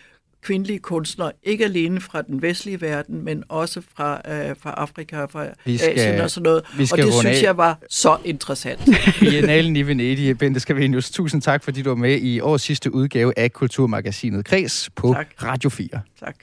kvindelige 0.41 0.79
kunstnere, 0.79 1.31
ikke 1.43 1.63
alene 1.63 2.01
fra 2.01 2.21
den 2.21 2.41
vestlige 2.41 2.81
verden, 2.81 3.23
men 3.23 3.43
også 3.49 3.81
fra, 3.95 4.21
øh, 4.31 4.55
fra 4.61 4.71
Afrika 4.71 5.21
og 5.21 5.31
fra 5.31 5.45
skal, 5.77 5.99
Asien 5.99 6.21
og 6.21 6.31
sådan 6.31 6.43
noget. 6.43 6.63
og 6.91 6.97
det 6.97 7.13
synes 7.13 7.25
af. 7.25 7.43
jeg 7.43 7.57
var 7.57 7.77
så 7.89 8.17
interessant. 8.25 8.79
Biennalen 9.19 9.75
i 9.75 9.81
Venedig, 9.81 10.37
Bente 10.37 10.59
Skavenius, 10.59 11.11
tusind 11.11 11.41
tak, 11.41 11.63
fordi 11.63 11.81
du 11.81 11.89
var 11.89 11.95
med 11.95 12.21
i 12.21 12.39
årets 12.39 12.63
sidste 12.63 12.93
udgave 12.93 13.33
af 13.37 13.53
Kulturmagasinet 13.53 14.45
Kreds 14.45 14.89
på 14.95 15.13
tak. 15.13 15.27
Radio 15.43 15.69
4. 15.69 15.87
Tak. 16.19 16.35